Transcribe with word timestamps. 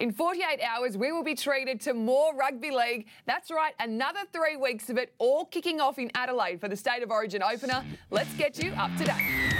In 0.00 0.12
48 0.12 0.60
hours, 0.62 0.96
we 0.96 1.10
will 1.10 1.24
be 1.24 1.34
treated 1.34 1.80
to 1.80 1.92
more 1.92 2.32
rugby 2.34 2.70
league. 2.70 3.08
That's 3.26 3.50
right, 3.50 3.74
another 3.80 4.20
three 4.32 4.56
weeks 4.56 4.90
of 4.90 4.96
it, 4.96 5.12
all 5.18 5.44
kicking 5.44 5.80
off 5.80 5.98
in 5.98 6.10
Adelaide 6.14 6.60
for 6.60 6.68
the 6.68 6.76
State 6.76 7.02
of 7.02 7.10
Origin 7.10 7.42
opener. 7.42 7.84
Let's 8.10 8.32
get 8.34 8.62
you 8.62 8.70
up 8.72 8.96
to 8.98 9.04
date. 9.04 9.54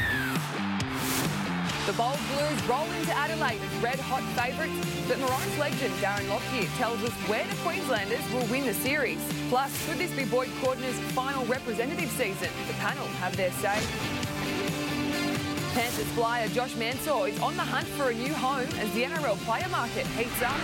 The 1.87 1.93
Bold 1.95 2.19
Blues 2.35 2.63
roll 2.69 2.85
into 3.01 3.13
Adelaide 3.17 3.61
as 3.61 3.83
red 3.83 3.99
hot 3.99 4.23
favourites, 4.39 4.87
but 5.09 5.19
Maroons 5.19 5.59
legend 5.59 5.95
Darren 5.95 6.29
Lockyer 6.29 6.69
tells 6.77 7.03
us 7.03 7.13
where 7.27 7.45
the 7.47 7.57
Queenslanders 7.65 8.33
will 8.33 8.47
win 8.47 8.65
the 8.67 8.75
series. 8.75 9.19
Plus, 9.49 9.89
could 9.89 9.99
this 9.99 10.13
be 10.13 10.25
Boyd 10.27 10.51
Cordner's 10.61 10.99
final 11.15 11.45
representative 11.47 12.11
season? 12.11 12.51
The 12.69 12.75
panel 12.75 13.07
have 13.19 13.37
their 13.37 13.51
say. 13.53 14.28
Panthers 15.75 16.07
flyer 16.09 16.49
Josh 16.49 16.75
Mansour 16.77 17.29
is 17.29 17.39
on 17.41 17.57
the 17.57 17.63
hunt 17.63 17.87
for 17.89 18.11
a 18.11 18.15
new 18.15 18.33
home 18.33 18.69
as 18.79 18.93
the 18.95 19.03
NRL 19.03 19.37
player 19.45 19.69
market 19.69 20.07
heats 20.09 20.43
up. 20.43 20.59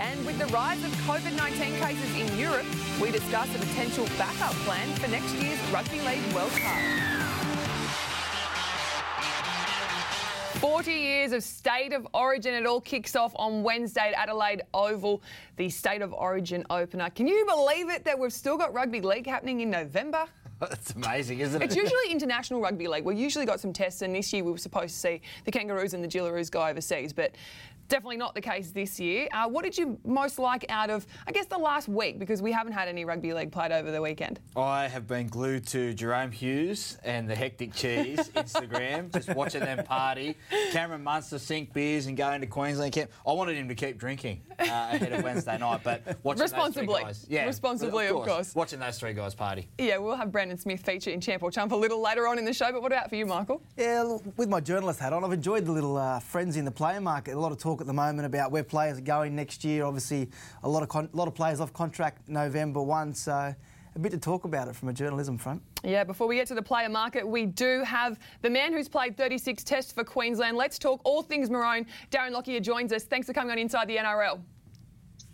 And 0.00 0.24
with 0.26 0.38
the 0.38 0.46
rise 0.46 0.82
of 0.84 0.90
COVID 1.06 1.36
19 1.36 1.76
cases 1.78 2.16
in 2.16 2.38
Europe, 2.38 2.66
we 3.00 3.10
discuss 3.10 3.48
a 3.54 3.58
potential 3.58 4.06
backup 4.18 4.52
plan 4.64 4.88
for 4.96 5.08
next 5.08 5.32
year's 5.34 5.58
Rugby 5.70 6.00
League 6.00 6.32
World 6.34 6.50
Cup. 6.52 7.18
40 10.58 10.92
years 10.92 11.30
of 11.30 11.44
State 11.44 11.92
of 11.92 12.04
Origin. 12.14 12.52
It 12.52 12.66
all 12.66 12.80
kicks 12.80 13.14
off 13.14 13.32
on 13.36 13.62
Wednesday 13.62 14.12
at 14.12 14.14
Adelaide 14.28 14.62
Oval, 14.74 15.22
the 15.56 15.68
State 15.68 16.02
of 16.02 16.12
Origin 16.12 16.64
opener. 16.68 17.10
Can 17.10 17.28
you 17.28 17.46
believe 17.46 17.88
it 17.90 18.04
that 18.04 18.18
we've 18.18 18.32
still 18.32 18.56
got 18.56 18.74
rugby 18.74 19.00
league 19.00 19.26
happening 19.26 19.60
in 19.60 19.70
November? 19.70 20.26
It's 20.72 20.90
amazing, 20.92 21.38
isn't 21.40 21.62
it? 21.62 21.64
It's 21.66 21.76
usually 21.76 22.10
international 22.10 22.60
rugby 22.60 22.88
league. 22.88 23.04
We've 23.04 23.18
usually 23.18 23.46
got 23.46 23.60
some 23.60 23.72
tests, 23.72 24.02
and 24.02 24.14
this 24.14 24.32
year 24.32 24.42
we 24.42 24.50
were 24.50 24.58
supposed 24.58 24.94
to 24.94 25.00
see 25.00 25.20
the 25.44 25.52
Kangaroos 25.52 25.94
and 25.94 26.02
the 26.02 26.08
Jillaroos 26.08 26.50
go 26.50 26.66
overseas, 26.66 27.12
but 27.12 27.36
Definitely 27.88 28.18
not 28.18 28.34
the 28.34 28.40
case 28.42 28.70
this 28.70 29.00
year. 29.00 29.28
Uh, 29.32 29.48
what 29.48 29.64
did 29.64 29.76
you 29.78 29.98
most 30.04 30.38
like 30.38 30.66
out 30.68 30.90
of, 30.90 31.06
I 31.26 31.32
guess, 31.32 31.46
the 31.46 31.56
last 31.56 31.88
week? 31.88 32.18
Because 32.18 32.42
we 32.42 32.52
haven't 32.52 32.74
had 32.74 32.86
any 32.86 33.06
rugby 33.06 33.32
league 33.32 33.50
played 33.50 33.72
over 33.72 33.90
the 33.90 34.02
weekend. 34.02 34.40
I 34.56 34.88
have 34.88 35.06
been 35.06 35.26
glued 35.26 35.66
to 35.68 35.94
Jahrome 35.94 36.30
Hughes 36.32 36.98
and 37.02 37.28
the 37.28 37.34
Hectic 37.34 37.72
Cheese 37.72 38.28
Instagram, 38.36 39.10
just 39.12 39.34
watching 39.34 39.60
them 39.60 39.84
party. 39.84 40.36
Cameron 40.70 41.02
Munster 41.02 41.38
sink 41.38 41.72
beers 41.72 42.06
and 42.06 42.16
go 42.16 42.30
into 42.32 42.46
Queensland 42.46 42.92
camp. 42.92 43.10
I 43.26 43.32
wanted 43.32 43.56
him 43.56 43.68
to 43.68 43.74
keep 43.74 43.96
drinking 43.96 44.42
uh, 44.58 44.64
ahead 44.64 45.12
of 45.12 45.24
Wednesday 45.24 45.56
night, 45.60 45.80
but 45.82 46.18
watching 46.22 46.42
responsibly, 46.42 46.86
those 46.86 46.94
three 46.96 47.04
guys, 47.04 47.26
yeah, 47.30 47.46
responsibly, 47.46 48.06
of 48.08 48.12
course, 48.12 48.28
of 48.28 48.34
course, 48.34 48.54
watching 48.54 48.80
those 48.80 48.98
three 48.98 49.14
guys 49.14 49.34
party. 49.34 49.66
Yeah, 49.78 49.96
we'll 49.96 50.16
have 50.16 50.30
Brandon 50.30 50.58
Smith 50.58 50.84
feature 50.84 51.10
in 51.10 51.22
Champ 51.22 51.42
or 51.42 51.50
Chump 51.50 51.72
a 51.72 51.76
little 51.76 52.02
later 52.02 52.28
on 52.28 52.38
in 52.38 52.44
the 52.44 52.52
show. 52.52 52.70
But 52.70 52.82
what 52.82 52.92
about 52.92 53.08
for 53.08 53.16
you, 53.16 53.24
Michael? 53.24 53.62
Yeah, 53.78 54.18
with 54.36 54.50
my 54.50 54.60
journalist 54.60 55.00
hat 55.00 55.14
on, 55.14 55.24
I've 55.24 55.32
enjoyed 55.32 55.64
the 55.64 55.72
little 55.72 55.96
uh, 55.96 56.20
friends 56.20 56.56
in 56.58 56.66
the 56.66 56.70
player 56.70 57.00
market. 57.00 57.32
A 57.34 57.40
lot 57.40 57.50
of 57.52 57.58
talk 57.58 57.77
at 57.80 57.86
the 57.86 57.92
moment 57.92 58.26
about 58.26 58.50
where 58.50 58.64
players 58.64 58.98
are 58.98 59.02
going 59.02 59.34
next 59.34 59.64
year. 59.64 59.84
Obviously, 59.84 60.28
a 60.62 60.68
lot 60.68 60.82
of 60.82 60.88
con- 60.88 61.08
a 61.12 61.16
lot 61.16 61.28
of 61.28 61.34
players 61.34 61.60
off 61.60 61.72
contract 61.72 62.28
November 62.28 62.82
one, 62.82 63.14
so 63.14 63.54
a 63.94 63.98
bit 63.98 64.12
to 64.12 64.18
talk 64.18 64.44
about 64.44 64.68
it 64.68 64.76
from 64.76 64.88
a 64.88 64.92
journalism 64.92 65.38
front. 65.38 65.62
Yeah, 65.82 66.04
before 66.04 66.26
we 66.28 66.36
get 66.36 66.46
to 66.48 66.54
the 66.54 66.62
player 66.62 66.88
market, 66.88 67.26
we 67.26 67.46
do 67.46 67.82
have 67.84 68.18
the 68.42 68.50
man 68.50 68.72
who's 68.72 68.88
played 68.88 69.16
36 69.16 69.64
tests 69.64 69.92
for 69.92 70.04
Queensland. 70.04 70.56
Let's 70.56 70.78
talk 70.78 71.00
all 71.04 71.22
things 71.22 71.50
Maroon. 71.50 71.86
Darren 72.10 72.30
Lockyer 72.30 72.60
joins 72.60 72.92
us. 72.92 73.04
Thanks 73.04 73.26
for 73.26 73.32
coming 73.32 73.50
on 73.50 73.58
Inside 73.58 73.88
the 73.88 73.96
NRL. 73.96 74.40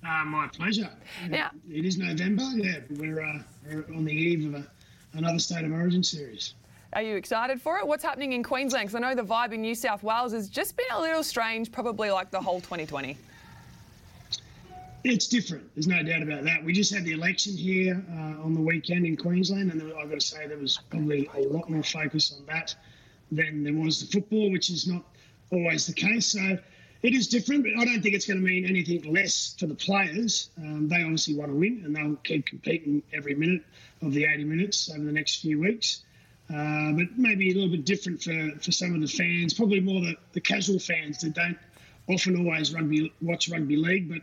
Uh, 0.06 0.24
my 0.26 0.48
pleasure. 0.48 0.90
Yeah. 1.30 1.48
it 1.70 1.84
is 1.84 1.96
November. 1.98 2.42
Yeah, 2.54 2.80
we're, 2.90 3.22
uh, 3.22 3.38
we're 3.66 3.84
on 3.94 4.04
the 4.04 4.12
eve 4.12 4.54
of 4.54 4.62
a, 4.62 4.66
another 5.14 5.38
State 5.38 5.64
of 5.64 5.72
Origin 5.72 6.02
series. 6.02 6.54
Are 6.94 7.02
you 7.02 7.16
excited 7.16 7.60
for 7.60 7.78
it? 7.78 7.86
What's 7.86 8.04
happening 8.04 8.34
in 8.34 8.44
Queensland? 8.44 8.86
Because 8.86 8.94
I 8.94 9.00
know 9.00 9.16
the 9.16 9.28
vibe 9.28 9.52
in 9.52 9.62
New 9.62 9.74
South 9.74 10.04
Wales 10.04 10.32
has 10.32 10.48
just 10.48 10.76
been 10.76 10.86
a 10.92 11.00
little 11.00 11.24
strange, 11.24 11.72
probably 11.72 12.12
like 12.12 12.30
the 12.30 12.40
whole 12.40 12.60
2020. 12.60 13.16
It's 15.02 15.26
different. 15.26 15.74
There's 15.74 15.88
no 15.88 16.04
doubt 16.04 16.22
about 16.22 16.44
that. 16.44 16.64
We 16.64 16.72
just 16.72 16.94
had 16.94 17.04
the 17.04 17.10
election 17.10 17.56
here 17.56 18.00
uh, 18.12 18.44
on 18.44 18.54
the 18.54 18.60
weekend 18.60 19.06
in 19.06 19.16
Queensland, 19.16 19.72
and 19.72 19.82
I've 19.82 20.08
got 20.08 20.20
to 20.20 20.26
say 20.26 20.46
there 20.46 20.56
was 20.56 20.78
probably 20.88 21.28
a 21.34 21.40
lot 21.40 21.68
more 21.68 21.82
focus 21.82 22.32
on 22.38 22.46
that 22.46 22.76
than 23.32 23.64
there 23.64 23.74
was 23.74 24.00
the 24.00 24.06
football, 24.06 24.52
which 24.52 24.70
is 24.70 24.86
not 24.86 25.02
always 25.50 25.88
the 25.88 25.94
case. 25.94 26.26
So 26.28 26.58
it 27.02 27.12
is 27.12 27.26
different, 27.26 27.64
but 27.64 27.72
I 27.76 27.84
don't 27.86 28.02
think 28.02 28.14
it's 28.14 28.26
going 28.26 28.38
to 28.38 28.46
mean 28.46 28.66
anything 28.66 29.12
less 29.12 29.56
for 29.58 29.66
the 29.66 29.74
players. 29.74 30.50
Um, 30.58 30.88
they 30.88 31.02
obviously 31.02 31.34
want 31.34 31.50
to 31.50 31.56
win, 31.56 31.82
and 31.84 31.96
they'll 31.96 32.16
keep 32.22 32.46
competing 32.46 33.02
every 33.12 33.34
minute 33.34 33.62
of 34.00 34.12
the 34.12 34.26
80 34.26 34.44
minutes 34.44 34.88
over 34.90 35.04
the 35.04 35.12
next 35.12 35.40
few 35.40 35.58
weeks. 35.58 36.04
Uh, 36.50 36.92
but 36.92 37.06
maybe 37.16 37.50
a 37.50 37.54
little 37.54 37.70
bit 37.70 37.84
different 37.86 38.22
for, 38.22 38.50
for 38.60 38.70
some 38.70 38.94
of 38.94 39.00
the 39.00 39.06
fans, 39.06 39.54
probably 39.54 39.80
more 39.80 40.00
the, 40.00 40.14
the 40.32 40.40
casual 40.40 40.78
fans 40.78 41.20
that 41.20 41.32
don't 41.34 41.56
often 42.08 42.36
always 42.36 42.74
rugby 42.74 43.12
watch 43.22 43.48
rugby 43.48 43.76
league, 43.76 44.10
but 44.10 44.20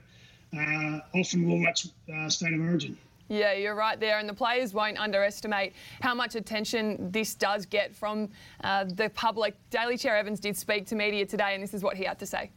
uh, 0.58 1.00
often 1.16 1.48
will 1.48 1.60
watch 1.60 1.88
uh, 2.14 2.30
State 2.30 2.54
of 2.54 2.62
Origin. 2.62 2.98
Yeah, 3.28 3.54
you're 3.54 3.76
right 3.76 4.00
there, 4.00 4.20
and 4.20 4.28
the 4.28 4.34
players 4.34 4.74
won't 4.74 5.00
underestimate 5.00 5.74
how 6.02 6.14
much 6.14 6.36
attention 6.36 7.12
this 7.12 7.34
does 7.34 7.66
get 7.66 7.96
from 7.96 8.30
uh, 8.64 8.84
the 8.84 9.10
public. 9.10 9.56
Daly 9.70 9.98
Cherry 9.98 10.20
Evans 10.20 10.40
did 10.42 10.58
speak 10.58 10.86
to 10.88 10.96
media 10.96 11.26
today, 11.26 11.54
and 11.56 11.64
this 11.64 11.74
is 11.74 11.82
what 11.82 11.96
he 11.96 12.04
had 12.04 12.20
to 12.20 12.26
say. 12.26 12.52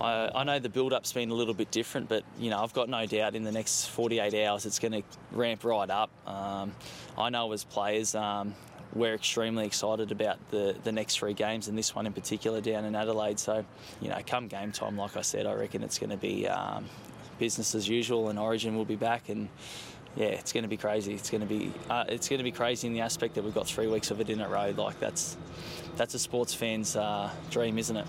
I, 0.00 0.30
I 0.34 0.44
know 0.44 0.58
the 0.58 0.68
build-up's 0.68 1.12
been 1.12 1.30
a 1.30 1.34
little 1.34 1.54
bit 1.54 1.70
different, 1.70 2.08
but 2.08 2.24
you 2.38 2.50
know 2.50 2.62
I've 2.62 2.72
got 2.72 2.88
no 2.88 3.06
doubt 3.06 3.34
in 3.34 3.44
the 3.44 3.52
next 3.52 3.86
48 3.86 4.46
hours 4.46 4.66
it's 4.66 4.78
going 4.78 4.92
to 4.92 5.02
ramp 5.32 5.64
right 5.64 5.90
up. 5.90 6.10
Um, 6.26 6.72
I 7.18 7.30
know 7.30 7.52
as 7.52 7.64
players 7.64 8.14
um, 8.14 8.54
we're 8.94 9.14
extremely 9.14 9.66
excited 9.66 10.10
about 10.10 10.38
the, 10.50 10.74
the 10.82 10.92
next 10.92 11.16
three 11.16 11.34
games 11.34 11.68
and 11.68 11.76
this 11.76 11.94
one 11.94 12.06
in 12.06 12.12
particular 12.12 12.60
down 12.60 12.84
in 12.84 12.94
Adelaide. 12.94 13.38
So 13.38 13.64
you 14.00 14.08
know, 14.08 14.18
come 14.26 14.48
game 14.48 14.72
time, 14.72 14.96
like 14.96 15.16
I 15.16 15.22
said, 15.22 15.46
I 15.46 15.54
reckon 15.54 15.82
it's 15.82 15.98
going 15.98 16.10
to 16.10 16.16
be 16.16 16.48
um, 16.48 16.86
business 17.38 17.74
as 17.74 17.88
usual, 17.88 18.28
and 18.28 18.38
Origin 18.38 18.76
will 18.76 18.84
be 18.84 18.96
back 18.96 19.28
and 19.28 19.48
yeah, 20.16 20.26
it's 20.26 20.52
going 20.52 20.64
to 20.64 20.68
be 20.68 20.76
crazy. 20.76 21.14
It's 21.14 21.30
going 21.30 21.42
to 21.42 21.46
be 21.46 21.72
uh, 21.88 22.04
it's 22.08 22.28
going 22.28 22.38
to 22.38 22.44
be 22.44 22.50
crazy 22.50 22.86
in 22.86 22.94
the 22.94 23.00
aspect 23.00 23.34
that 23.34 23.44
we've 23.44 23.54
got 23.54 23.66
three 23.66 23.86
weeks 23.86 24.10
of 24.10 24.20
it 24.20 24.28
in 24.28 24.40
a 24.40 24.48
row. 24.48 24.74
Like 24.76 24.98
that's 24.98 25.36
that's 25.96 26.14
a 26.14 26.18
sports 26.18 26.52
fan's 26.52 26.96
uh, 26.96 27.30
dream, 27.50 27.78
isn't 27.78 27.96
it? 27.96 28.06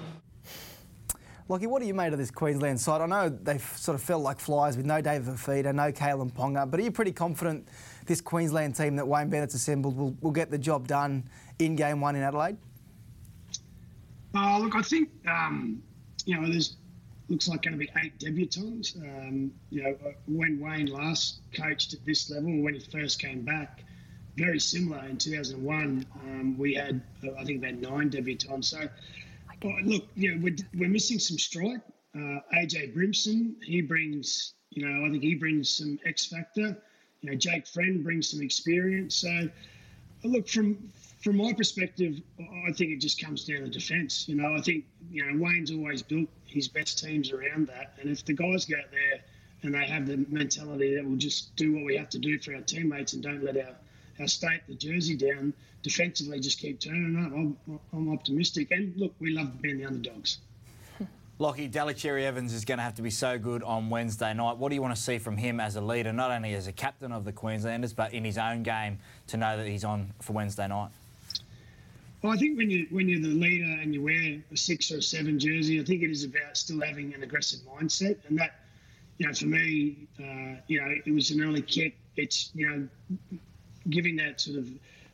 Lockie, 1.51 1.67
what 1.67 1.81
are 1.81 1.85
you 1.85 1.93
made 1.93 2.13
of 2.13 2.17
this 2.17 2.31
Queensland 2.31 2.79
side? 2.79 3.01
I 3.01 3.05
know 3.07 3.27
they've 3.27 3.61
sort 3.75 3.95
of 3.95 4.01
felt 4.01 4.23
like 4.23 4.39
flies 4.39 4.77
with 4.77 4.85
no 4.85 5.01
David 5.01 5.27
Fifita, 5.27 5.75
no 5.75 5.91
Kalyn 5.91 6.31
Ponga, 6.31 6.71
but 6.71 6.79
are 6.79 6.83
you 6.83 6.91
pretty 6.91 7.11
confident 7.11 7.67
this 8.05 8.21
Queensland 8.21 8.77
team 8.77 8.95
that 8.95 9.05
Wayne 9.05 9.29
Bennett's 9.29 9.53
assembled 9.53 9.97
will, 9.97 10.15
will 10.21 10.31
get 10.31 10.49
the 10.49 10.57
job 10.57 10.87
done 10.87 11.29
in 11.59 11.75
game 11.75 11.99
one 11.99 12.15
in 12.15 12.21
Adelaide? 12.21 12.55
Uh, 14.33 14.59
look, 14.59 14.77
I 14.77 14.81
think, 14.81 15.09
um, 15.27 15.83
you 16.25 16.39
know, 16.39 16.49
there's 16.49 16.77
looks 17.27 17.49
like 17.49 17.63
going 17.63 17.73
to 17.73 17.77
be 17.77 17.89
eight 18.01 18.17
debutants. 18.17 18.95
Um, 18.95 19.51
you 19.71 19.83
know, 19.83 19.97
when 20.27 20.57
Wayne 20.57 20.85
last 20.85 21.41
coached 21.53 21.93
at 21.93 22.05
this 22.05 22.29
level, 22.29 22.61
when 22.61 22.75
he 22.75 22.79
first 22.79 23.19
came 23.19 23.41
back, 23.41 23.83
very 24.37 24.59
similar 24.59 25.03
in 25.05 25.17
2001, 25.17 26.05
um, 26.23 26.57
we 26.57 26.75
had, 26.75 27.01
I 27.37 27.43
think, 27.43 27.61
about 27.61 27.75
nine 27.75 28.09
debutants. 28.09 28.65
So, 28.65 28.87
look, 29.63 30.05
know, 30.15 30.39
we're, 30.41 30.55
we're 30.75 30.89
missing 30.89 31.19
some 31.19 31.37
strike. 31.37 31.81
Uh, 32.15 32.39
AJ 32.53 32.93
Brimson, 32.93 33.55
he 33.63 33.81
brings, 33.81 34.53
you 34.71 34.85
know, 34.85 35.05
I 35.05 35.09
think 35.09 35.23
he 35.23 35.35
brings 35.35 35.69
some 35.69 35.99
X 36.05 36.25
factor. 36.25 36.77
You 37.21 37.31
know, 37.31 37.37
Jake 37.37 37.67
Friend 37.67 38.03
brings 38.03 38.29
some 38.29 38.41
experience. 38.41 39.15
So, 39.15 39.49
look, 40.23 40.47
from 40.47 40.89
from 41.21 41.37
my 41.37 41.53
perspective, 41.53 42.19
I 42.39 42.71
think 42.73 42.91
it 42.91 42.99
just 42.99 43.23
comes 43.23 43.45
down 43.45 43.59
to 43.59 43.69
defence. 43.69 44.27
You 44.27 44.35
know, 44.35 44.55
I 44.55 44.61
think 44.61 44.85
you 45.11 45.23
know 45.23 45.41
Wayne's 45.41 45.71
always 45.71 46.01
built 46.01 46.27
his 46.45 46.67
best 46.67 46.97
teams 46.97 47.31
around 47.31 47.67
that, 47.67 47.93
and 48.01 48.09
if 48.09 48.25
the 48.25 48.33
guys 48.33 48.65
go 48.65 48.75
out 48.77 48.91
there 48.91 49.21
and 49.63 49.73
they 49.75 49.85
have 49.85 50.07
the 50.07 50.25
mentality 50.29 50.95
that 50.95 51.05
we'll 51.05 51.17
just 51.17 51.55
do 51.55 51.73
what 51.73 51.85
we 51.85 51.95
have 51.95 52.09
to 52.09 52.19
do 52.19 52.39
for 52.39 52.55
our 52.55 52.61
teammates 52.61 53.13
and 53.13 53.21
don't 53.21 53.43
let 53.43 53.55
our 53.57 53.75
state 54.27 54.61
the 54.67 54.75
jersey 54.75 55.15
down 55.15 55.53
defensively, 55.83 56.39
just 56.39 56.59
keep 56.59 56.79
turning 56.79 57.17
up. 57.25 57.31
I'm, 57.33 57.79
I'm 57.93 58.13
optimistic, 58.13 58.71
and 58.71 58.95
look, 58.97 59.13
we 59.19 59.31
love 59.31 59.61
being 59.61 59.77
the 59.77 59.85
underdogs. 59.85 60.39
Lockie, 61.39 61.67
Daly 61.67 61.95
Cherry 61.95 62.23
Evans 62.23 62.53
is 62.53 62.65
going 62.65 62.77
to 62.77 62.83
have 62.83 62.93
to 62.95 63.01
be 63.01 63.09
so 63.09 63.39
good 63.39 63.63
on 63.63 63.89
Wednesday 63.89 64.31
night. 64.31 64.57
What 64.57 64.69
do 64.69 64.75
you 64.75 64.81
want 64.81 64.95
to 64.95 65.01
see 65.01 65.17
from 65.17 65.37
him 65.37 65.59
as 65.59 65.75
a 65.75 65.81
leader, 65.81 66.13
not 66.13 66.29
only 66.29 66.53
as 66.53 66.67
a 66.67 66.71
captain 66.71 67.11
of 67.11 67.25
the 67.25 67.31
Queenslanders, 67.31 67.93
but 67.93 68.13
in 68.13 68.23
his 68.23 68.37
own 68.37 68.61
game 68.61 68.99
to 69.27 69.37
know 69.37 69.57
that 69.57 69.65
he's 69.65 69.83
on 69.83 70.13
for 70.21 70.33
Wednesday 70.33 70.67
night? 70.67 70.89
Well, 72.21 72.31
I 72.31 72.37
think 72.37 72.59
when 72.59 72.69
you 72.69 72.85
when 72.91 73.09
you're 73.09 73.21
the 73.21 73.29
leader 73.29 73.81
and 73.81 73.91
you 73.91 74.03
wear 74.03 74.39
a 74.51 74.55
six 74.55 74.91
or 74.91 74.97
a 74.97 75.01
seven 75.01 75.39
jersey, 75.39 75.81
I 75.81 75.83
think 75.83 76.03
it 76.03 76.11
is 76.11 76.23
about 76.23 76.55
still 76.55 76.79
having 76.81 77.11
an 77.15 77.23
aggressive 77.23 77.61
mindset, 77.61 78.17
and 78.27 78.37
that, 78.37 78.59
you 79.17 79.25
know, 79.25 79.33
for 79.33 79.47
me, 79.47 79.95
uh, 80.19 80.61
you 80.67 80.79
know, 80.79 80.93
it 81.03 81.11
was 81.11 81.31
an 81.31 81.43
early 81.43 81.63
kick. 81.63 81.97
It's 82.17 82.51
you 82.53 82.69
know, 82.69 82.87
giving 83.89 84.15
that 84.17 84.41
sort 84.41 84.57
of 84.57 84.69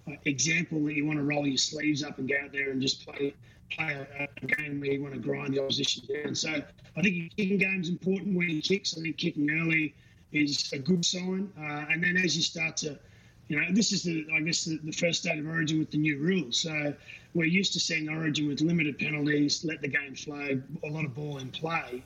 uh, 0.08 0.12
example 0.26 0.84
that 0.86 0.94
you 0.94 1.06
want 1.06 1.18
to 1.18 1.24
roll 1.24 1.48
your 1.48 1.58
sleeves 1.58 2.04
up 2.04 2.18
and 2.18 2.28
go 2.28 2.36
out 2.44 2.52
there 2.52 2.72
and 2.72 2.82
just 2.82 3.06
play 3.06 3.34
play 3.72 4.08
a, 4.20 4.24
a, 4.24 4.46
game 4.46 4.80
where 4.80 4.92
you 4.92 5.02
want 5.02 5.14
to 5.14 5.20
grind 5.20 5.54
the 5.54 5.62
opposition 5.62 6.04
down. 6.24 6.34
So 6.34 6.50
I 6.96 7.02
think 7.02 7.36
kicking 7.36 7.58
game's 7.58 7.90
important 7.90 8.38
when 8.38 8.48
he 8.48 8.62
kicks. 8.62 8.98
I 8.98 9.02
think 9.02 9.18
kicking 9.18 9.50
early 9.52 9.94
is 10.32 10.72
a 10.72 10.80
good 10.80 11.04
sign, 11.04 11.52
uh, 11.60 11.86
and 11.92 12.02
then 12.02 12.16
as 12.18 12.36
you 12.36 12.44
start 12.44 12.78
to 12.78 12.98
you 13.48 13.60
know, 13.60 13.68
this 13.72 13.92
is 13.94 14.04
the 14.04 14.26
I 14.34 14.42
guess 14.42 14.66
the, 14.66 14.78
the 14.84 14.92
first 14.92 15.22
state 15.22 15.40
of 15.40 15.48
Origin 15.48 15.80
with 15.80 15.92
the 15.92 15.98
new 15.98 16.18
rules. 16.18 16.60
So 16.60 16.94
we're 17.34 17.46
used 17.46 17.74
to 17.74 17.80
seeing 17.80 18.10
Origin 18.10 18.48
with 18.48 18.62
limited 18.62 19.00
penalties, 19.00 19.64
let 19.64 19.82
the 19.82 19.88
game 19.88 20.16
flow, 20.16 20.62
a 20.84 20.88
lot 20.88 21.06
of 21.06 21.16
ball 21.16 21.38
in 21.38 21.50
play. 21.52 22.04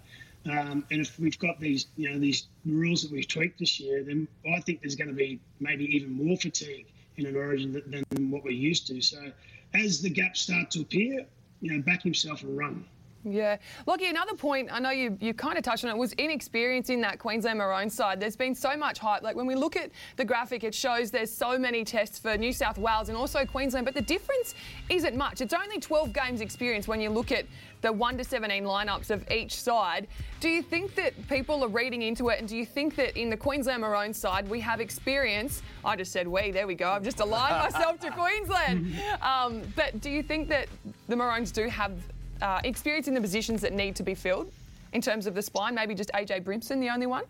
Um, 0.50 0.86
and 0.90 1.02
if 1.02 1.20
we've 1.20 1.38
got 1.38 1.60
these, 1.60 1.88
you 1.98 2.12
know, 2.12 2.20
these 2.20 2.48
rules 2.66 3.04
that 3.04 3.12
we've 3.12 3.28
tweaked 3.28 3.60
this 3.60 3.80
year, 3.80 4.04
then 4.04 4.28
I 4.56 4.60
think 4.62 4.82
there's 4.82 4.96
going 4.96 5.10
to 5.10 5.16
be 5.16 5.40
maybe 5.60 5.86
even 5.96 6.12
more 6.12 6.36
fatigue 6.38 6.88
in 7.18 7.26
an 7.28 7.36
Origin 7.36 7.74
than, 7.74 8.04
than 8.10 8.32
what 8.32 8.44
we're 8.44 8.52
used 8.52 8.88
to. 8.88 9.02
So 9.02 9.32
as 9.74 10.02
the 10.02 10.10
gaps 10.10 10.42
start 10.42 10.72
to 10.72 10.82
appear, 10.82 11.26
you 11.62 11.74
know, 11.74 11.82
back 11.84 12.02
himself 12.02 12.42
and 12.42 12.58
run. 12.58 12.86
Yeah. 13.24 13.58
Lockie, 13.86 14.08
another 14.08 14.34
point, 14.34 14.70
I 14.72 14.80
know 14.80 14.90
you, 14.90 15.18
you 15.22 15.34
kind 15.34 15.58
of 15.58 15.64
touched 15.64 15.84
on 15.84 15.92
it, 15.92 15.98
was 15.98 16.14
inexperience 16.14 16.90
in 16.90 17.02
that 17.02 17.20
Queensland 17.20 17.60
Maroon 17.60 17.90
side. 17.90 18.20
There's 18.20 18.36
been 18.36 18.56
so 18.56 18.76
much 18.76 18.98
hype. 18.98 19.22
Like 19.22 19.36
when 19.36 19.46
we 19.46 19.56
look 19.56 19.76
at 19.76 19.92
the 20.16 20.26
graphic, 20.26 20.64
it 20.64 20.74
shows 20.74 21.12
there's 21.12 21.32
so 21.32 21.58
many 21.58 21.84
tests 21.84 22.18
for 22.18 22.38
New 22.38 22.54
South 22.54 22.78
Wales 22.78 23.10
and 23.10 23.18
also 23.18 23.46
Queensland, 23.46 23.86
but 23.86 23.94
the 23.94 24.02
difference 24.02 24.56
isn't 24.90 25.16
much. 25.16 25.42
It's 25.42 25.54
only 25.54 25.80
12 25.80 26.14
games 26.14 26.42
experience 26.42 26.88
when 26.88 27.00
you 27.00 27.10
look 27.10 27.32
at 27.32 27.46
the 27.82 27.92
1 27.92 28.18
to 28.18 28.24
17 28.24 28.64
lineups 28.64 29.10
of 29.10 29.30
each 29.32 29.56
side. 29.56 30.08
Do 30.40 30.50
you 30.50 30.62
think 30.62 30.96
that 30.96 31.14
people 31.28 31.64
are 31.64 31.68
reading 31.68 32.02
into 32.02 32.30
it 32.30 32.40
and 32.40 32.48
do 32.48 32.56
you 32.56 32.66
think 32.66 32.96
that 32.96 33.20
in 33.20 33.30
the 33.30 33.38
Queensland 33.38 33.82
Maroon 33.82 34.14
side 34.14 34.50
we 34.50 34.60
have 34.62 34.80
experience? 34.80 35.62
I 35.84 35.96
just 35.96 36.12
said 36.12 36.28
we, 36.28 36.52
there 36.52 36.68
we 36.68 36.76
go. 36.76 36.90
I've 36.90 37.04
just 37.04 37.20
aligned 37.20 37.56
myself 37.74 38.00
to 38.00 38.12
Queensland. 38.12 38.96
Um, 39.22 39.62
but 39.76 40.00
do 40.02 40.10
you 40.10 40.24
think 40.24 40.48
that 40.50 40.68
the 41.08 41.16
Maroons 41.16 41.52
do 41.52 41.68
have 41.68 41.94
uh, 42.42 42.62
experience 42.64 43.08
in 43.08 43.14
the 43.14 43.22
positions 43.22 43.62
that 43.62 43.74
need 43.74 43.96
to 43.96 44.04
be 44.04 44.16
filled 44.16 44.52
in 44.94 45.02
terms 45.02 45.28
of 45.28 45.36
the 45.36 45.42
spine? 45.42 45.76
Maybe 45.76 45.96
just 45.96 46.12
AJ 46.14 46.44
Brimson, 46.44 46.80
the 46.80 46.90
only 46.90 47.08
one? 47.08 47.24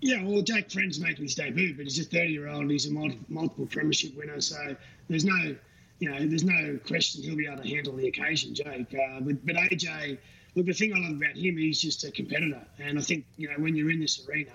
Yeah, 0.00 0.22
well, 0.22 0.42
Jake 0.42 0.70
Friend's 0.70 1.00
making 1.00 1.24
his 1.24 1.34
debut, 1.34 1.74
but 1.74 1.84
he's 1.84 1.98
a 1.98 2.04
30 2.04 2.28
year 2.30 2.48
old. 2.48 2.70
He's 2.70 2.86
a 2.86 2.92
multiple 2.92 3.66
premiership 3.66 4.16
winner, 4.16 4.40
so 4.40 4.76
there's 5.08 5.24
no, 5.24 5.56
you 6.00 6.10
know, 6.10 6.26
there's 6.26 6.44
no 6.44 6.78
question 6.86 7.22
he'll 7.22 7.36
be 7.36 7.46
able 7.46 7.62
to 7.62 7.68
handle 7.68 7.94
the 7.96 8.08
occasion, 8.08 8.54
Jake. 8.54 8.94
Uh, 8.94 9.20
but, 9.20 9.44
but 9.46 9.56
AJ, 9.56 10.18
look, 10.54 10.66
the 10.66 10.72
thing 10.72 10.92
I 10.94 10.98
love 10.98 11.16
about 11.16 11.36
him, 11.36 11.56
he's 11.56 11.80
just 11.80 12.04
a 12.04 12.10
competitor, 12.10 12.62
and 12.78 12.98
I 12.98 13.02
think 13.02 13.24
you 13.36 13.48
know 13.48 13.54
when 13.58 13.74
you're 13.74 13.90
in 13.90 14.00
this 14.00 14.26
arena, 14.28 14.52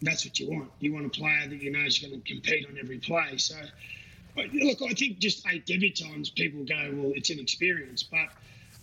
that's 0.00 0.24
what 0.24 0.40
you 0.40 0.50
want. 0.50 0.70
You 0.80 0.94
want 0.94 1.06
a 1.06 1.10
player 1.10 1.46
that 1.48 1.62
you 1.62 1.70
know 1.70 1.84
is 1.84 1.98
going 1.98 2.20
to 2.20 2.32
compete 2.32 2.66
on 2.66 2.78
every 2.78 2.98
play. 2.98 3.36
So, 3.36 3.56
look, 4.36 4.82
I 4.82 4.94
think 4.94 5.18
just 5.18 5.46
eight 5.52 5.66
debutants, 5.66 6.34
people 6.34 6.64
go, 6.64 6.92
well, 6.94 7.12
it's 7.14 7.30
inexperience, 7.30 8.02
but 8.04 8.28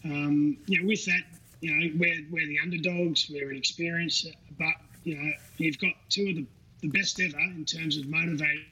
um, 0.05 0.57
you 0.67 0.81
know, 0.81 0.87
with 0.87 1.03
that, 1.05 1.21
you 1.61 1.71
know, 1.71 1.91
we're, 1.97 2.25
we're 2.29 2.47
the 2.47 2.59
underdogs, 2.59 3.29
we're 3.29 3.51
inexperienced, 3.51 4.27
but, 4.57 4.75
you 5.03 5.15
know, 5.15 5.31
you've 5.57 5.79
got 5.79 5.93
two 6.09 6.29
of 6.29 6.35
the, 6.35 6.45
the 6.81 6.87
best 6.89 7.19
ever 7.19 7.39
in 7.39 7.65
terms 7.65 7.97
of 7.97 8.07
motivating 8.07 8.65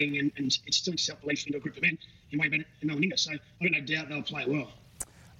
and, 0.00 0.30
and 0.36 0.58
instilling 0.66 0.98
self 0.98 1.20
belief 1.20 1.46
into 1.46 1.58
a 1.58 1.60
group 1.60 1.76
of 1.76 1.82
men 1.82 1.98
in 2.30 2.38
Wayne 2.38 2.50
Bennett 2.50 2.66
and 2.82 2.90
Meninga. 2.90 3.18
So 3.18 3.32
I've 3.32 3.72
got 3.72 3.72
no 3.72 3.80
doubt 3.80 4.08
they'll 4.08 4.22
play 4.22 4.44
well. 4.46 4.70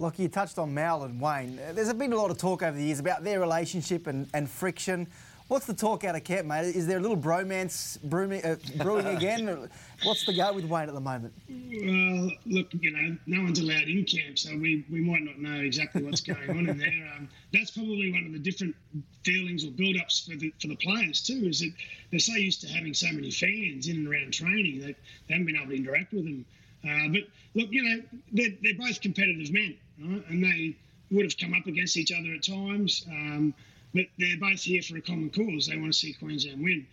Lockie, 0.00 0.24
you 0.24 0.28
touched 0.28 0.58
on 0.58 0.74
Mal 0.74 1.04
and 1.04 1.20
Wayne. 1.20 1.58
There's 1.72 1.92
been 1.92 2.12
a 2.12 2.16
lot 2.16 2.30
of 2.30 2.38
talk 2.38 2.62
over 2.62 2.76
the 2.76 2.84
years 2.84 3.00
about 3.00 3.24
their 3.24 3.40
relationship 3.40 4.06
and, 4.06 4.28
and 4.32 4.48
friction. 4.48 5.08
What's 5.48 5.64
the 5.64 5.72
talk 5.72 6.04
out 6.04 6.14
of 6.14 6.24
camp, 6.24 6.46
mate? 6.46 6.76
Is 6.76 6.86
there 6.86 6.98
a 6.98 7.00
little 7.00 7.16
bromance 7.16 7.98
brewing, 8.02 8.44
uh, 8.44 8.56
brewing 8.76 9.06
again? 9.16 9.70
What's 10.04 10.26
the 10.26 10.34
go 10.34 10.52
with 10.52 10.66
Wayne 10.66 10.88
at 10.88 10.94
the 10.94 11.00
moment? 11.00 11.32
Well, 11.48 12.30
look, 12.44 12.66
you 12.78 12.90
know, 12.90 13.16
no 13.24 13.42
one's 13.44 13.58
allowed 13.58 13.88
in 13.88 14.04
camp, 14.04 14.38
so 14.38 14.50
we, 14.58 14.84
we 14.90 15.00
might 15.00 15.22
not 15.22 15.38
know 15.38 15.58
exactly 15.60 16.02
what's 16.02 16.20
going 16.20 16.50
on 16.50 16.68
in 16.68 16.76
there. 16.78 17.12
Um, 17.16 17.30
that's 17.50 17.70
probably 17.70 18.12
one 18.12 18.26
of 18.26 18.32
the 18.32 18.38
different 18.38 18.76
feelings 19.24 19.64
or 19.64 19.70
build-ups 19.70 20.28
for 20.28 20.36
the 20.36 20.52
for 20.60 20.68
the 20.68 20.76
players 20.76 21.22
too. 21.22 21.48
Is 21.48 21.60
that 21.60 21.72
they're 22.10 22.20
so 22.20 22.34
used 22.34 22.60
to 22.60 22.68
having 22.68 22.92
so 22.92 23.06
many 23.10 23.30
fans 23.30 23.88
in 23.88 23.96
and 23.96 24.08
around 24.08 24.34
training 24.34 24.80
that 24.80 24.96
they 25.28 25.34
haven't 25.34 25.46
been 25.46 25.56
able 25.56 25.70
to 25.70 25.76
interact 25.76 26.12
with 26.12 26.24
them. 26.24 26.44
Uh, 26.84 27.08
but 27.08 27.22
look, 27.54 27.70
you 27.70 27.82
know, 27.82 28.02
they're, 28.32 28.52
they're 28.62 28.74
both 28.78 29.00
competitive 29.00 29.50
men, 29.50 29.74
right? 30.04 30.24
and 30.28 30.44
they 30.44 30.76
would 31.10 31.24
have 31.24 31.38
come 31.38 31.54
up 31.54 31.66
against 31.66 31.96
each 31.96 32.12
other 32.12 32.34
at 32.34 32.42
times. 32.42 33.06
Um, 33.08 33.54
but 33.94 34.06
they're 34.18 34.38
both 34.38 34.60
here 34.60 34.82
for 34.82 34.96
a 34.96 35.00
common 35.00 35.30
cause. 35.30 35.66
They 35.66 35.76
want 35.76 35.92
to 35.92 35.98
see 35.98 36.12
Queensland 36.12 36.62
win. 36.62 36.86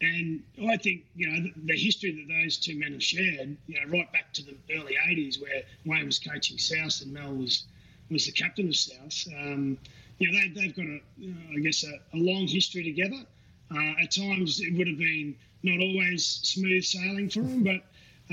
And 0.00 0.42
I 0.68 0.76
think, 0.76 1.04
you 1.14 1.28
know, 1.28 1.42
the, 1.42 1.52
the, 1.72 1.76
history 1.76 2.12
that 2.12 2.42
those 2.42 2.58
two 2.58 2.78
men 2.78 2.92
have 2.92 3.02
shared, 3.02 3.56
you 3.66 3.80
know, 3.80 3.90
right 3.90 4.10
back 4.12 4.32
to 4.34 4.42
the 4.42 4.54
early 4.74 4.94
80s 5.08 5.40
where 5.40 5.62
Wayne 5.86 6.04
was 6.04 6.18
coaching 6.18 6.58
South 6.58 7.00
and 7.00 7.14
Mal 7.14 7.32
was, 7.32 7.64
was 8.10 8.26
the 8.26 8.32
captain 8.32 8.68
of 8.68 8.76
South, 8.76 9.24
um, 9.40 9.78
you 10.18 10.30
know, 10.30 10.38
they, 10.54 10.66
have 10.66 10.76
got, 10.76 10.84
a, 10.84 11.00
you 11.16 11.34
know, 11.34 11.40
I 11.56 11.60
guess, 11.60 11.82
a, 11.84 11.94
a, 12.14 12.18
long 12.18 12.46
history 12.46 12.84
together. 12.84 13.24
Uh, 13.74 14.02
at 14.02 14.10
times 14.10 14.60
it 14.60 14.76
would 14.76 14.86
have 14.86 14.98
been 14.98 15.34
not 15.62 15.80
always 15.80 16.40
smooth 16.42 16.84
sailing 16.84 17.30
for 17.30 17.40
them, 17.40 17.64
but 17.64 17.82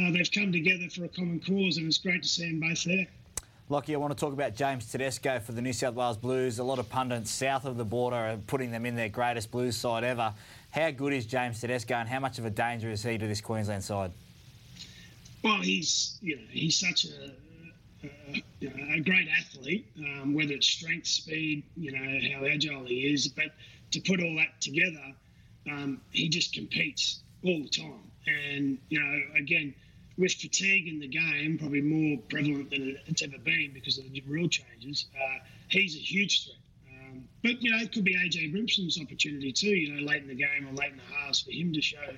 uh, 0.01 0.11
they've 0.11 0.31
come 0.31 0.51
together 0.51 0.89
for 0.89 1.05
a 1.05 1.09
common 1.09 1.39
cause 1.39 1.77
and 1.77 1.87
it's 1.87 1.97
great 1.97 2.23
to 2.23 2.29
see 2.29 2.49
them 2.49 2.59
both 2.59 2.83
there. 2.83 3.07
Lockie, 3.69 3.95
I 3.95 3.97
want 3.97 4.11
to 4.11 4.19
talk 4.19 4.33
about 4.33 4.55
James 4.55 4.91
Tedesco 4.91 5.39
for 5.39 5.53
the 5.53 5.61
New 5.61 5.71
South 5.71 5.93
Wales 5.93 6.17
Blues. 6.17 6.59
A 6.59 6.63
lot 6.63 6.79
of 6.79 6.89
pundits 6.89 7.31
south 7.31 7.63
of 7.63 7.77
the 7.77 7.85
border 7.85 8.17
are 8.17 8.37
putting 8.45 8.71
them 8.71 8.85
in 8.85 8.95
their 8.95 9.07
greatest 9.07 9.51
Blues 9.51 9.77
side 9.77 10.03
ever. 10.03 10.33
How 10.71 10.91
good 10.91 11.13
is 11.13 11.25
James 11.25 11.61
Tedesco 11.61 11.93
and 11.93 12.09
how 12.09 12.19
much 12.19 12.39
of 12.39 12.45
a 12.45 12.49
danger 12.49 12.89
is 12.91 13.03
he 13.03 13.17
to 13.17 13.25
this 13.25 13.39
Queensland 13.39 13.83
side? 13.83 14.11
Well, 15.43 15.61
he's 15.61 16.17
you 16.21 16.35
know 16.35 16.41
he's 16.49 16.77
such 16.77 17.05
a 17.05 17.31
a, 18.03 18.43
a 18.95 18.99
great 18.99 19.29
athlete, 19.39 19.87
um, 19.97 20.33
whether 20.33 20.51
it's 20.51 20.67
strength, 20.67 21.07
speed, 21.07 21.63
you 21.77 21.93
know 21.93 22.37
how 22.37 22.45
agile 22.45 22.83
he 22.83 23.13
is. 23.13 23.29
But 23.29 23.53
to 23.91 24.01
put 24.01 24.21
all 24.21 24.35
that 24.35 24.59
together, 24.59 25.13
um, 25.71 26.01
he 26.11 26.27
just 26.27 26.53
competes 26.53 27.21
all 27.45 27.61
the 27.61 27.69
time. 27.69 28.11
And 28.27 28.77
you 28.89 28.99
know, 28.99 29.21
again, 29.37 29.73
with 30.17 30.33
fatigue 30.33 30.87
in 30.87 30.99
the 30.99 31.07
game, 31.07 31.57
probably 31.57 31.81
more 31.81 32.17
prevalent 32.29 32.69
than 32.69 32.97
it's 33.07 33.23
ever 33.23 33.37
been 33.39 33.71
because 33.73 33.97
of 33.97 34.11
the 34.11 34.21
rule 34.27 34.47
changes. 34.47 35.05
Uh, 35.15 35.39
he's 35.69 35.95
a 35.95 35.99
huge 35.99 36.45
threat. 36.45 36.57
Um, 36.91 37.27
but, 37.41 37.61
you 37.61 37.71
know, 37.71 37.79
it 37.79 37.91
could 37.91 38.03
be 38.03 38.15
AJ 38.15 38.51
Brimson's 38.51 38.99
opportunity 39.01 39.51
too, 39.51 39.69
you 39.69 39.95
know, 39.95 40.01
late 40.05 40.21
in 40.21 40.27
the 40.27 40.35
game 40.35 40.67
or 40.69 40.73
late 40.73 40.91
in 40.91 40.97
the 40.97 41.15
halves 41.15 41.41
for 41.41 41.51
him 41.51 41.73
to 41.73 41.81
show 41.81 42.13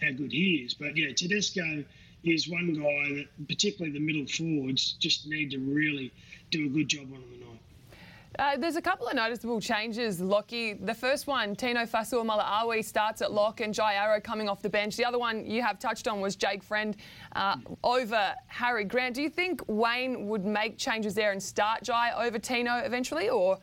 how 0.00 0.12
good 0.12 0.32
he 0.32 0.62
is. 0.64 0.74
But, 0.74 0.96
yeah, 0.96 1.12
Tedesco 1.12 1.84
is 2.24 2.48
one 2.48 2.74
guy 2.74 3.14
that, 3.14 3.48
particularly 3.48 3.92
the 3.92 4.04
middle 4.04 4.26
forwards, 4.26 4.96
just 5.00 5.26
need 5.26 5.50
to 5.50 5.58
really 5.58 6.12
do 6.50 6.66
a 6.66 6.68
good 6.68 6.88
job 6.88 7.12
on 7.12 7.20
him 7.22 7.42
uh, 8.38 8.56
there's 8.56 8.76
a 8.76 8.82
couple 8.82 9.06
of 9.06 9.14
noticeable 9.14 9.60
changes, 9.60 10.20
Lockie. 10.20 10.74
The 10.74 10.94
first 10.94 11.26
one, 11.26 11.54
Tino 11.54 11.84
Fasua 11.84 12.24
Fa'asuamaleaui 12.24 12.84
starts 12.84 13.20
at 13.22 13.32
lock 13.32 13.60
and 13.60 13.74
Jai 13.74 13.94
Arrow 13.94 14.20
coming 14.20 14.48
off 14.48 14.62
the 14.62 14.70
bench. 14.70 14.96
The 14.96 15.04
other 15.04 15.18
one 15.18 15.44
you 15.44 15.62
have 15.62 15.78
touched 15.78 16.08
on 16.08 16.20
was 16.20 16.36
Jake 16.36 16.62
Friend 16.62 16.96
uh, 17.36 17.56
over 17.84 18.34
Harry 18.46 18.84
Grant. 18.84 19.14
Do 19.14 19.22
you 19.22 19.28
think 19.28 19.62
Wayne 19.66 20.28
would 20.28 20.44
make 20.44 20.78
changes 20.78 21.14
there 21.14 21.32
and 21.32 21.42
start 21.42 21.82
Jai 21.82 22.12
over 22.12 22.38
Tino 22.38 22.78
eventually, 22.78 23.28
or 23.28 23.58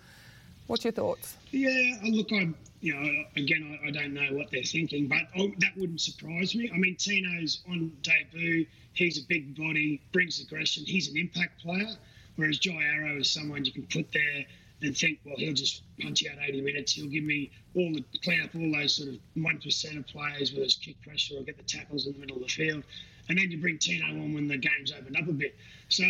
what's 0.68 0.84
your 0.84 0.94
thoughts? 0.94 1.36
Yeah, 1.52 1.96
look, 2.04 2.32
I, 2.32 2.50
you 2.82 2.94
know, 2.94 3.24
again, 3.36 3.80
I, 3.84 3.88
I 3.88 3.92
don't 3.92 4.14
know 4.14 4.38
what 4.38 4.52
they're 4.52 4.64
thinking, 4.64 5.08
but 5.08 5.24
oh, 5.38 5.52
that 5.60 5.76
wouldn't 5.78 6.02
surprise 6.02 6.54
me. 6.54 6.70
I 6.74 6.78
mean, 6.78 6.96
Tino's 6.96 7.62
on 7.70 7.92
debut. 8.04 8.66
He's 8.94 9.18
a 9.18 9.26
big 9.28 9.58
body, 9.58 10.02
brings 10.12 10.42
aggression. 10.42 10.84
He's 10.86 11.10
an 11.10 11.18
impact 11.18 11.62
player. 11.62 11.96
Whereas 12.36 12.58
Jai 12.58 12.72
Arrow 12.72 13.18
is 13.18 13.30
someone 13.30 13.66
you 13.66 13.74
can 13.74 13.84
put 13.88 14.14
there 14.14 14.46
and 14.82 14.98
think, 14.98 15.20
well, 15.26 15.36
he'll 15.38 15.54
just 15.54 15.84
punch 16.00 16.22
you 16.22 16.32
out 16.32 16.38
80 16.42 16.62
minutes. 16.62 16.94
He'll 16.94 17.10
give 17.10 17.24
me 17.24 17.52
all 17.76 17.94
the 17.94 18.04
clean 18.24 18.42
up 18.42 18.56
all 18.56 18.72
those 18.72 18.94
sort 18.94 19.10
of 19.10 19.16
one 19.36 19.60
percent 19.60 19.98
of 19.98 20.08
players, 20.08 20.52
whether 20.52 20.64
it's 20.64 20.76
kick 20.76 21.02
pressure 21.02 21.36
or 21.38 21.44
get 21.44 21.58
the 21.58 21.64
tackles 21.64 22.08
in 22.08 22.14
the 22.14 22.20
middle 22.20 22.38
of 22.38 22.44
the 22.44 22.50
field, 22.50 22.84
and 23.28 23.38
then 23.38 23.52
you 23.52 23.60
bring 23.60 23.78
Tino 23.78 24.06
on 24.06 24.34
when 24.34 24.48
the 24.48 24.58
game's 24.58 24.92
opened 24.92 25.18
up 25.18 25.28
a 25.28 25.34
bit. 25.34 25.56
So 25.90 26.04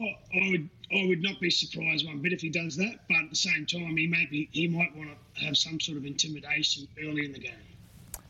I 0.00 0.50
would 0.50 0.68
I 0.92 1.06
would 1.08 1.22
not 1.22 1.40
be 1.40 1.50
surprised 1.50 2.06
one 2.06 2.20
bit 2.20 2.32
if 2.32 2.40
he 2.40 2.50
does 2.50 2.76
that, 2.76 3.00
but 3.08 3.16
at 3.16 3.30
the 3.30 3.36
same 3.36 3.66
time, 3.66 3.96
he 3.96 4.06
may 4.06 4.26
be, 4.26 4.48
he 4.52 4.68
might 4.68 4.94
want 4.96 5.10
to 5.10 5.44
have 5.44 5.56
some 5.56 5.80
sort 5.80 5.98
of 5.98 6.04
intimidation 6.04 6.86
early 7.02 7.24
in 7.24 7.32
the 7.32 7.40
game. 7.40 7.52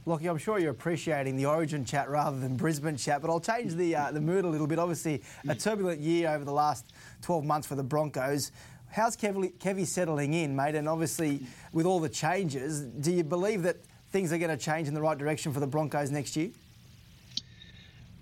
Lockie, 0.07 0.29
I'm 0.29 0.39
sure 0.39 0.61
you're 0.61 0.71
appreciating 0.71 1.37
the 1.37 1.47
Origin 1.47 1.85
chat 1.85 2.09
rather 2.09 2.39
than 2.39 2.57
Brisbane 2.57 2.97
chat, 2.97 3.21
but 3.21 3.29
I'll 3.29 3.41
change 3.41 3.75
the 3.75 3.97
uh, 3.97 4.13
the 4.13 4.21
mood 4.21 4.45
a 4.45 4.49
little 4.49 4.69
bit. 4.69 4.79
Obviously, 4.79 5.21
a 5.49 5.55
turbulent 5.55 6.01
year 6.01 6.31
over 6.31 6.45
the 6.45 6.53
last 6.53 6.93
12 7.23 7.45
months 7.45 7.67
for 7.67 7.75
the 7.75 7.83
Broncos. 7.83 8.53
How's 8.90 9.16
Kevy, 9.16 9.52
Kevy 9.59 9.87
settling 9.87 10.35
in, 10.35 10.57
mate? 10.57 10.75
And 10.75 10.88
obviously, 10.88 11.40
with 11.73 11.87
all 11.87 12.00
the 12.00 12.09
changes, 12.09 12.81
do 12.81 13.12
you 13.12 13.25
believe 13.25 13.62
that 13.62 13.76
things 14.11 14.33
are 14.33 14.38
going 14.38 14.50
to 14.50 14.57
change 14.57 14.88
in 14.88 14.95
the 14.95 15.02
right 15.02 15.19
direction 15.19 15.52
for 15.52 15.61
the 15.61 15.66
Broncos 15.66 16.11
next 16.11 16.37
year? 16.37 16.50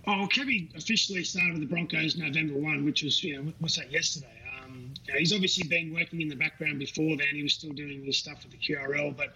Oh, 0.07 0.29
Kevy 0.31 0.75
officially 0.77 1.25
started 1.25 1.53
with 1.53 1.63
the 1.63 1.69
Broncos 1.69 2.17
November 2.17 2.55
1, 2.55 2.85
which 2.85 3.03
was, 3.03 3.23
you 3.25 3.37
know, 3.37 3.53
what's 3.61 3.77
that, 3.77 3.91
yesterday? 3.91 4.27
Um, 4.63 4.93
you 5.07 5.13
know, 5.13 5.19
he's 5.19 5.33
obviously 5.33 5.67
been 5.69 5.95
working 5.95 6.21
in 6.21 6.29
the 6.29 6.37
background 6.37 6.79
before 6.79 7.17
then. 7.17 7.29
He 7.33 7.43
was 7.43 7.55
still 7.55 7.73
doing 7.73 8.05
his 8.05 8.19
stuff 8.19 8.43
with 8.43 8.53
the 8.53 8.59
QRL. 8.59 9.17
But, 9.17 9.35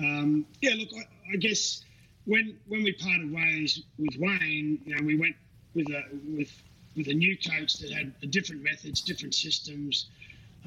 um, 0.00 0.44
yeah, 0.60 0.74
look, 0.76 0.88
I, 0.96 1.34
I, 1.34 1.36
guess 1.36 1.84
when 2.24 2.56
when 2.66 2.82
we 2.82 2.92
parted 2.92 3.32
ways 3.32 3.82
with 3.98 4.16
Wayne, 4.18 4.80
you 4.84 4.96
know, 4.96 5.02
we 5.04 5.16
went 5.16 5.36
with 5.74 5.88
a, 5.90 6.02
with, 6.36 6.50
with 6.96 7.08
a 7.08 7.14
new 7.14 7.36
coach 7.36 7.74
that 7.78 7.92
had 7.92 8.12
different 8.30 8.62
methods, 8.62 9.02
different 9.02 9.34
systems, 9.34 10.06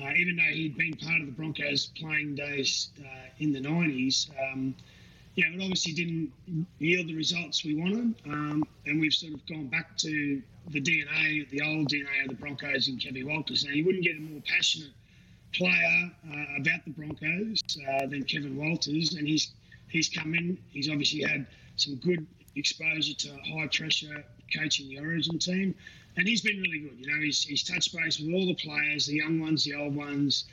uh, 0.02 0.12
even 0.16 0.36
though 0.36 0.44
he'd 0.44 0.78
been 0.78 0.96
part 0.96 1.22
of 1.22 1.28
the 1.28 1.32
Broncos 1.32 1.88
playing 1.98 2.36
days 2.36 2.90
uh, 3.00 3.30
in 3.40 3.54
the 3.54 3.62
90s, 3.62 4.30
um, 4.52 4.76
you 5.36 5.50
know, 5.50 5.56
it 5.56 5.62
obviously 5.62 5.94
didn't 5.94 6.32
yield 6.80 7.08
the 7.08 7.16
results 7.16 7.64
we 7.64 7.76
wanted, 7.76 8.16
um, 8.26 8.68
and 8.86 9.00
we've 9.00 9.14
sort 9.14 9.34
of 9.34 9.46
gone 9.48 9.68
back 9.68 9.98
to 9.98 10.42
the 10.70 10.82
DNA, 10.82 11.50
the 11.50 11.62
old 11.62 11.90
DNA 11.90 12.24
of 12.24 12.30
the 12.30 12.36
Broncos 12.36 12.88
and 12.88 13.00
Kevin 13.02 13.28
Walters. 13.28 13.66
Now, 13.66 13.72
you 13.72 13.86
wouldn't 13.86 14.04
get 14.04 14.18
a 14.18 14.22
more 14.22 14.42
passionate 14.46 14.92
player 15.54 16.12
uh, 16.30 16.62
about 16.62 16.84
the 16.86 16.92
Broncos 16.92 17.62
uh, 17.88 18.08
than 18.08 18.24
Kevin 18.24 18.56
Walters, 18.58 19.14
and 19.14 19.28
he's 19.28 19.54
he's 19.90 20.10
come 20.10 20.34
in. 20.34 20.58
He's 20.72 20.90
obviously 20.90 21.22
had 21.22 21.46
some 21.76 21.96
good 21.96 22.26
exposure 22.56 23.14
to 23.14 23.30
high 23.54 23.68
pressure 23.68 24.24
coaching 24.56 24.90
the 24.90 25.00
Origin 25.00 25.40
team, 25.40 25.76
and 26.18 26.28
he's 26.28 26.42
been 26.42 26.62
really 26.62 26.80
good. 26.80 26.98
You 27.00 27.08
know, 27.08 27.22
he's, 27.22 27.44
he's 27.44 27.64
touched 27.64 27.96
base 27.96 28.20
with 28.20 28.34
all 28.34 28.46
the 28.46 28.56
players, 28.56 29.08
the 29.08 29.16
young 29.16 29.40
ones, 29.40 29.64
the 29.64 29.76
old 29.76 29.96
ones, 29.96 30.46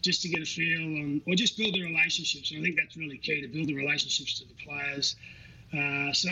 just 0.00 0.22
to 0.22 0.28
get 0.28 0.42
a 0.42 0.44
feel 0.44 0.80
on, 0.80 1.22
or 1.26 1.34
just 1.34 1.56
build 1.56 1.74
the 1.74 1.82
relationships. 1.82 2.50
And 2.50 2.60
I 2.60 2.62
think 2.62 2.76
that's 2.76 2.96
really 2.96 3.18
key 3.18 3.40
to 3.42 3.48
build 3.48 3.68
the 3.68 3.74
relationships 3.74 4.38
to 4.40 4.46
the 4.46 4.54
players. 4.54 5.16
Uh, 5.72 6.12
so, 6.12 6.30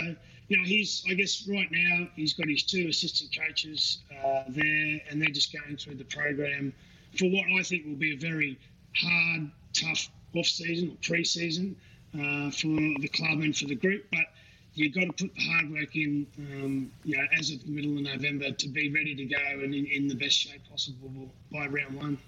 you 0.49 0.57
know, 0.57 0.65
he's, 0.65 1.05
I 1.09 1.15
guess 1.15 1.47
right 1.49 1.69
now, 1.71 2.09
he's 2.17 2.35
got 2.35 2.49
his 2.49 2.63
two 2.63 2.89
assistant 2.89 3.37
coaches 3.37 3.99
uh, 4.13 4.43
there, 4.49 5.01
and 5.11 5.21
they're 5.21 5.31
just 5.31 5.53
going 5.53 5.77
through 5.77 5.97
the 5.97 6.05
program 6.05 6.73
for 7.19 7.27
what 7.27 7.45
I 7.59 7.63
think 7.63 7.87
will 7.87 7.95
be 7.95 8.15
a 8.15 8.19
very 8.19 8.59
hard, 8.97 9.51
tough 9.73 10.09
off 10.35 10.47
season 10.47 10.91
or 10.91 10.97
pre 11.03 11.25
season 11.25 11.77
uh, 12.15 12.51
for 12.51 12.69
the 13.01 13.11
club 13.13 13.41
and 13.41 13.57
for 13.57 13.67
the 13.67 13.75
group. 13.75 14.07
But 14.11 14.27
you've 14.75 14.95
got 14.95 15.03
to 15.03 15.25
put 15.25 15.35
the 15.35 15.43
hard 15.50 15.71
work 15.71 15.97
in, 15.97 16.27
um, 16.39 16.91
you 17.05 17.17
know, 17.17 17.25
as 17.39 17.50
of 17.50 17.62
the 17.65 17.71
middle 17.71 17.97
of 17.97 18.03
November 18.03 18.50
to 18.50 18.69
be 18.69 18.91
ready 18.93 19.15
to 19.15 19.25
go 19.25 19.37
and 19.62 19.75
in, 19.75 19.87
in 19.87 20.09
the 20.09 20.15
best 20.15 20.37
shape 20.37 20.62
possible 20.71 21.11
by 21.53 21.67
round 21.67 21.97
one. 21.97 22.19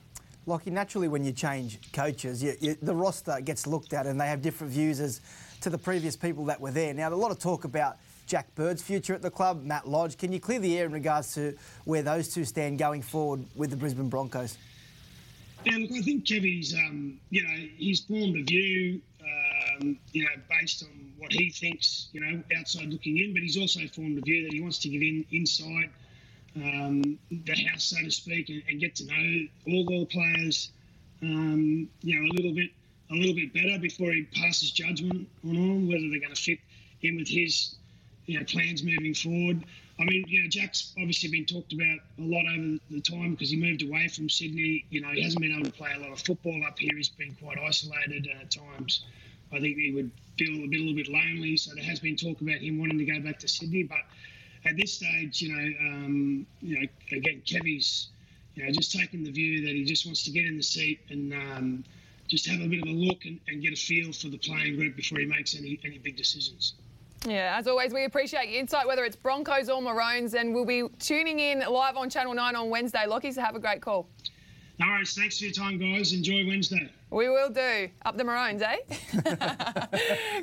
Lockie, 0.47 0.71
naturally, 0.71 1.07
when 1.07 1.25
you 1.25 1.33
change 1.33 1.79
coaches, 1.93 2.43
you, 2.43 2.55
you, 2.61 2.77
the 2.83 2.95
roster 2.95 3.41
gets 3.41 3.67
looked 3.67 3.93
at 3.93 4.07
and 4.07 4.21
they 4.21 4.27
have 4.27 4.43
different 4.43 4.73
views 4.73 4.99
as 4.99 5.21
to 5.61 5.71
the 5.71 5.79
previous 5.79 6.17
people 6.17 6.45
that 6.47 6.61
were 6.61 6.73
there. 6.73 6.93
Now, 6.93 7.09
a 7.09 7.15
lot 7.15 7.31
of 7.31 7.39
talk 7.39 7.65
about 7.65 7.99
Jack 8.27 8.53
Bird's 8.57 8.83
future 8.83 9.15
at 9.15 9.23
the 9.23 9.31
club, 9.31 9.63
Matt 9.63 9.89
Lodge. 9.89 10.17
Can 10.17 10.33
you 10.33 10.41
clear 10.41 10.59
the 10.59 10.77
air 10.79 10.87
in 10.87 10.93
regards 10.93 11.35
to 11.35 11.57
where 11.85 12.03
those 12.03 12.35
two 12.35 12.45
stand 12.45 12.79
going 12.79 13.03
forward 13.03 13.45
with 13.55 13.71
the 13.71 13.77
Brisbane 13.77 14.09
Broncos? 14.09 14.59
Yeah, 15.65 15.77
look, 15.77 15.93
I 15.93 16.03
think 16.03 16.25
Kevy's, 16.25 16.75
um, 16.75 17.21
you 17.31 17.45
know, 17.45 17.69
he's 17.77 18.01
formed 18.01 18.37
a 18.37 18.43
view, 18.43 19.01
um, 19.81 19.99
you 20.13 20.25
know, 20.25 20.31
based 20.49 20.83
on 20.83 21.13
what 21.19 21.33
he 21.33 21.51
thinks, 21.51 22.09
you 22.13 22.21
know, 22.21 22.43
outside 22.59 22.89
looking 22.89 23.19
in, 23.19 23.33
but 23.33 23.43
he's 23.43 23.59
also 23.59 23.81
formed 23.89 24.19
a 24.19 24.21
view 24.21 24.45
that 24.45 24.53
he 24.53 24.61
wants 24.61 24.79
to 24.79 24.89
get 24.89 25.03
in 25.03 25.25
inside 25.31 25.91
um, 26.57 27.19
the 27.31 27.55
house, 27.67 27.85
so 27.85 27.97
to 28.03 28.11
speak, 28.11 28.49
and, 28.49 28.63
and, 28.69 28.81
get 28.81 28.95
to 28.97 29.07
know 29.07 29.47
all 29.69 29.85
the 29.87 30.07
players, 30.07 30.71
um, 31.23 31.89
you 32.03 32.21
know, 32.21 32.31
a 32.31 32.33
little 32.35 32.55
bit, 32.55 32.71
a 33.11 33.15
little 33.15 33.35
bit 33.35 33.53
better 33.55 33.79
before 33.79 34.13
he 34.13 34.23
passes 34.23 34.71
judgment 34.71 35.29
on 35.45 35.55
them, 35.55 35.89
whether 35.89 36.09
they're 36.11 36.21
going 36.21 36.35
to 36.35 36.41
fit 36.41 36.59
in 37.03 37.17
with 37.17 37.29
his, 37.29 37.77
you 38.27 38.39
know, 38.39 38.45
plans 38.45 38.83
moving 38.83 39.15
forward. 39.15 39.65
I 39.99 40.05
mean, 40.05 40.25
you 40.27 40.43
know, 40.43 40.49
Jack's 40.49 40.93
obviously 40.99 41.31
been 41.31 41.45
talked 41.45 41.73
about 41.73 41.99
a 42.19 42.23
lot 42.23 42.45
over 42.47 42.79
the 42.91 43.01
time 43.01 43.33
because 43.33 43.51
he 43.51 43.57
moved 43.57 43.83
away 43.83 44.09
from 44.09 44.29
Sydney. 44.29 44.85
You 44.91 45.01
know, 45.01 45.09
he 45.09 45.23
hasn't 45.23 45.41
been 45.41 45.53
able 45.53 45.71
to 45.71 45.77
play 45.77 45.91
a 45.95 46.01
lot 46.01 46.13
of 46.13 46.21
football 46.21 46.61
up 46.67 46.79
here. 46.79 46.93
He's 46.97 47.09
been 47.09 47.37
quite 47.41 47.59
isolated 47.59 48.29
at 48.41 48.51
times. 48.51 49.05
I 49.53 49.61
think 49.61 49.77
he 49.77 49.93
would 49.93 50.11
feel 50.39 50.65
a, 50.65 50.67
bit, 50.67 50.81
a 50.81 50.83
little 50.83 50.97
bit 50.97 51.09
lonely. 51.09 51.57
So 51.57 51.75
there 51.75 51.85
has 51.85 52.01
been 52.01 52.17
talk 52.17 52.41
about 52.41 52.57
him 52.57 52.79
wanting 52.79 52.99
to 52.99 53.05
go 53.05 53.21
back 53.21 53.39
to 53.41 53.49
Sydney. 53.49 53.83
But 53.83 53.99
at 54.65 54.77
this 54.77 54.95
stage, 54.95 55.43
you 55.43 55.55
know, 55.55 55.79
um, 55.81 56.47
you 56.61 56.81
know, 56.81 56.87
again, 57.17 57.43
Kevy's, 57.45 58.09
you 58.55 58.65
know, 58.65 58.73
just 58.73 58.93
taking 58.93 59.25
the 59.25 59.31
view 59.31 59.67
that 59.67 59.75
he 59.75 59.85
just 59.85 60.07
wants 60.07 60.25
to 60.25 60.31
get 60.31 60.47
in 60.47 60.57
the 60.57 60.63
seat 60.63 61.01
and 61.11 61.33
um, 61.33 61.85
just 62.29 62.47
have 62.47 62.61
a 62.61 62.67
bit 62.67 62.83
of 62.83 62.89
a 62.89 62.93
look 62.93 63.25
and, 63.25 63.41
and 63.49 63.63
get 63.63 63.73
a 63.73 63.77
feel 63.77 64.13
for 64.13 64.29
the 64.29 64.39
playing 64.39 64.77
group 64.77 64.97
before 64.97 65.19
he 65.19 65.27
makes 65.27 65.57
any 65.57 65.79
any 65.85 65.99
big 65.99 66.17
decisions. 66.17 66.75
Yeah, 67.27 67.57
as 67.57 67.69
always, 67.69 67.95
we 67.95 68.05
appreciate 68.05 68.49
your 68.49 68.59
insight, 68.59 68.87
whether 68.87 69.05
it's 69.05 69.15
Broncos 69.15 69.69
or 69.69 69.81
Maroons, 69.81 70.35
and 70.35 70.53
we'll 70.53 70.65
be 70.65 70.89
tuning 70.99 71.39
in 71.39 71.61
live 71.61 71.97
on 71.97 72.11
Channel 72.11 72.35
9 72.35 72.57
on 72.57 72.69
Wednesday. 72.69 73.07
Lockie, 73.07 73.31
so 73.31 73.41
have 73.43 73.55
a 73.55 73.61
great 73.61 73.81
call. 73.81 74.09
No 74.83 74.89
worries. 74.89 75.15
Thanks 75.15 75.39
for 75.39 75.45
your 75.45 75.53
time, 75.53 75.79
guys. 75.79 76.13
Enjoy 76.13 76.45
Wednesday. 76.47 76.91
We 77.11 77.29
will 77.29 77.51
do. 77.51 77.89
Up 78.05 78.17
the 78.17 78.25
Maroons, 78.25 78.63
eh? 78.63 78.79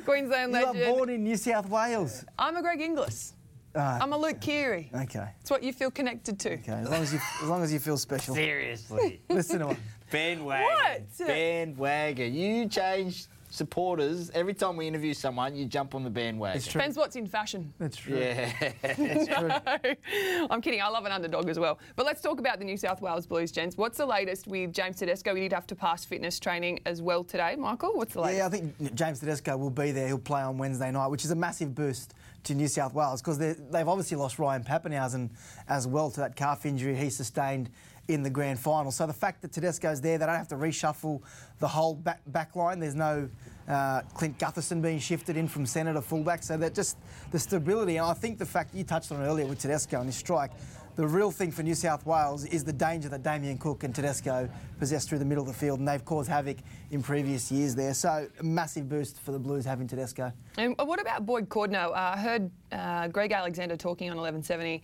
Queensland 0.04 0.52
legend. 0.52 0.78
You 0.78 0.84
are 0.84 0.94
born 0.94 1.10
in 1.10 1.24
New 1.24 1.36
South 1.36 1.68
Wales. 1.68 2.24
I'm 2.38 2.56
a 2.56 2.62
Greg 2.62 2.80
Inglis. 2.80 3.34
Uh, 3.74 3.98
I'm 4.00 4.14
a 4.14 4.16
Luke 4.16 4.40
Keary. 4.40 4.90
Okay. 4.94 5.28
It's 5.42 5.50
what 5.50 5.62
you 5.62 5.74
feel 5.74 5.90
connected 5.90 6.40
to. 6.40 6.54
Okay, 6.54 6.72
as 6.72 6.88
long 6.88 7.02
as 7.02 7.12
you, 7.12 7.20
as 7.42 7.48
long 7.48 7.62
as 7.62 7.72
you 7.72 7.78
feel 7.80 7.98
special. 7.98 8.34
Seriously. 8.34 9.20
Listen 9.28 9.60
to 9.60 9.68
him. 9.68 9.76
Bandwagon. 10.10 10.64
What? 10.66 11.26
Bandwagon. 11.26 12.34
You 12.34 12.66
changed 12.66 13.28
supporters. 13.50 14.30
Every 14.30 14.54
time 14.54 14.76
we 14.76 14.86
interview 14.86 15.12
someone, 15.12 15.54
you 15.54 15.66
jump 15.66 15.94
on 15.94 16.04
the 16.04 16.10
bandwagon. 16.10 16.56
It's 16.56 16.66
true. 16.66 16.80
Depends 16.80 16.96
what's 16.96 17.16
in 17.16 17.26
fashion. 17.26 17.72
That's 17.78 17.96
true. 17.96 18.18
Yeah. 18.18 18.52
It's 18.82 19.28
true. 19.36 20.46
I'm 20.50 20.60
kidding. 20.60 20.80
I 20.80 20.88
love 20.88 21.04
an 21.04 21.12
underdog 21.12 21.48
as 21.48 21.58
well. 21.58 21.78
But 21.96 22.06
let's 22.06 22.22
talk 22.22 22.38
about 22.38 22.58
the 22.58 22.64
New 22.64 22.76
South 22.76 23.02
Wales 23.02 23.26
Blues, 23.26 23.50
gents. 23.50 23.76
What's 23.76 23.98
the 23.98 24.06
latest 24.06 24.46
with 24.46 24.72
James 24.72 24.96
Tedesco? 24.96 25.34
We 25.34 25.40
did 25.40 25.52
have 25.52 25.66
to 25.68 25.74
pass 25.74 26.04
fitness 26.04 26.38
training 26.38 26.80
as 26.86 27.02
well 27.02 27.24
today. 27.24 27.56
Michael, 27.56 27.92
what's 27.94 28.14
the 28.14 28.20
latest? 28.20 28.38
Yeah, 28.38 28.46
I 28.46 28.48
think 28.48 28.94
James 28.94 29.20
Tedesco 29.20 29.56
will 29.56 29.70
be 29.70 29.90
there. 29.90 30.06
He'll 30.06 30.18
play 30.18 30.42
on 30.42 30.56
Wednesday 30.58 30.90
night, 30.90 31.08
which 31.08 31.24
is 31.24 31.30
a 31.30 31.36
massive 31.36 31.74
boost 31.74 32.14
to 32.44 32.54
New 32.54 32.68
South 32.68 32.94
Wales 32.94 33.20
because 33.20 33.38
they've 33.38 33.88
obviously 33.88 34.16
lost 34.16 34.38
Ryan 34.38 34.64
Papenhuyzen 34.64 35.30
as 35.68 35.86
well 35.86 36.10
to 36.10 36.20
that 36.20 36.36
calf 36.36 36.64
injury 36.64 36.96
he 36.96 37.10
sustained 37.10 37.70
in 38.10 38.22
the 38.22 38.30
grand 38.30 38.58
final. 38.58 38.90
So 38.90 39.06
the 39.06 39.12
fact 39.12 39.42
that 39.42 39.52
Tedesco's 39.52 40.00
there, 40.00 40.18
they 40.18 40.26
don't 40.26 40.34
have 40.34 40.48
to 40.48 40.56
reshuffle 40.56 41.22
the 41.58 41.68
whole 41.68 41.94
back, 41.94 42.20
back 42.26 42.56
line. 42.56 42.80
There's 42.80 42.94
no 42.94 43.28
uh, 43.68 44.02
Clint 44.14 44.38
Gutherson 44.38 44.82
being 44.82 44.98
shifted 44.98 45.36
in 45.36 45.48
from 45.48 45.64
centre 45.66 45.92
to 45.92 46.02
fullback. 46.02 46.42
So 46.42 46.56
that 46.56 46.74
just 46.74 46.98
the 47.30 47.38
stability. 47.38 47.96
And 47.96 48.06
I 48.06 48.14
think 48.14 48.38
the 48.38 48.46
fact 48.46 48.74
you 48.74 48.84
touched 48.84 49.12
on 49.12 49.22
earlier 49.22 49.46
with 49.46 49.60
Tedesco 49.60 49.98
and 49.98 50.06
his 50.06 50.16
strike, 50.16 50.50
the 50.96 51.06
real 51.06 51.30
thing 51.30 51.50
for 51.50 51.62
New 51.62 51.74
South 51.74 52.04
Wales 52.04 52.44
is 52.44 52.64
the 52.64 52.72
danger 52.72 53.08
that 53.08 53.22
Damien 53.22 53.56
Cook 53.58 53.84
and 53.84 53.94
Tedesco 53.94 54.50
possess 54.78 55.06
through 55.06 55.18
the 55.18 55.24
middle 55.24 55.42
of 55.42 55.48
the 55.48 55.54
field, 55.54 55.78
and 55.78 55.88
they've 55.88 56.04
caused 56.04 56.28
havoc 56.28 56.58
in 56.90 57.02
previous 57.02 57.50
years 57.50 57.74
there. 57.74 57.94
So 57.94 58.28
a 58.38 58.42
massive 58.42 58.88
boost 58.88 59.20
for 59.20 59.32
the 59.32 59.38
Blues 59.38 59.64
having 59.64 59.86
Tedesco. 59.86 60.32
And 60.58 60.76
what 60.78 61.00
about 61.00 61.24
Boyd 61.24 61.48
Cordner? 61.48 61.86
Uh, 61.90 61.94
I 61.94 62.18
heard 62.18 62.50
uh, 62.72 63.08
Greg 63.08 63.32
Alexander 63.32 63.76
talking 63.76 64.10
on 64.10 64.16
1170 64.16 64.82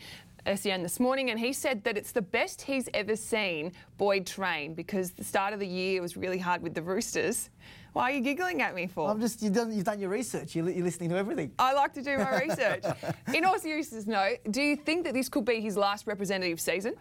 SEN 0.54 0.82
this 0.82 1.00
morning, 1.00 1.30
and 1.30 1.38
he 1.38 1.52
said 1.52 1.82
that 1.84 1.96
it's 1.96 2.12
the 2.12 2.22
best 2.22 2.62
he's 2.62 2.88
ever 2.94 3.16
seen 3.16 3.72
Boyd 3.98 4.26
train 4.26 4.74
because 4.74 5.10
the 5.10 5.24
start 5.24 5.52
of 5.52 5.60
the 5.60 5.66
year 5.66 6.00
was 6.00 6.16
really 6.16 6.38
hard 6.38 6.62
with 6.62 6.74
the 6.74 6.82
Roosters. 6.82 7.50
Why 7.92 8.10
are 8.10 8.14
you 8.14 8.20
giggling 8.20 8.62
at 8.62 8.74
me 8.74 8.86
for? 8.86 9.10
I'm 9.10 9.20
just 9.20 9.42
you've 9.42 9.54
done, 9.54 9.72
you've 9.72 9.84
done 9.84 9.98
your 9.98 10.10
research. 10.10 10.54
You're, 10.54 10.68
you're 10.68 10.84
listening 10.84 11.10
to 11.10 11.16
everything. 11.16 11.50
I 11.58 11.72
like 11.72 11.94
to 11.94 12.02
do 12.02 12.18
my 12.18 12.40
research. 12.40 12.84
In 13.34 13.44
all 13.44 13.58
seriousness, 13.58 14.06
no. 14.06 14.34
Do 14.50 14.62
you 14.62 14.76
think 14.76 15.04
that 15.04 15.14
this 15.14 15.28
could 15.28 15.44
be 15.44 15.60
his 15.60 15.76
last 15.76 16.06
representative 16.06 16.60
season? 16.60 16.94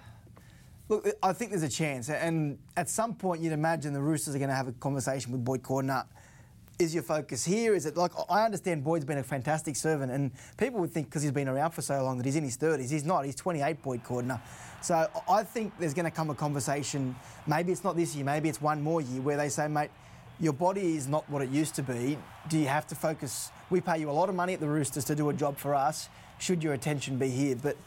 Look, 0.87 1.07
I 1.21 1.33
think 1.33 1.51
there's 1.51 1.63
a 1.63 1.69
chance, 1.69 2.09
and 2.09 2.59
at 2.77 2.89
some 2.89 3.15
point 3.15 3.41
you'd 3.41 3.53
imagine 3.53 3.91
the 3.91 4.01
Roosters 4.01 4.35
are 4.35 4.39
going 4.39 4.49
to 4.49 4.55
have 4.55 4.67
a 4.67 4.71
conversation 4.73 5.31
with 5.31 5.43
Boyd 5.43 5.63
Cordner 5.63 6.05
is 6.77 6.94
your 6.94 7.03
focus 7.03 7.46
here? 7.46 7.74
Is 7.74 7.86
it 7.86 7.96
like 7.96 8.12
I 8.29 8.44
understand 8.44 8.84
Boyd's 8.84 9.05
been 9.05 9.17
a 9.17 9.24
fantastic 9.24 9.75
servant, 9.75 10.12
and 10.12 10.32
people 10.58 10.79
would 10.82 10.91
think 10.91 11.08
because 11.08 11.24
he's 11.24 11.32
been 11.32 11.48
around 11.48 11.72
for 11.72 11.82
so 11.82 12.03
long 12.03 12.17
that 12.17 12.25
he's 12.25 12.36
in 12.36 12.44
his 12.44 12.58
30s. 12.58 12.89
He's 12.89 13.05
not. 13.05 13.25
He's 13.25 13.36
28, 13.36 13.82
Boyd 13.82 14.03
Cordner. 14.03 14.39
So 14.82 15.10
I 15.29 15.44
think 15.44 15.74
there's 15.79 15.94
going 15.94 16.05
to 16.05 16.12
come 16.12 16.29
a 16.29 16.36
conversation. 16.36 17.15
Maybe 17.48 17.72
it's 17.72 17.84
not 17.84 17.96
this 17.96 18.15
year. 18.15 18.25
Maybe 18.25 18.50
it's 18.50 18.62
one 18.62 18.82
more 18.82 19.01
year 19.01 19.22
where 19.22 19.38
they 19.38 19.50
say, 19.50 19.67
mate, 19.67 19.89
your 20.39 20.53
body 20.53 20.96
is 20.96 21.08
not 21.08 21.29
what 21.29 21.41
it 21.41 21.50
used 21.50 21.75
to 21.75 21.84
be. 21.84 22.17
Do 22.50 22.58
you 22.58 22.67
have 22.67 22.86
to 22.88 22.96
focus? 22.96 23.51
We 23.70 23.82
pay 23.82 24.00
you 24.00 24.10
a 24.10 24.12
lot 24.12 24.29
of 24.29 24.36
money 24.36 24.53
at 24.53 24.60
the 24.60 24.67
Roosters 24.67 25.05
to 25.05 25.15
do 25.15 25.29
a 25.29 25.34
job 25.34 25.58
for 25.58 25.74
us. 25.74 26.10
Should 26.39 26.62
your 26.62 26.74
attention 26.74 27.17
be 27.17 27.29
here? 27.29 27.55
But 27.55 27.77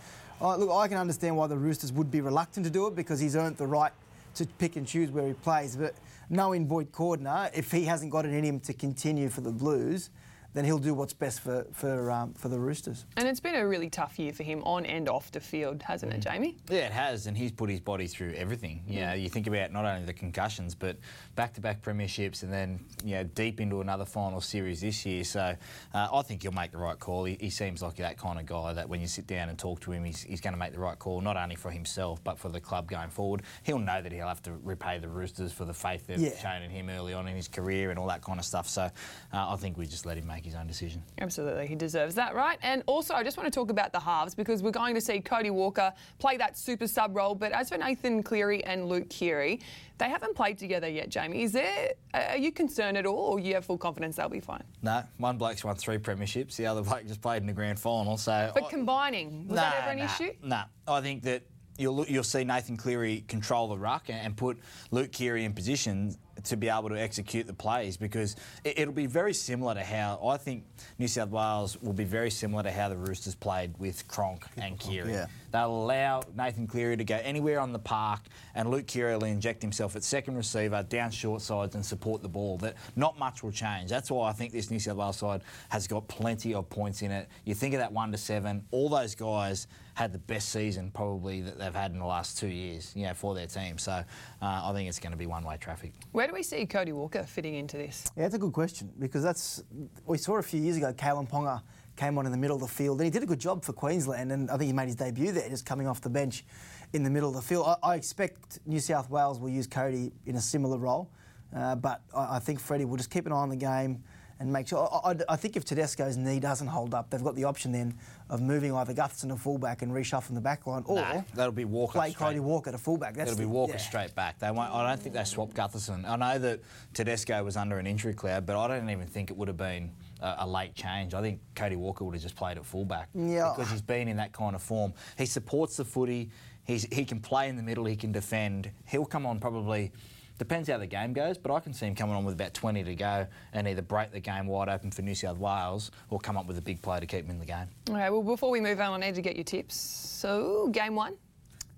uh, 0.40 0.56
look, 0.56 0.70
I 0.70 0.88
can 0.88 0.96
understand 0.96 1.36
why 1.36 1.46
the 1.46 1.58
Roosters 1.58 1.92
would 1.92 2.10
be 2.10 2.20
reluctant 2.20 2.64
to 2.64 2.70
do 2.70 2.86
it 2.86 2.96
because 2.96 3.20
he's 3.20 3.36
earned 3.36 3.58
the 3.58 3.66
right 3.66 3.92
to 4.36 4.46
pick 4.58 4.76
and 4.76 4.86
choose 4.86 5.10
where 5.10 5.26
he 5.26 5.34
plays. 5.34 5.76
But 5.76 5.94
knowing 6.30 6.66
Boyd 6.66 6.92
Cordner, 6.92 7.50
if 7.54 7.70
he 7.72 7.84
hasn't 7.84 8.10
got 8.10 8.24
it 8.26 8.32
in 8.32 8.44
him 8.44 8.60
to 8.60 8.72
continue 8.72 9.28
for 9.28 9.40
the 9.40 9.52
Blues, 9.52 10.10
then 10.54 10.64
he'll 10.64 10.78
do 10.78 10.94
what's 10.94 11.12
best 11.12 11.40
for 11.40 11.66
for 11.72 12.10
um, 12.10 12.34
for 12.34 12.48
the 12.48 12.58
Roosters. 12.58 13.06
And 13.16 13.28
it's 13.28 13.40
been 13.40 13.54
a 13.54 13.66
really 13.66 13.90
tough 13.90 14.18
year 14.18 14.32
for 14.32 14.42
him 14.42 14.62
on 14.64 14.86
and 14.86 15.08
off 15.08 15.30
the 15.30 15.40
field, 15.40 15.82
hasn't 15.82 16.12
it, 16.12 16.20
Jamie? 16.20 16.56
Yeah, 16.68 16.86
it 16.86 16.92
has, 16.92 17.26
and 17.26 17.36
he's 17.36 17.52
put 17.52 17.70
his 17.70 17.80
body 17.80 18.06
through 18.06 18.32
everything. 18.34 18.82
You 18.86 19.00
know, 19.00 19.12
you 19.12 19.28
think 19.28 19.46
about 19.46 19.72
not 19.72 19.84
only 19.84 20.04
the 20.04 20.12
concussions, 20.12 20.74
but 20.74 20.96
back-to-back 21.36 21.82
premierships, 21.82 22.42
and 22.42 22.52
then 22.52 22.80
you 23.04 23.14
know 23.16 23.24
deep 23.24 23.60
into 23.60 23.80
another 23.80 24.04
final 24.04 24.40
series 24.40 24.80
this 24.80 25.04
year. 25.04 25.24
So 25.24 25.54
uh, 25.94 26.08
I 26.12 26.22
think 26.22 26.42
he'll 26.42 26.52
make 26.52 26.72
the 26.72 26.78
right 26.78 26.98
call. 26.98 27.24
He, 27.24 27.36
he, 27.40 27.50
seems 27.50 27.82
like 27.82 27.96
that 27.96 28.18
kind 28.18 28.38
of 28.38 28.46
guy 28.46 28.72
that 28.72 28.88
when 28.88 29.00
you 29.00 29.06
sit 29.06 29.26
down 29.26 29.48
and 29.48 29.58
talk 29.58 29.80
to 29.80 29.92
him, 29.92 30.04
he's, 30.04 30.22
he's 30.22 30.40
going 30.40 30.52
to 30.52 30.58
make 30.58 30.72
the 30.72 30.78
right 30.78 30.98
call, 30.98 31.20
not 31.20 31.36
only 31.36 31.56
for 31.56 31.70
himself 31.70 32.22
but 32.22 32.38
for 32.38 32.48
the 32.48 32.60
club 32.60 32.88
going 32.88 33.10
forward. 33.10 33.42
He'll 33.64 33.78
know 33.78 34.00
that 34.00 34.12
he'll 34.12 34.28
have 34.28 34.42
to 34.42 34.52
repay 34.62 34.98
the 34.98 35.08
Roosters 35.08 35.52
for 35.52 35.64
the 35.64 35.74
faith 35.74 36.06
they've 36.06 36.18
Yeah. 36.18 36.38
shown 36.38 36.62
in 36.62 36.70
him 36.70 36.88
early 36.88 37.14
on 37.14 37.26
in 37.26 37.34
his 37.34 37.48
career 37.48 37.90
and 37.90 37.98
all 37.98 38.06
that 38.08 38.22
kind 38.22 38.38
of 38.38 38.44
stuff. 38.44 38.68
So 38.68 38.82
uh, 38.82 38.90
I 39.32 39.56
think 39.56 39.76
we 39.76 39.86
just 39.86 40.06
let 40.06 40.16
him 40.16 40.26
make 40.26 40.37
make 40.38 40.44
his 40.44 40.54
own 40.54 40.68
decision. 40.68 41.02
Absolutely, 41.20 41.66
he 41.66 41.74
deserves 41.74 42.14
that, 42.14 42.32
right? 42.32 42.58
And 42.62 42.84
also, 42.86 43.12
I 43.14 43.24
just 43.24 43.36
want 43.36 43.52
to 43.52 43.60
talk 43.60 43.70
about 43.70 43.92
the 43.92 43.98
halves 43.98 44.36
because 44.36 44.62
we're 44.62 44.70
going 44.70 44.94
to 44.94 45.00
see 45.00 45.20
Cody 45.20 45.50
Walker 45.50 45.92
play 46.20 46.36
that 46.36 46.56
super 46.56 46.86
sub 46.86 47.16
role. 47.16 47.34
But 47.34 47.50
as 47.50 47.70
for 47.70 47.76
Nathan 47.76 48.22
Cleary 48.22 48.64
and 48.64 48.88
Luke 48.88 49.10
Keary, 49.10 49.60
they 49.98 50.08
haven't 50.08 50.36
played 50.36 50.56
together 50.56 50.88
yet. 50.88 51.08
Jamie, 51.08 51.42
is 51.42 51.50
there? 51.50 51.90
Are 52.14 52.36
you 52.36 52.52
concerned 52.52 52.96
at 52.96 53.04
all, 53.04 53.18
or 53.18 53.40
you 53.40 53.54
have 53.54 53.64
full 53.64 53.78
confidence 53.78 54.14
they'll 54.14 54.28
be 54.28 54.38
fine? 54.38 54.62
No, 54.80 55.02
one 55.16 55.38
bloke's 55.38 55.64
won 55.64 55.74
three 55.74 55.98
premierships. 55.98 56.54
The 56.54 56.66
other 56.66 56.82
bloke 56.82 57.04
just 57.08 57.20
played 57.20 57.42
in 57.42 57.48
the 57.48 57.52
grand 57.52 57.80
final. 57.80 58.16
So, 58.16 58.52
But 58.54 58.70
combining 58.70 59.48
was 59.48 59.56
that 59.56 59.82
ever 59.82 59.90
an 59.90 59.98
nah, 59.98 60.04
issue? 60.04 60.32
Nah, 60.44 60.64
I 60.86 61.00
think 61.00 61.24
that 61.24 61.42
you'll 61.78 62.06
you'll 62.06 62.22
see 62.22 62.44
Nathan 62.44 62.76
Cleary 62.76 63.24
control 63.26 63.66
the 63.66 63.78
ruck 63.78 64.08
and, 64.08 64.20
and 64.20 64.36
put 64.36 64.58
Luke 64.92 65.10
Keary 65.10 65.44
in 65.44 65.52
position 65.52 66.14
to 66.44 66.56
be 66.56 66.68
able 66.68 66.88
to 66.88 67.00
execute 67.00 67.46
the 67.46 67.52
plays 67.52 67.96
because 67.96 68.36
it, 68.64 68.78
it'll 68.78 68.94
be 68.94 69.06
very 69.06 69.34
similar 69.34 69.74
to 69.74 69.82
how 69.82 70.20
I 70.24 70.36
think 70.36 70.64
New 70.98 71.08
South 71.08 71.30
Wales 71.30 71.80
will 71.80 71.92
be 71.92 72.04
very 72.04 72.30
similar 72.30 72.62
to 72.62 72.70
how 72.70 72.88
the 72.88 72.96
Roosters 72.96 73.34
played 73.34 73.74
with 73.78 74.06
Cronk 74.08 74.44
and 74.56 74.78
Keary. 74.78 75.12
Yeah. 75.12 75.26
They'll 75.50 75.70
allow 75.70 76.22
Nathan 76.36 76.66
Cleary 76.66 76.96
to 76.98 77.04
go 77.04 77.18
anywhere 77.22 77.58
on 77.58 77.72
the 77.72 77.78
park, 77.78 78.20
and 78.54 78.70
Luke 78.70 78.86
Keary 78.86 79.14
will 79.14 79.24
inject 79.24 79.62
himself 79.62 79.96
at 79.96 80.04
second 80.04 80.36
receiver, 80.36 80.82
down 80.82 81.10
short 81.10 81.40
sides, 81.40 81.74
and 81.74 81.84
support 81.84 82.20
the 82.20 82.28
ball. 82.28 82.58
That 82.58 82.74
not 82.96 83.18
much 83.18 83.42
will 83.42 83.52
change. 83.52 83.88
That's 83.88 84.10
why 84.10 84.28
I 84.28 84.32
think 84.32 84.52
this 84.52 84.70
New 84.70 84.78
South 84.78 84.96
Wales 84.96 85.16
side 85.16 85.42
has 85.70 85.86
got 85.86 86.06
plenty 86.06 86.52
of 86.52 86.68
points 86.68 87.02
in 87.02 87.10
it. 87.10 87.28
You 87.44 87.54
think 87.54 87.74
of 87.74 87.80
that 87.80 87.92
one 87.92 88.12
to 88.12 88.18
seven, 88.18 88.64
all 88.70 88.88
those 88.90 89.14
guys 89.14 89.68
had 89.94 90.12
the 90.12 90.18
best 90.18 90.50
season 90.50 90.92
probably 90.92 91.40
that 91.40 91.58
they've 91.58 91.74
had 91.74 91.90
in 91.90 91.98
the 91.98 92.04
last 92.04 92.38
two 92.38 92.46
years, 92.46 92.92
you 92.94 93.04
know, 93.04 93.14
for 93.14 93.34
their 93.34 93.48
team. 93.48 93.78
So 93.78 93.92
uh, 93.92 94.04
I 94.40 94.70
think 94.72 94.88
it's 94.88 95.00
going 95.00 95.10
to 95.10 95.18
be 95.18 95.26
one-way 95.26 95.56
traffic. 95.56 95.92
Where 96.12 96.27
do 96.28 96.34
we 96.34 96.42
see 96.42 96.66
Cody 96.66 96.92
Walker 96.92 97.22
fitting 97.22 97.54
into 97.54 97.78
this? 97.78 98.04
Yeah, 98.14 98.24
that's 98.24 98.34
a 98.34 98.38
good 98.38 98.52
question 98.52 98.92
because 98.98 99.22
that's 99.22 99.62
we 100.04 100.18
saw 100.18 100.36
a 100.36 100.42
few 100.42 100.60
years 100.60 100.76
ago. 100.76 100.92
Kalyn 100.92 101.28
Ponga 101.28 101.62
came 101.96 102.18
on 102.18 102.26
in 102.26 102.32
the 102.32 102.38
middle 102.38 102.56
of 102.56 102.60
the 102.60 102.68
field 102.68 103.00
and 103.00 103.06
he 103.06 103.10
did 103.10 103.22
a 103.22 103.26
good 103.26 103.38
job 103.38 103.64
for 103.64 103.72
Queensland, 103.72 104.30
and 104.30 104.50
I 104.50 104.58
think 104.58 104.66
he 104.66 104.72
made 104.74 104.86
his 104.86 104.94
debut 104.94 105.32
there, 105.32 105.48
just 105.48 105.64
coming 105.64 105.88
off 105.88 106.02
the 106.02 106.10
bench 106.10 106.44
in 106.92 107.02
the 107.02 107.08
middle 107.08 107.30
of 107.30 107.34
the 107.34 107.42
field. 107.42 107.66
I, 107.66 107.92
I 107.92 107.94
expect 107.94 108.58
New 108.66 108.78
South 108.78 109.08
Wales 109.08 109.40
will 109.40 109.48
use 109.48 109.66
Cody 109.66 110.12
in 110.26 110.36
a 110.36 110.40
similar 110.40 110.76
role, 110.76 111.10
uh, 111.56 111.76
but 111.76 112.02
I, 112.14 112.36
I 112.36 112.38
think 112.40 112.60
Freddie 112.60 112.84
will 112.84 112.98
just 112.98 113.10
keep 113.10 113.24
an 113.24 113.32
eye 113.32 113.36
on 113.36 113.48
the 113.48 113.56
game 113.56 114.04
and 114.40 114.52
make 114.52 114.68
sure. 114.68 114.88
I, 114.92 115.10
I, 115.10 115.16
I 115.30 115.36
think 115.36 115.56
if 115.56 115.64
Tedesco's 115.64 116.16
knee 116.16 116.38
doesn't 116.40 116.66
hold 116.68 116.94
up, 116.94 117.10
they've 117.10 117.22
got 117.22 117.34
the 117.34 117.44
option 117.44 117.72
then 117.72 117.94
of 118.30 118.40
moving 118.40 118.72
either 118.72 118.94
Gutherson 118.94 119.28
to 119.30 119.36
fullback 119.36 119.82
and 119.82 119.90
reshuffling 119.92 120.34
the 120.34 120.40
back 120.40 120.66
line, 120.66 120.82
or 120.86 120.96
Nah, 120.96 121.22
that'll 121.34 121.52
be 121.52 121.64
Walker 121.64 121.92
play 121.98 122.10
straight. 122.10 122.26
Cody 122.26 122.40
Walker 122.40 122.70
to 122.70 122.78
fullback. 122.78 123.14
That's 123.14 123.32
It'll 123.32 123.40
be 123.40 123.46
Walker 123.46 123.72
yeah. 123.72 123.78
straight 123.78 124.14
back. 124.14 124.38
They 124.38 124.50
won't, 124.50 124.72
I 124.72 124.86
don't 124.88 125.00
think 125.00 125.14
they 125.14 125.24
swapped 125.24 125.54
Gutherson. 125.54 126.04
I 126.06 126.16
know 126.16 126.38
that 126.38 126.60
Tedesco 126.94 127.42
was 127.42 127.56
under 127.56 127.78
an 127.78 127.86
injury 127.86 128.14
cloud, 128.14 128.46
but 128.46 128.56
I 128.60 128.68
don't 128.68 128.90
even 128.90 129.06
think 129.06 129.30
it 129.30 129.36
would 129.36 129.48
have 129.48 129.56
been 129.56 129.90
a, 130.20 130.36
a 130.40 130.46
late 130.46 130.74
change. 130.74 131.14
I 131.14 131.22
think 131.22 131.40
Cody 131.54 131.76
Walker 131.76 132.04
would 132.04 132.14
have 132.14 132.22
just 132.22 132.36
played 132.36 132.58
at 132.58 132.64
fullback 132.66 133.08
Yeah. 133.14 133.52
because 133.56 133.70
he's 133.72 133.82
been 133.82 134.08
in 134.08 134.18
that 134.18 134.32
kind 134.32 134.54
of 134.54 134.62
form. 134.62 134.92
He 135.16 135.26
supports 135.26 135.76
the 135.76 135.84
footy. 135.84 136.30
He's, 136.64 136.84
he 136.92 137.04
can 137.06 137.18
play 137.20 137.48
in 137.48 137.56
the 137.56 137.62
middle. 137.62 137.86
He 137.86 137.96
can 137.96 138.12
defend. 138.12 138.70
He'll 138.86 139.06
come 139.06 139.24
on 139.26 139.40
probably. 139.40 139.90
Depends 140.38 140.68
how 140.68 140.78
the 140.78 140.86
game 140.86 141.12
goes, 141.12 141.36
but 141.36 141.52
I 141.52 141.58
can 141.58 141.74
see 141.74 141.86
him 141.86 141.96
coming 141.96 142.14
on 142.14 142.24
with 142.24 142.34
about 142.34 142.54
20 142.54 142.84
to 142.84 142.94
go 142.94 143.26
and 143.52 143.66
either 143.66 143.82
break 143.82 144.12
the 144.12 144.20
game 144.20 144.46
wide 144.46 144.68
open 144.68 144.92
for 144.92 145.02
New 145.02 145.14
South 145.16 145.36
Wales 145.36 145.90
or 146.10 146.20
come 146.20 146.36
up 146.36 146.46
with 146.46 146.56
a 146.58 146.62
big 146.62 146.80
play 146.80 147.00
to 147.00 147.06
keep 147.06 147.24
him 147.24 147.30
in 147.30 147.40
the 147.40 147.44
game. 147.44 147.66
All 147.88 147.96
right, 147.96 148.08
well, 148.10 148.22
before 148.22 148.50
we 148.50 148.60
move 148.60 148.78
on, 148.80 149.02
I 149.02 149.06
need 149.06 149.16
to 149.16 149.22
get 149.22 149.34
your 149.34 149.44
tips. 149.44 149.74
So, 149.74 150.68
game 150.68 150.94
one. 150.94 151.16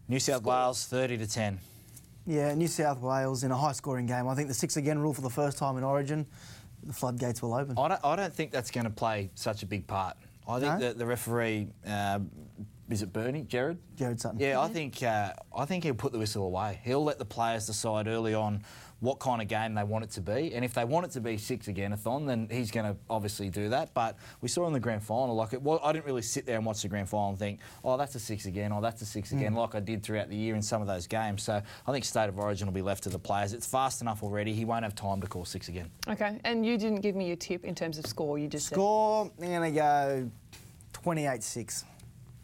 New 0.09 0.21
South 0.21 0.43
Wales 0.43 0.85
30 0.87 1.17
to 1.19 1.27
10. 1.27 1.59
Yeah, 2.27 2.55
New 2.55 2.69
South 2.69 3.01
Wales 3.01 3.45
in 3.45 3.51
a 3.51 3.57
high 3.57 3.73
scoring 3.73 4.05
game. 4.05 4.29
I 4.29 4.35
think 4.35 4.49
the 4.49 4.55
six 4.55 4.77
again 4.77 4.99
rule 4.99 5.15
for 5.15 5.23
the 5.23 5.31
first 5.31 5.57
time 5.57 5.79
in 5.79 5.85
Origin, 5.85 6.27
the 6.83 6.93
floodgates 6.93 7.41
will 7.41 7.55
open. 7.55 7.79
I 7.79 7.89
don't, 7.89 8.01
I 8.05 8.15
don't 8.15 8.35
think 8.35 8.51
that's 8.51 8.71
going 8.71 8.85
to 8.85 8.91
play 8.91 9.31
such 9.37 9.63
a 9.63 9.67
big 9.67 9.87
part. 9.87 10.17
I 10.47 10.61
think 10.61 10.75
No? 10.75 10.79
that 10.81 10.99
the 10.99 11.07
referee, 11.07 11.69
uh, 11.87 12.19
is 12.91 13.03
it 13.03 13.13
Bernie, 13.13 13.43
Gerard? 13.43 13.79
Gerard 13.97 14.21
Sutton. 14.21 14.41
Yeah, 14.41 14.61
I 14.61 14.69
think 14.69 15.03
uh, 15.03 15.33
I 15.57 15.65
think 15.65 15.85
he'll 15.85 15.95
put 15.95 16.13
the 16.13 16.19
whistle 16.19 16.45
away. 16.45 16.81
He'll 16.85 17.05
let 17.05 17.19
the 17.19 17.25
players 17.25 17.67
decide 17.67 18.09
early 18.09 18.35
on 18.35 18.63
what 19.01 19.19
kind 19.19 19.41
of 19.41 19.49
game 19.49 19.75
they 19.75 19.83
want 19.83 20.05
it 20.05 20.11
to 20.11 20.21
be, 20.21 20.55
and 20.55 20.65
if 20.65 20.75
they 20.75 20.85
want 20.85 21.07
it 21.07 21.11
to 21.13 21.21
be 21.21 21.39
six 21.39 21.69
again 21.69 21.93
a 21.93 21.97
thon, 21.97 22.27
then 22.27 22.47
he's 22.51 22.71
going 22.71 22.85
to 22.85 22.99
obviously 23.09 23.49
do 23.49 23.71
that. 23.71 23.95
But 23.95 24.17
we 24.43 24.49
saw 24.49 24.67
in 24.67 24.75
the 24.75 24.81
grand 24.81 25.03
final, 25.03 25.35
like 25.35 25.55
it, 25.55 25.63
well, 25.63 25.81
I 25.83 25.93
didn't 25.93 26.05
really 26.05 26.23
sit 26.23 26.45
there 26.45 26.57
and 26.57 26.67
watch 26.67 26.83
the 26.83 26.89
grand 26.89 27.09
final 27.09 27.31
and 27.31 27.39
think, 27.39 27.61
oh, 27.83 27.97
that's 27.97 28.15
a 28.15 28.19
six 28.19 28.45
again, 28.45 28.73
oh, 28.73 28.81
that's 28.83 29.01
a 29.01 29.07
six 29.07 29.33
again, 29.33 29.55
like 29.55 29.75
I 29.75 29.81
did 29.81 30.03
throughout 30.03 30.29
the 30.29 30.37
year 30.37 30.55
in 30.55 30.61
some 30.61 30.83
of 30.83 30.89
those 30.89 31.07
games. 31.07 31.43
So 31.43 31.63
I 31.87 31.93
think 31.93 32.05
state 32.05 32.29
of 32.29 32.39
origin 32.39 32.67
will 32.67 32.75
be 32.75 32.83
left 32.83 33.03
to 33.05 33.09
the 33.09 33.19
players. 33.19 33.55
It's 33.55 33.67
fast 33.67 34.03
enough 34.03 34.23
already. 34.23 34.53
He 34.53 34.67
won't 34.67 34.85
have 34.85 34.95
time 34.95 35.21
to 35.23 35.27
call 35.27 35.47
six 35.47 35.69
again. 35.69 35.91
Okay, 36.07 36.39
and 36.45 36.67
you 36.67 36.77
didn't 36.77 37.01
give 37.01 37.17
me 37.17 37.27
your 37.27 37.37
tip 37.37 37.65
in 37.65 37.75
terms 37.75 37.97
of 37.97 38.05
score. 38.07 38.39
You 38.39 38.49
just 38.49 38.67
Score, 38.67 39.31
I'm 39.41 39.47
going 39.49 39.73
to 39.73 39.79
go 39.79 40.31
28 40.93 41.43
6. 41.43 41.85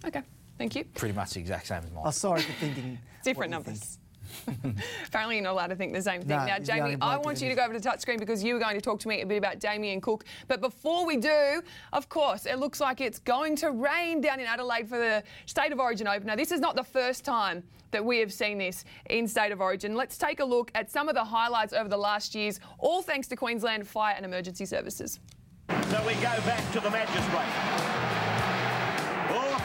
Okay, 0.06 0.22
thank 0.58 0.74
you. 0.74 0.84
Pretty 0.94 1.14
much 1.14 1.34
the 1.34 1.40
exact 1.40 1.66
same 1.66 1.82
as 1.84 1.90
mine. 1.90 2.04
Oh, 2.06 2.10
sorry 2.10 2.42
for 2.42 2.52
thinking. 2.54 2.98
Different 3.22 3.52
what 3.52 3.66
you 3.66 3.72
numbers. 3.72 3.98
Apparently, 5.06 5.36
you're 5.36 5.44
not 5.44 5.52
allowed 5.52 5.68
to 5.68 5.76
think 5.76 5.92
the 5.92 6.02
same 6.02 6.20
thing. 6.20 6.30
No, 6.30 6.46
now, 6.46 6.56
he's 6.58 6.66
the 6.66 6.78
only 6.78 6.92
Jamie, 6.92 7.02
I 7.02 7.16
want 7.16 7.40
you 7.40 7.48
to 7.48 7.54
go 7.54 7.64
over 7.64 7.74
to 7.74 7.80
the 7.80 7.88
touchscreen 7.88 8.18
because 8.18 8.42
you 8.42 8.54
were 8.54 8.60
going 8.60 8.74
to 8.74 8.80
talk 8.80 8.98
to 9.00 9.08
me 9.08 9.22
a 9.22 9.26
bit 9.26 9.38
about 9.38 9.60
Damien 9.60 10.00
Cook. 10.00 10.24
But 10.48 10.60
before 10.60 11.06
we 11.06 11.16
do, 11.16 11.62
of 11.92 12.08
course, 12.08 12.46
it 12.46 12.58
looks 12.58 12.80
like 12.80 13.00
it's 13.00 13.18
going 13.18 13.56
to 13.56 13.70
rain 13.70 14.20
down 14.20 14.40
in 14.40 14.46
Adelaide 14.46 14.88
for 14.88 14.98
the 14.98 15.22
State 15.46 15.72
of 15.72 15.80
Origin 15.80 16.06
opener. 16.06 16.36
This 16.36 16.52
is 16.52 16.60
not 16.60 16.76
the 16.76 16.84
first 16.84 17.24
time 17.24 17.62
that 17.92 18.04
we 18.04 18.18
have 18.18 18.32
seen 18.32 18.58
this 18.58 18.84
in 19.10 19.28
State 19.28 19.52
of 19.52 19.60
Origin. 19.60 19.94
Let's 19.94 20.18
take 20.18 20.40
a 20.40 20.44
look 20.44 20.70
at 20.74 20.90
some 20.90 21.08
of 21.08 21.14
the 21.14 21.24
highlights 21.24 21.72
over 21.72 21.88
the 21.88 21.96
last 21.96 22.34
years, 22.34 22.60
all 22.78 23.02
thanks 23.02 23.28
to 23.28 23.36
Queensland 23.36 23.86
Fire 23.86 24.14
and 24.16 24.24
Emergency 24.24 24.66
Services. 24.66 25.20
So 25.68 26.02
we 26.06 26.14
go 26.14 26.22
back 26.44 26.72
to 26.72 26.80
the 26.80 26.90
magistrate. 26.90 28.25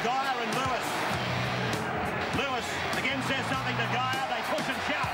Geyer 0.04 0.38
and 0.42 0.54
Lewis. 0.58 0.88
Lewis 2.34 2.68
again 2.98 3.22
says 3.30 3.46
something 3.54 3.78
to 3.78 3.88
Geyer. 3.94 4.26
They 4.34 4.42
push 4.50 4.66
and 4.66 4.82
shout. 4.90 5.14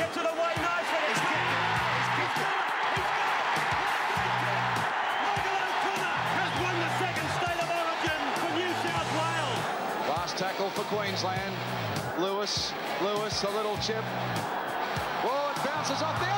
Gets 0.00 0.16
it 0.16 0.24
away 0.24 0.52
nicely. 0.64 1.02
It's 1.12 1.20
kicked. 1.20 1.52
It's 2.00 2.10
kicked. 2.16 2.40
He's 2.40 2.40
got 2.40 2.56
it. 2.56 2.72
Michael 5.28 5.60
O'Connor 5.60 6.18
has 6.40 6.52
won 6.64 6.74
the 6.80 6.92
second 6.96 7.28
state 7.36 7.60
of 7.60 7.68
origin 7.68 8.20
for 8.40 8.50
New 8.56 8.72
South 8.80 9.10
Wales. 9.12 9.60
Last 10.08 10.40
tackle 10.40 10.70
for 10.70 10.88
Queensland. 10.88 11.54
Lewis, 12.18 12.72
Lewis, 13.02 13.42
a 13.44 13.50
little 13.50 13.76
chip. 13.78 14.04
Oh, 15.26 15.52
it 15.52 15.60
bounces 15.68 16.00
off 16.00 16.16
the 16.18 16.33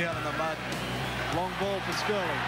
down 0.00 0.16
in 0.16 0.24
the 0.24 0.36
mud. 0.40 0.56
Long 1.36 1.52
ball 1.60 1.76
for 1.84 1.92
Sterling. 1.92 2.42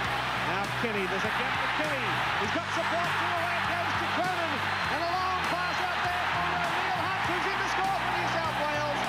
Now 0.49 0.65
Kenny, 0.81 1.05
there's 1.05 1.21
a 1.29 1.35
gap 1.37 1.53
for 1.61 1.85
Kenny. 1.85 2.05
He's 2.41 2.55
got 2.57 2.65
support 2.73 3.05
to 3.13 3.27
away 3.29 3.53
it 3.61 3.67
goes 3.69 3.93
to 3.93 4.07
Cronin. 4.17 4.53
And 4.97 5.01
a 5.05 5.11
long 5.13 5.41
pass 5.53 5.79
out 5.85 6.01
there 6.01 6.25
for 6.33 6.49
Neil 6.49 6.97
Hunt, 6.97 7.21
who's 7.29 7.47
in 7.53 7.59
to 7.61 7.69
score 7.77 7.99
for 8.01 8.13
New 8.17 8.29
South 8.33 8.57
Wales. 8.57 9.01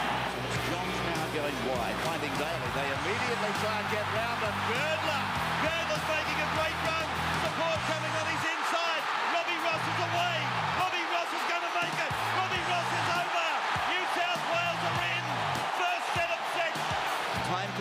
Johns 0.68 1.00
now 1.08 1.24
going 1.40 1.58
wide, 1.72 1.98
finding 2.04 2.36
Daley. 2.36 2.70
They 2.76 2.90
immediately 2.92 3.52
try 3.64 3.80
and 3.80 3.88
get 3.96 4.06
round 4.12 4.40
and 4.44 4.58
Girdler. 4.68 5.24
Girdler's 5.64 6.06
making 6.12 6.40
a 6.44 6.48
great 6.60 6.78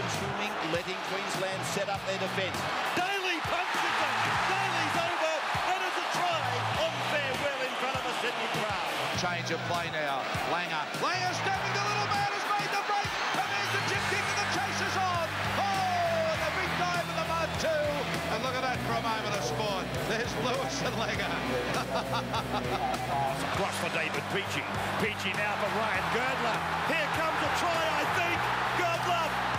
consuming, 0.02 0.50
letting 0.74 0.98
Queensland 1.14 1.62
set 1.70 1.86
up 1.86 2.02
their 2.10 2.18
defence. 2.18 2.58
Daley 2.98 3.38
punches 3.46 3.98
it. 4.02 4.16
Daley's 4.50 4.96
over. 4.98 5.34
And 5.70 5.78
it's 5.86 5.98
a 6.02 6.06
try 6.18 6.42
on 6.82 6.90
farewell 7.14 7.60
in 7.62 7.70
front 7.78 7.96
of 8.02 8.04
a 8.10 8.14
Sydney 8.18 8.50
crowd. 8.58 8.90
Change 9.22 9.54
of 9.54 9.62
play 9.70 9.86
now. 9.94 10.26
Langer. 10.50 10.82
Langer 10.98 11.30
stepping 11.38 11.74
the 11.78 11.84
little 11.86 12.10
man 12.10 12.34
has 12.34 12.42
made 12.50 12.66
the 12.74 12.82
break. 12.82 13.10
And 13.38 13.46
there's 13.46 13.72
the 13.78 13.82
chip 13.94 14.02
kick 14.10 14.26
and 14.26 14.38
the 14.42 14.48
chase 14.58 14.82
is 14.82 14.96
on. 14.98 15.26
Oh, 15.62 16.34
and 16.34 16.40
the 16.42 16.50
big 16.58 16.72
dive 16.82 17.06
in 17.06 17.16
the 17.22 17.28
mud 17.30 17.50
too. 17.62 17.86
And 18.34 18.42
look 18.42 18.58
at 18.58 18.66
that 18.66 18.82
for 18.90 18.98
a 18.98 19.04
moment 19.06 19.38
of 19.38 19.44
sport. 19.46 19.86
There's 20.10 20.34
Lewis 20.42 20.82
and 20.82 20.98
Langer. 20.98 21.30
Cross 23.54 23.76
for 23.78 23.92
David 23.94 24.26
Peachey. 24.34 24.66
Peachey 24.98 25.30
now 25.38 25.54
for 25.62 25.70
Ryan 25.78 26.02
Girdler. 26.10 26.58
Here 26.90 27.06
comes 27.14 27.38
a 27.38 27.50
try, 27.62 27.82
I 28.02 28.04
think. 28.18 28.62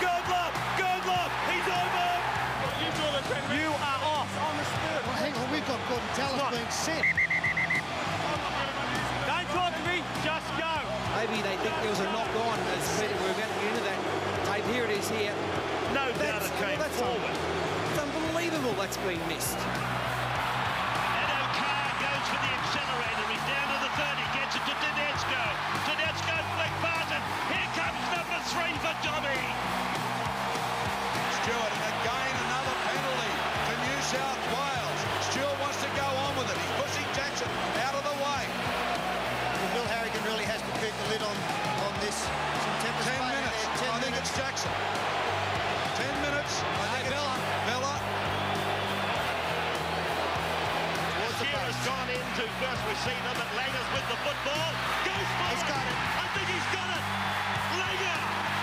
Girdler, 0.04 0.52
Girdler, 0.76 1.26
Girdler. 1.64 2.20
He's 2.84 3.00
over. 3.00 3.24
You 3.56 3.72
are 3.72 4.02
off 4.04 4.28
on 4.36 4.54
the 4.60 4.66
spur. 4.68 5.00
Well, 5.08 5.16
hang 5.16 5.32
on, 5.32 5.48
we've 5.48 5.64
got 5.64 5.80
Gorden 5.88 6.12
Tallis 6.20 6.44
being 6.52 6.68
set. 6.76 7.08
Don't 9.32 9.48
talk 9.56 9.72
to 9.72 9.84
me, 9.88 10.04
just 10.28 10.50
go. 10.60 10.76
Maybe 11.16 11.40
they 11.40 11.56
think 11.64 11.72
there 11.80 11.88
was 11.88 12.04
a 12.04 12.10
knock 12.12 12.28
on 12.36 12.60
as 12.76 12.84
Peter, 13.00 13.16
we're 13.16 13.32
about 13.32 13.48
to 13.48 13.56
get 13.64 13.72
into 13.72 13.84
that 13.88 14.00
tape. 14.52 14.68
Here 14.76 14.84
it 14.84 14.92
is 14.92 15.08
here. 15.08 15.32
No 15.96 16.12
doubt 16.20 16.44
it 16.44 16.52
came 16.60 16.76
that's 16.84 17.00
forward. 17.00 17.24
It's 17.24 18.04
unbelievable 18.04 18.76
that's 18.76 19.00
been 19.08 19.24
missed. 19.32 19.56
Edo 19.56 21.42
Carr 21.56 21.96
goes 22.04 22.28
for 22.28 22.44
Stewart, 31.44 31.60
and 31.60 31.84
again 32.00 32.36
another 32.48 32.76
penalty 32.88 33.34
for 33.68 33.76
New 33.84 34.00
South 34.00 34.44
Wales. 34.56 35.00
Stewart 35.28 35.58
wants 35.60 35.76
to 35.84 35.92
go 35.92 36.08
on 36.08 36.32
with 36.40 36.48
it. 36.48 36.56
He's 36.56 36.76
pushing 36.80 37.04
Jackson 37.12 37.52
out 37.84 37.92
of 38.00 38.04
the 38.08 38.16
way. 38.16 38.44
Well, 38.48 39.72
Bill 39.76 39.90
Harrigan 39.92 40.24
really 40.24 40.48
has 40.48 40.64
to 40.64 40.72
keep 40.80 40.96
the 40.96 41.08
lid 41.12 41.20
on, 41.20 41.36
on 41.84 41.92
this. 42.00 42.16
Some 42.16 42.96
Ten 43.04 43.20
minutes. 43.28 43.60
There, 43.60 43.76
ten 43.76 43.92
I 43.92 44.00
minutes. 44.00 44.08
think 44.08 44.16
it's 44.24 44.32
Jackson. 44.40 44.72
Ten 46.00 46.16
minutes. 46.24 46.54
I 46.64 46.86
think 46.96 47.12
hey, 47.12 47.12
Bella. 47.12 47.36
Bella. 47.68 47.94
Shearer 51.44 51.60
has 51.60 51.80
gone 51.84 52.08
into 52.08 52.44
first 52.64 52.84
receiver, 52.88 53.34
but 53.36 53.50
Langer's 53.60 53.90
with 53.92 54.08
the 54.08 54.16
football. 54.24 54.70
Goes 55.04 55.28
for 55.36 55.48
he's 55.52 55.60
it. 55.60 55.68
Got 55.68 55.84
it. 55.92 55.98
I 56.24 56.26
think 56.40 56.48
he's 56.56 56.70
got 56.72 56.88
it. 56.88 57.04
Langer 57.84 58.63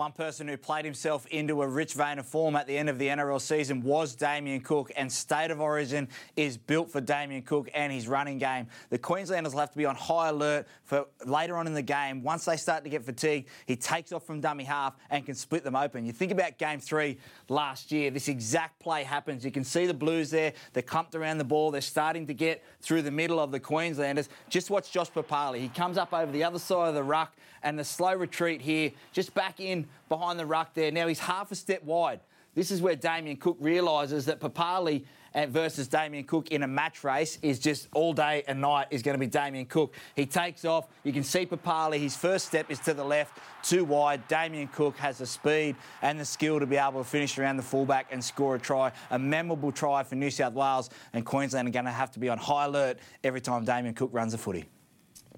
One 0.00 0.12
person 0.12 0.48
who 0.48 0.56
played 0.56 0.86
himself 0.86 1.26
into 1.26 1.60
a 1.60 1.68
rich 1.68 1.92
vein 1.92 2.18
of 2.18 2.24
form 2.24 2.56
at 2.56 2.66
the 2.66 2.74
end 2.74 2.88
of 2.88 2.98
the 2.98 3.08
NRL 3.08 3.38
season 3.38 3.82
was 3.82 4.14
Damien 4.14 4.62
Cook, 4.62 4.90
and 4.96 5.12
State 5.12 5.50
of 5.50 5.60
Origin 5.60 6.08
is 6.36 6.56
built 6.56 6.90
for 6.90 7.02
Damien 7.02 7.42
Cook 7.42 7.68
and 7.74 7.92
his 7.92 8.08
running 8.08 8.38
game. 8.38 8.66
The 8.88 8.96
Queenslanders 8.96 9.52
will 9.52 9.60
have 9.60 9.72
to 9.72 9.76
be 9.76 9.84
on 9.84 9.96
high 9.96 10.30
alert 10.30 10.66
for 10.84 11.04
later 11.26 11.54
on 11.58 11.66
in 11.66 11.74
the 11.74 11.82
game. 11.82 12.22
Once 12.22 12.46
they 12.46 12.56
start 12.56 12.82
to 12.84 12.88
get 12.88 13.04
fatigued, 13.04 13.50
he 13.66 13.76
takes 13.76 14.10
off 14.10 14.24
from 14.24 14.40
dummy 14.40 14.64
half 14.64 14.96
and 15.10 15.26
can 15.26 15.34
split 15.34 15.64
them 15.64 15.76
open. 15.76 16.06
You 16.06 16.12
think 16.12 16.32
about 16.32 16.56
game 16.56 16.80
three 16.80 17.18
last 17.50 17.92
year, 17.92 18.10
this 18.10 18.28
exact 18.28 18.80
play 18.80 19.04
happens. 19.04 19.44
You 19.44 19.50
can 19.50 19.64
see 19.64 19.84
the 19.84 19.92
Blues 19.92 20.30
there, 20.30 20.54
they're 20.72 20.82
clumped 20.82 21.14
around 21.14 21.36
the 21.36 21.44
ball, 21.44 21.70
they're 21.70 21.82
starting 21.82 22.26
to 22.28 22.32
get 22.32 22.64
through 22.80 23.02
the 23.02 23.10
middle 23.10 23.38
of 23.38 23.52
the 23.52 23.60
Queenslanders. 23.60 24.30
Just 24.48 24.70
watch 24.70 24.90
Josh 24.90 25.10
Papalii. 25.10 25.60
He 25.60 25.68
comes 25.68 25.98
up 25.98 26.14
over 26.14 26.32
the 26.32 26.42
other 26.42 26.58
side 26.58 26.88
of 26.88 26.94
the 26.94 27.02
ruck 27.02 27.36
and 27.62 27.78
the 27.78 27.84
slow 27.84 28.14
retreat 28.14 28.60
here, 28.60 28.92
just 29.12 29.34
back 29.34 29.60
in 29.60 29.86
behind 30.08 30.38
the 30.38 30.46
ruck 30.46 30.74
there. 30.74 30.90
Now 30.90 31.06
he's 31.06 31.18
half 31.18 31.52
a 31.52 31.54
step 31.54 31.82
wide. 31.84 32.20
This 32.54 32.70
is 32.70 32.82
where 32.82 32.96
Damien 32.96 33.36
Cook 33.36 33.56
realises 33.60 34.26
that 34.26 34.40
Papalii 34.40 35.04
eh, 35.34 35.46
versus 35.46 35.86
Damien 35.86 36.24
Cook 36.24 36.48
in 36.48 36.64
a 36.64 36.66
match 36.66 37.04
race 37.04 37.38
is 37.42 37.60
just 37.60 37.86
all 37.94 38.12
day 38.12 38.42
and 38.48 38.60
night 38.60 38.88
is 38.90 39.02
going 39.02 39.14
to 39.14 39.20
be 39.20 39.28
Damien 39.28 39.66
Cook. 39.66 39.94
He 40.16 40.26
takes 40.26 40.64
off. 40.64 40.88
You 41.04 41.12
can 41.12 41.22
see 41.22 41.46
Papalii. 41.46 42.00
His 42.00 42.16
first 42.16 42.46
step 42.46 42.68
is 42.68 42.80
to 42.80 42.94
the 42.94 43.04
left, 43.04 43.38
too 43.62 43.84
wide. 43.84 44.26
Damien 44.26 44.66
Cook 44.66 44.96
has 44.96 45.18
the 45.18 45.26
speed 45.26 45.76
and 46.02 46.18
the 46.18 46.24
skill 46.24 46.58
to 46.58 46.66
be 46.66 46.76
able 46.76 47.04
to 47.04 47.08
finish 47.08 47.38
around 47.38 47.56
the 47.56 47.62
fullback 47.62 48.08
and 48.10 48.22
score 48.22 48.56
a 48.56 48.58
try. 48.58 48.90
A 49.10 49.18
memorable 49.18 49.70
try 49.70 50.02
for 50.02 50.16
New 50.16 50.30
South 50.30 50.54
Wales 50.54 50.90
and 51.12 51.24
Queensland 51.24 51.68
are 51.68 51.72
going 51.72 51.84
to 51.84 51.92
have 51.92 52.10
to 52.12 52.18
be 52.18 52.28
on 52.28 52.38
high 52.38 52.64
alert 52.64 52.98
every 53.22 53.40
time 53.40 53.64
Damien 53.64 53.94
Cook 53.94 54.10
runs 54.12 54.34
a 54.34 54.38
footy. 54.38 54.64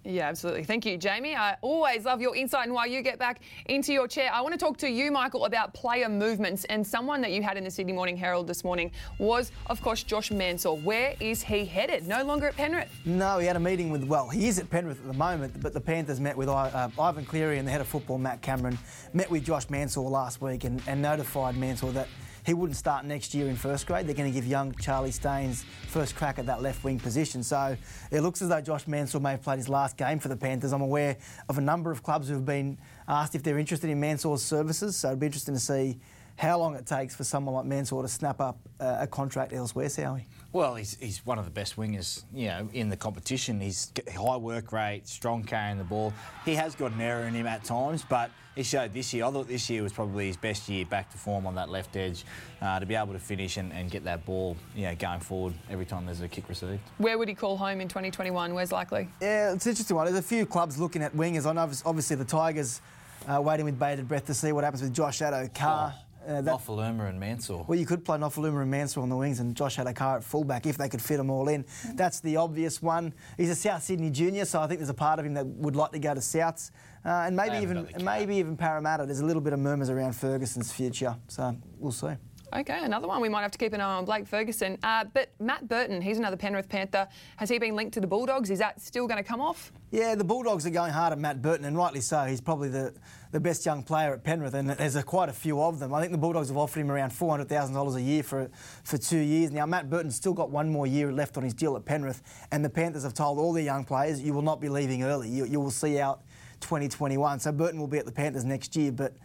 Yeah, 0.05 0.29
absolutely. 0.29 0.65
Thank 0.65 0.85
you, 0.85 0.99
Jamie. 0.99 1.37
I 1.37 1.57
always 1.61 2.05
love 2.05 2.21
your 2.21 2.35
insight. 2.35 2.65
And 2.67 2.75
while 2.75 2.89
you 2.89 3.03
get 3.03 3.21
back 3.21 3.41
into 3.67 3.93
your 3.93 4.09
chair, 4.09 4.33
I 4.33 4.41
want 4.41 4.53
to 4.53 4.59
talk 4.59 4.77
to 4.79 4.89
you, 4.91 5.13
Michael, 5.13 5.45
about 5.45 5.75
player 5.75 6.09
movements. 6.09 6.65
And 6.65 6.85
someone 6.85 7.21
that 7.21 7.31
you 7.31 7.41
had 7.41 7.57
in 7.57 7.63
the 7.63 7.71
Sydney 7.71 7.93
Morning 7.93 8.17
Herald 8.17 8.49
this 8.49 8.65
morning 8.65 8.91
was, 9.19 9.53
of 9.67 9.81
course, 9.81 10.03
Josh 10.03 10.33
Mansour. 10.33 10.73
Where 10.73 11.15
is 11.21 11.43
he 11.43 11.65
headed? 11.65 12.09
No 12.09 12.25
longer 12.25 12.49
at 12.49 12.57
Penrith. 12.57 12.91
No, 13.05 13.39
he 13.39 13.47
had 13.47 13.55
a 13.55 13.61
meeting 13.61 13.91
with, 13.91 14.03
well, 14.03 14.29
he 14.29 14.49
is 14.49 14.59
at 14.59 14.69
Penrith 14.69 14.99
at 14.99 15.07
the 15.07 15.17
moment, 15.17 15.61
but 15.63 15.73
the 15.73 15.81
Panthers 15.81 16.19
met 16.19 16.37
with 16.37 16.49
uh, 16.49 16.89
Ivan 16.99 17.25
Cleary 17.25 17.59
and 17.59 17.69
the 17.69 17.71
head 17.71 17.81
of 17.81 17.87
football, 17.87 18.19
Matt 18.19 18.43
Cameron, 18.43 18.79
met 19.13 19.31
with 19.31 19.45
Josh 19.45 19.71
Mansour 19.71 20.03
last 20.03 20.41
week 20.43 20.65
and, 20.65 20.83
and 20.89 21.01
notified 21.01 21.57
Mansour 21.57 21.93
that 21.93 22.09
he 22.45 22.55
wouldn't 22.55 22.77
start 22.77 23.05
next 23.05 23.35
year 23.35 23.49
in 23.49 23.57
first 23.57 23.87
grade. 23.87 24.07
They're 24.07 24.15
going 24.15 24.31
to 24.31 24.35
give 24.35 24.47
young 24.47 24.75
Charlie 24.75 25.11
Staines 25.11 25.65
first 25.89 26.17
crack 26.17 26.39
at 26.39 26.47
that 26.47 26.61
left 26.61 26.83
wing 26.83 26.99
position. 26.99 27.43
So 27.43 27.77
it 28.11 28.21
looks 28.21 28.43
as 28.43 28.49
though 28.49 28.61
Josh 28.61 28.87
Mansour 28.87 29.21
may 29.21 29.33
have 29.33 29.43
played 29.43 29.59
his 29.59 29.69
last 29.69 29.97
game 29.97 30.19
for 30.19 30.29
the 30.29 30.37
Panthers. 30.37 30.73
I'm 30.73 30.83
aware 30.83 31.17
of 31.49 31.59
a 31.59 31.61
number 31.61 31.91
of 31.91 32.03
clubs 32.03 32.29
who 32.29 32.35
have 32.35 32.47
been 32.47 32.79
asked 33.07 33.35
if 33.35 33.43
they're 33.43 33.59
interested 33.59 33.91
in 33.91 34.01
Mansour's 34.01 34.43
services. 34.43 34.97
So 34.97 35.09
it'd 35.09 35.21
be 35.21 35.27
interesting 35.27 35.55
to 35.55 35.61
see 35.61 35.99
how 36.37 36.59
long 36.59 36.75
it 36.75 36.87
takes 36.87 37.15
for 37.15 37.25
someone 37.25 37.55
like 37.55 37.65
Mansour 37.65 38.03
to 38.03 38.09
snap 38.09 38.41
up 38.41 38.59
uh, 38.81 38.99
a 39.01 39.07
contract 39.07 39.53
elsewhere, 39.53 39.87
Sowie. 39.87 40.25
Well, 40.53 40.75
he's, 40.75 40.97
he's 41.01 41.25
one 41.25 41.39
of 41.39 41.45
the 41.45 41.51
best 41.51 41.77
wingers, 41.77 42.25
you 42.35 42.49
know, 42.49 42.69
in 42.73 42.89
the 42.89 42.97
competition. 42.97 43.61
He's 43.61 43.87
g- 43.87 44.03
high 44.11 44.37
work 44.37 44.73
rate, 44.73 45.09
strong 45.09 45.45
carrying 45.45 45.79
the 45.79 45.85
ball. 45.85 46.13
He 46.45 46.55
has 46.57 46.75
got 46.75 46.93
an 46.93 47.01
error 47.01 47.25
in 47.25 47.33
him 47.35 47.47
at 47.47 47.65
times, 47.65 48.05
but 48.07 48.31
he 48.55 48.63
showed 48.63 48.93
this 48.93 49.15
year. 49.15 49.25
I 49.25 49.31
thought 49.31 49.49
this 49.49 49.71
year 49.71 49.83
was 49.83 49.95
probably 49.95 50.27
his 50.27 50.37
best 50.37 50.69
year 50.69 50.85
back 50.85 51.11
to 51.13 51.17
form 51.17 51.47
on 51.47 51.55
that 51.55 51.71
left 51.71 51.97
edge 51.97 52.25
uh, 52.61 52.79
to 52.81 52.85
be 52.85 52.95
able 52.95 53.15
to 53.15 53.19
finish 53.19 53.57
and, 53.57 53.73
and 53.73 53.91
get 53.91 54.05
that 54.05 54.27
ball, 54.27 54.57
you 54.75 54.83
know, 54.83 54.95
going 54.95 55.21
forward 55.21 55.55
every 55.71 55.87
time 55.87 56.05
there's 56.05 56.21
a 56.21 56.29
kick 56.29 56.49
received. 56.51 56.81
Where 56.99 57.17
would 57.17 57.29
he 57.29 57.35
call 57.35 57.57
home 57.57 57.81
in 57.81 57.89
2021? 57.89 58.53
Where's 58.53 58.73
likely? 58.73 59.09
Yeah, 59.23 59.55
it's 59.55 59.65
an 59.65 59.71
interesting 59.71 59.97
one. 59.97 60.05
There's 60.07 60.19
a 60.19 60.23
few 60.23 60.45
clubs 60.45 60.79
looking 60.79 61.03
at 61.03 61.15
wingers. 61.17 61.47
I 61.47 61.53
know 61.55 61.71
obviously 61.87 62.17
the 62.17 62.27
Tigers 62.27 62.83
uh, 63.27 63.41
waiting 63.41 63.65
with 63.65 63.79
bated 63.79 64.07
breath 64.07 64.27
to 64.27 64.35
see 64.35 64.53
what 64.53 64.65
happens 64.65 64.83
with 64.83 64.93
Josh 64.93 65.21
Addo-Carr. 65.21 65.95
Uh, 66.27 66.43
Nofoaluma 66.43 67.09
and 67.09 67.19
Mansour. 67.19 67.65
Well, 67.67 67.79
you 67.79 67.87
could 67.87 68.05
play 68.05 68.19
Nofoaluma 68.19 68.63
and 68.63 68.71
Mansour 68.71 69.01
on 69.01 69.09
the 69.09 69.17
wings 69.17 69.41
and 69.41 69.57
Josh 69.57 69.77
Addo-Carr 69.77 70.19
at 70.19 70.25
fullback 70.25 70.67
if 70.67 70.77
they 70.77 70.89
could 70.89 71.03
fit 71.03 71.17
them 71.17 71.31
all 71.31 71.49
in. 71.49 71.65
That's 71.95 72.21
the 72.21 72.37
obvious 72.37 72.81
one. 72.81 73.13
He's 73.37 73.51
a 73.51 73.55
South 73.55 73.83
Sydney 73.83 74.11
junior, 74.11 74.45
so 74.45 74.61
I 74.61 74.67
think 74.67 74.79
there's 74.81 74.89
a 74.91 74.95
part 74.95 75.19
of 75.19 75.27
him 75.27 75.35
that 75.35 75.47
would 75.47 75.77
like 75.77 75.93
to 75.93 75.99
go 75.99 76.15
to 76.15 76.21
Souths. 76.21 76.71
Uh, 77.05 77.25
and 77.27 77.37
maybe 77.37 77.57
even 77.57 77.89
maybe 78.03 78.37
even 78.37 78.57
Parramatta. 78.57 79.07
There's 79.07 79.21
a 79.21 79.27
little 79.27 79.43
bit 79.43 79.53
of 79.53 79.59
murmurs 79.59 79.91
around 79.91 80.13
Ferguson's 80.13 80.73
future, 80.73 81.17
so 81.27 81.57
we'll 81.79 81.91
see. 81.91 82.15
Okay, 82.55 82.85
another 82.85 83.09
one 83.09 83.23
we 83.23 83.31
might 83.31 83.41
have 83.41 83.51
to 83.51 83.59
keep 83.59 83.73
an 83.73 83.81
eye 83.81 83.95
on, 83.95 84.05
Blake 84.05 84.27
Ferguson. 84.27 84.77
Uh, 84.83 85.05
but 85.15 85.31
Matt 85.41 85.67
Burton, 85.69 86.03
he's 86.03 86.19
another 86.19 86.37
Penrith 86.37 86.69
Panther. 86.69 87.09
Has 87.37 87.49
he 87.49 87.59
been 87.59 87.75
linked 87.75 87.95
to 87.95 88.01
the 88.01 88.07
Bulldogs? 88.07 88.51
Is 88.51 88.59
that 88.59 88.79
still 88.79 89.07
going 89.07 89.17
to 89.17 89.27
come 89.27 89.41
off? 89.41 89.73
Yeah, 89.91 90.15
the 90.15 90.25
Bulldogs 90.25 90.67
are 90.67 90.71
going 90.71 90.93
hard 90.93 91.13
at 91.13 91.19
Matt 91.19 91.41
Burton, 91.41 91.65
and 91.65 91.77
rightly 91.79 92.03
so. 92.03 92.25
He's 92.25 92.43
probably 92.43 92.69
the, 92.69 92.93
the 93.33 93.41
best 93.41 93.65
young 93.65 93.83
player 93.83 94.13
at 94.13 94.23
Penrith, 94.23 94.53
and 94.55 94.69
there's 94.69 94.95
a, 94.95 95.03
quite 95.03 95.31
a 95.31 95.33
few 95.33 95.61
of 95.61 95.79
them. 95.79 95.93
I 95.93 96.01
think 96.01 96.13
the 96.13 96.19
Bulldogs 96.19 96.49
have 96.49 96.57
offered 96.59 96.81
him 96.81 96.91
around 96.91 97.11
$400,000 97.11 97.97
a 97.97 98.03
year 98.03 98.23
for, 98.23 98.51
for 98.85 98.99
two 98.99 99.19
years. 99.19 99.51
Now, 99.51 99.65
Matt 99.65 99.89
Burton's 99.89 100.17
still 100.17 100.35
got 100.35 100.51
one 100.51 100.69
more 100.69 100.87
year 100.87 101.11
left 101.11 101.39
on 101.39 101.43
his 101.43 101.55
deal 101.55 101.75
at 101.77 101.85
Penrith, 101.87 102.23
and 102.53 102.63
the 102.63 102.71
Panthers 102.71 103.05
have 103.05 103.15
told 103.15 103.39
all 103.39 103.55
their 103.55 103.65
young 103.65 103.85
players, 103.85 104.23
you 104.23 104.35
will 104.35 104.43
not 104.43 104.61
be 104.61 104.69
leaving 104.69 105.03
early. 105.03 105.31
You, 105.31 105.47
you 105.47 105.61
will 105.61 105.71
see 105.71 105.99
out 105.99 106.23
2021. 106.61 107.41
So 107.41 107.53
Burton 107.53 107.81
will 107.81 107.87
be 107.87 107.99
at 107.99 108.05
the 108.05 108.13
Panthers 108.13 108.45
next 108.45 108.77
year, 108.77 108.93
but 108.93 109.17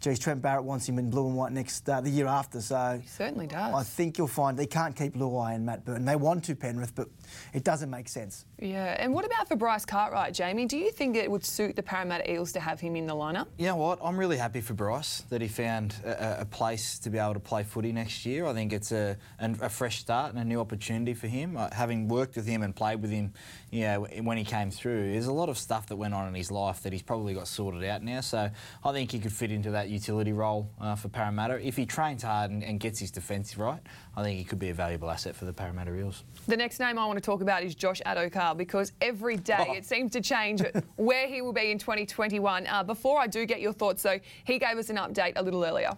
geez, 0.00 0.20
Trent 0.20 0.42
Barrett 0.42 0.64
wants 0.64 0.88
him 0.88 0.98
in 0.98 1.10
blue 1.10 1.26
and 1.26 1.36
white 1.36 1.50
next 1.52 1.88
uh, 1.88 2.00
the 2.00 2.10
year 2.10 2.26
after. 2.26 2.60
So 2.60 3.00
He 3.02 3.08
certainly 3.08 3.48
does. 3.48 3.74
I 3.74 3.82
think 3.82 4.16
you'll 4.16 4.28
find 4.28 4.56
they 4.56 4.66
can't 4.66 4.94
keep 4.94 5.14
Luai 5.14 5.56
and 5.56 5.66
Matt 5.66 5.84
Burton. 5.84 6.04
They 6.04 6.16
want 6.16 6.44
to 6.44 6.54
Penrith, 6.54 6.94
but 6.94 7.08
it 7.52 7.64
doesn't 7.64 7.90
make 7.90 8.08
sense. 8.08 8.44
Yeah, 8.58 8.96
and 8.98 9.12
what 9.12 9.26
about 9.26 9.48
for 9.48 9.56
Bryce 9.56 9.84
Cartwright, 9.84 10.32
Jamie? 10.32 10.64
Do 10.64 10.78
you 10.78 10.90
think 10.90 11.14
it 11.14 11.30
would 11.30 11.44
suit 11.44 11.76
the 11.76 11.82
Parramatta 11.82 12.30
Eels 12.30 12.52
to 12.52 12.60
have 12.60 12.80
him 12.80 12.96
in 12.96 13.06
the 13.06 13.14
lineup? 13.14 13.48
You 13.58 13.66
know 13.66 13.76
what? 13.76 13.98
I'm 14.02 14.16
really 14.16 14.38
happy 14.38 14.62
for 14.62 14.72
Bryce 14.72 15.20
that 15.28 15.42
he 15.42 15.48
found 15.48 15.94
a, 16.04 16.40
a 16.40 16.44
place 16.46 16.98
to 17.00 17.10
be 17.10 17.18
able 17.18 17.34
to 17.34 17.40
play 17.40 17.64
footy 17.64 17.92
next 17.92 18.24
year. 18.24 18.46
I 18.46 18.54
think 18.54 18.72
it's 18.72 18.92
a, 18.92 19.18
a 19.38 19.68
fresh 19.68 19.98
start 19.98 20.32
and 20.32 20.40
a 20.40 20.44
new 20.44 20.58
opportunity 20.58 21.12
for 21.12 21.26
him. 21.26 21.58
Uh, 21.58 21.68
having 21.70 22.08
worked 22.08 22.36
with 22.36 22.46
him 22.46 22.62
and 22.62 22.74
played 22.74 23.02
with 23.02 23.10
him, 23.10 23.34
you 23.70 23.82
know, 23.82 24.06
when 24.22 24.38
he 24.38 24.44
came 24.44 24.70
through, 24.70 25.12
there's 25.12 25.26
a 25.26 25.32
lot 25.32 25.50
of 25.50 25.58
stuff 25.58 25.86
that 25.88 25.96
went 25.96 26.14
on 26.14 26.26
in 26.26 26.34
his 26.34 26.50
life 26.50 26.82
that 26.82 26.94
he's 26.94 27.02
probably 27.02 27.34
got 27.34 27.48
sorted 27.48 27.84
out 27.84 28.02
now. 28.02 28.22
So 28.22 28.48
I 28.82 28.92
think 28.92 29.12
he 29.12 29.18
could 29.18 29.32
fit 29.32 29.52
into 29.52 29.72
that 29.72 29.90
utility 29.90 30.32
role 30.32 30.70
uh, 30.80 30.94
for 30.94 31.08
Parramatta. 31.08 31.60
If 31.66 31.76
he 31.76 31.84
trains 31.84 32.22
hard 32.22 32.50
and, 32.50 32.64
and 32.64 32.80
gets 32.80 33.00
his 33.00 33.10
defence 33.10 33.58
right, 33.58 33.80
I 34.18 34.22
think 34.22 34.38
he 34.38 34.44
could 34.44 34.58
be 34.58 34.70
a 34.70 34.74
valuable 34.74 35.10
asset 35.10 35.36
for 35.36 35.44
the 35.44 35.52
Parramatta 35.52 35.94
Eels. 35.94 36.24
The 36.48 36.56
next 36.56 36.80
name 36.80 36.98
I 36.98 37.04
want 37.04 37.18
to 37.18 37.20
talk 37.20 37.42
about 37.42 37.62
is 37.62 37.74
Josh 37.74 38.00
Addo-Carr 38.06 38.54
because 38.54 38.92
every 39.02 39.36
day 39.36 39.66
Oh. 39.68 39.72
it 39.74 39.84
seems 39.84 40.10
to 40.12 40.22
change 40.22 40.62
where 40.96 41.28
he 41.28 41.42
will 41.42 41.52
be 41.52 41.70
in 41.70 41.78
2021. 41.78 42.66
Uh, 42.66 42.82
before 42.82 43.20
I 43.20 43.26
do 43.26 43.44
get 43.44 43.60
your 43.60 43.74
thoughts, 43.74 44.02
though, 44.02 44.18
he 44.44 44.58
gave 44.58 44.78
us 44.78 44.88
an 44.88 44.96
update 44.96 45.34
a 45.36 45.42
little 45.42 45.62
earlier. 45.64 45.90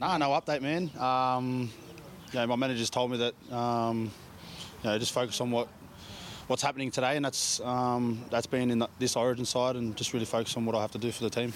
No, 0.00 0.16
no 0.16 0.30
update, 0.30 0.62
man. 0.62 0.90
Um, 1.00 1.70
you 2.32 2.40
know, 2.40 2.46
my 2.48 2.56
manager's 2.56 2.90
told 2.90 3.12
me 3.12 3.18
that 3.18 3.52
um, 3.56 4.10
you 4.82 4.90
know 4.90 4.98
just 4.98 5.12
focus 5.12 5.40
on 5.40 5.50
what 5.52 5.68
what's 6.48 6.60
happening 6.62 6.90
today, 6.90 7.16
and 7.16 7.24
that's 7.24 7.60
um, 7.60 8.22
that's 8.30 8.46
been 8.46 8.70
in 8.70 8.80
the, 8.80 8.88
this 8.98 9.16
Origin 9.16 9.44
side, 9.46 9.76
and 9.76 9.96
just 9.96 10.12
really 10.12 10.26
focus 10.26 10.56
on 10.56 10.66
what 10.66 10.74
I 10.74 10.80
have 10.82 10.90
to 10.92 10.98
do 10.98 11.10
for 11.12 11.22
the 11.22 11.30
team. 11.30 11.52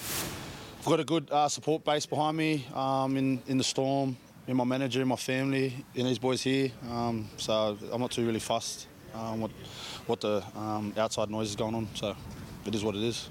I've 0.79 0.85
got 0.85 0.99
a 0.99 1.03
good 1.03 1.29
uh, 1.29 1.49
support 1.49 1.83
base 1.85 2.05
behind 2.07 2.35
me 2.37 2.65
um, 2.73 3.15
in 3.17 3.41
in 3.47 3.57
the 3.59 3.63
storm, 3.63 4.17
in 4.51 4.57
my 4.57 4.65
manager, 4.65 5.01
in 5.01 5.07
my 5.07 5.15
family, 5.15 5.73
in 5.95 6.05
these 6.05 6.19
boys 6.19 6.41
here. 6.41 6.71
Um, 6.91 7.29
so 7.37 7.77
I'm 7.91 8.01
not 8.01 8.11
too 8.11 8.25
really 8.25 8.41
fussed 8.41 8.87
um, 9.15 9.39
what 9.39 9.51
what 10.07 10.19
the 10.19 10.43
um, 10.55 10.93
outside 10.97 11.29
noise 11.29 11.49
is 11.49 11.55
going 11.55 11.73
on. 11.73 11.87
So 11.95 12.15
it 12.65 12.75
is 12.75 12.83
what 12.83 12.95
it 12.95 13.03
is. 13.03 13.29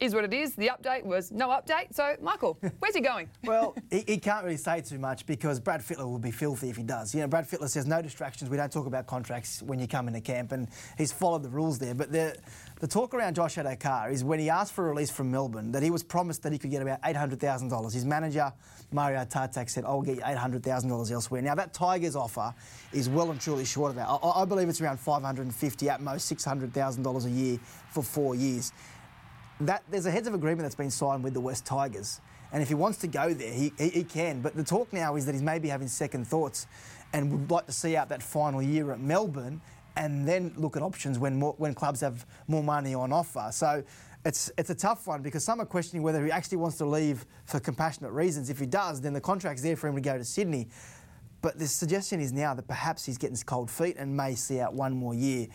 Is 0.00 0.12
what 0.12 0.24
it 0.24 0.34
is. 0.34 0.56
The 0.56 0.68
update 0.68 1.04
was 1.04 1.30
no 1.30 1.48
update. 1.48 1.94
So, 1.94 2.16
Michael, 2.20 2.58
where's 2.80 2.96
he 2.96 3.00
going? 3.00 3.28
Well, 3.44 3.76
he, 3.90 4.02
he 4.06 4.18
can't 4.18 4.44
really 4.44 4.56
say 4.56 4.80
too 4.80 4.98
much 4.98 5.24
because 5.24 5.60
Brad 5.60 5.82
Fittler 5.82 6.04
will 6.04 6.18
be 6.18 6.32
filthy 6.32 6.68
if 6.68 6.76
he 6.76 6.82
does. 6.82 7.14
You 7.14 7.20
know, 7.20 7.28
Brad 7.28 7.48
Fittler 7.48 7.68
says 7.68 7.86
no 7.86 8.02
distractions. 8.02 8.50
We 8.50 8.56
don't 8.56 8.72
talk 8.72 8.86
about 8.86 9.06
contracts 9.06 9.62
when 9.62 9.78
you 9.78 9.86
come 9.86 10.08
into 10.08 10.20
camp, 10.20 10.50
and 10.50 10.68
he's 10.98 11.12
followed 11.12 11.44
the 11.44 11.48
rules 11.48 11.78
there. 11.78 11.94
But 11.94 12.10
the 12.10 12.36
the 12.80 12.88
talk 12.88 13.14
around 13.14 13.34
Josh 13.34 13.54
Addo-Carr 13.54 14.10
is 14.10 14.24
when 14.24 14.40
he 14.40 14.50
asked 14.50 14.72
for 14.72 14.86
a 14.86 14.88
release 14.88 15.10
from 15.10 15.30
Melbourne 15.30 15.70
that 15.72 15.82
he 15.82 15.90
was 15.90 16.02
promised 16.02 16.42
that 16.42 16.52
he 16.52 16.58
could 16.58 16.70
get 16.70 16.82
about 16.82 16.98
eight 17.04 17.16
hundred 17.16 17.40
thousand 17.40 17.68
dollars. 17.68 17.94
His 17.94 18.04
manager 18.04 18.52
Mario 18.90 19.24
Tartak 19.24 19.70
said, 19.70 19.84
"I'll 19.84 20.02
get 20.02 20.16
you 20.16 20.22
eight 20.26 20.36
hundred 20.36 20.64
thousand 20.64 20.90
dollars 20.90 21.12
elsewhere." 21.12 21.40
Now 21.40 21.54
that 21.54 21.72
Tigers 21.72 22.16
offer 22.16 22.52
is 22.92 23.08
well 23.08 23.30
and 23.30 23.40
truly 23.40 23.64
short 23.64 23.90
of 23.90 23.96
that. 23.96 24.08
I, 24.08 24.42
I 24.42 24.44
believe 24.44 24.68
it's 24.68 24.80
around 24.80 24.98
five 24.98 25.22
hundred 25.22 25.42
and 25.42 25.54
fifty 25.54 25.88
at 25.88 26.00
most, 26.00 26.26
six 26.26 26.44
hundred 26.44 26.74
thousand 26.74 27.04
dollars 27.04 27.26
a 27.26 27.30
year 27.30 27.58
for 27.90 28.02
four 28.02 28.34
years 28.34 28.72
that 29.60 29.82
there's 29.90 30.06
a 30.06 30.10
heads 30.10 30.26
of 30.26 30.34
agreement 30.34 30.62
that's 30.62 30.74
been 30.74 30.90
signed 30.90 31.22
with 31.24 31.34
the 31.34 31.40
West 31.40 31.64
Tigers. 31.64 32.20
And 32.52 32.62
if 32.62 32.68
he 32.68 32.74
wants 32.74 32.98
to 32.98 33.06
go 33.06 33.34
there, 33.34 33.52
he, 33.52 33.72
he, 33.78 33.88
he 33.88 34.04
can. 34.04 34.40
But 34.40 34.54
the 34.54 34.64
talk 34.64 34.92
now 34.92 35.16
is 35.16 35.26
that 35.26 35.32
he's 35.32 35.42
maybe 35.42 35.68
having 35.68 35.88
second 35.88 36.26
thoughts 36.26 36.66
and 37.12 37.30
would 37.30 37.50
like 37.50 37.66
to 37.66 37.72
see 37.72 37.96
out 37.96 38.08
that 38.10 38.22
final 38.22 38.62
year 38.62 38.92
at 38.92 39.00
Melbourne 39.00 39.60
and 39.96 40.26
then 40.26 40.52
look 40.56 40.76
at 40.76 40.82
options 40.82 41.18
when 41.18 41.36
more, 41.36 41.54
when 41.58 41.74
clubs 41.74 42.00
have 42.00 42.26
more 42.48 42.62
money 42.62 42.94
on 42.94 43.12
offer. 43.12 43.48
So 43.52 43.82
it's 44.24 44.50
it's 44.56 44.70
a 44.70 44.74
tough 44.74 45.06
one 45.06 45.22
because 45.22 45.44
some 45.44 45.60
are 45.60 45.66
questioning 45.66 46.02
whether 46.02 46.24
he 46.24 46.30
actually 46.30 46.58
wants 46.58 46.78
to 46.78 46.84
leave 46.84 47.26
for 47.44 47.60
compassionate 47.60 48.12
reasons. 48.12 48.50
If 48.50 48.58
he 48.58 48.66
does, 48.66 49.00
then 49.00 49.12
the 49.12 49.20
contract's 49.20 49.62
there 49.62 49.76
for 49.76 49.88
him 49.88 49.94
to 49.94 50.00
go 50.00 50.16
to 50.18 50.24
Sydney. 50.24 50.68
But 51.42 51.58
the 51.58 51.66
suggestion 51.66 52.20
is 52.20 52.32
now 52.32 52.54
that 52.54 52.66
perhaps 52.66 53.04
he's 53.04 53.18
getting 53.18 53.34
his 53.34 53.44
cold 53.44 53.70
feet 53.70 53.96
and 53.98 54.16
may 54.16 54.34
see 54.34 54.60
out 54.60 54.72
one 54.72 54.94
more 54.94 55.14
year. 55.14 55.48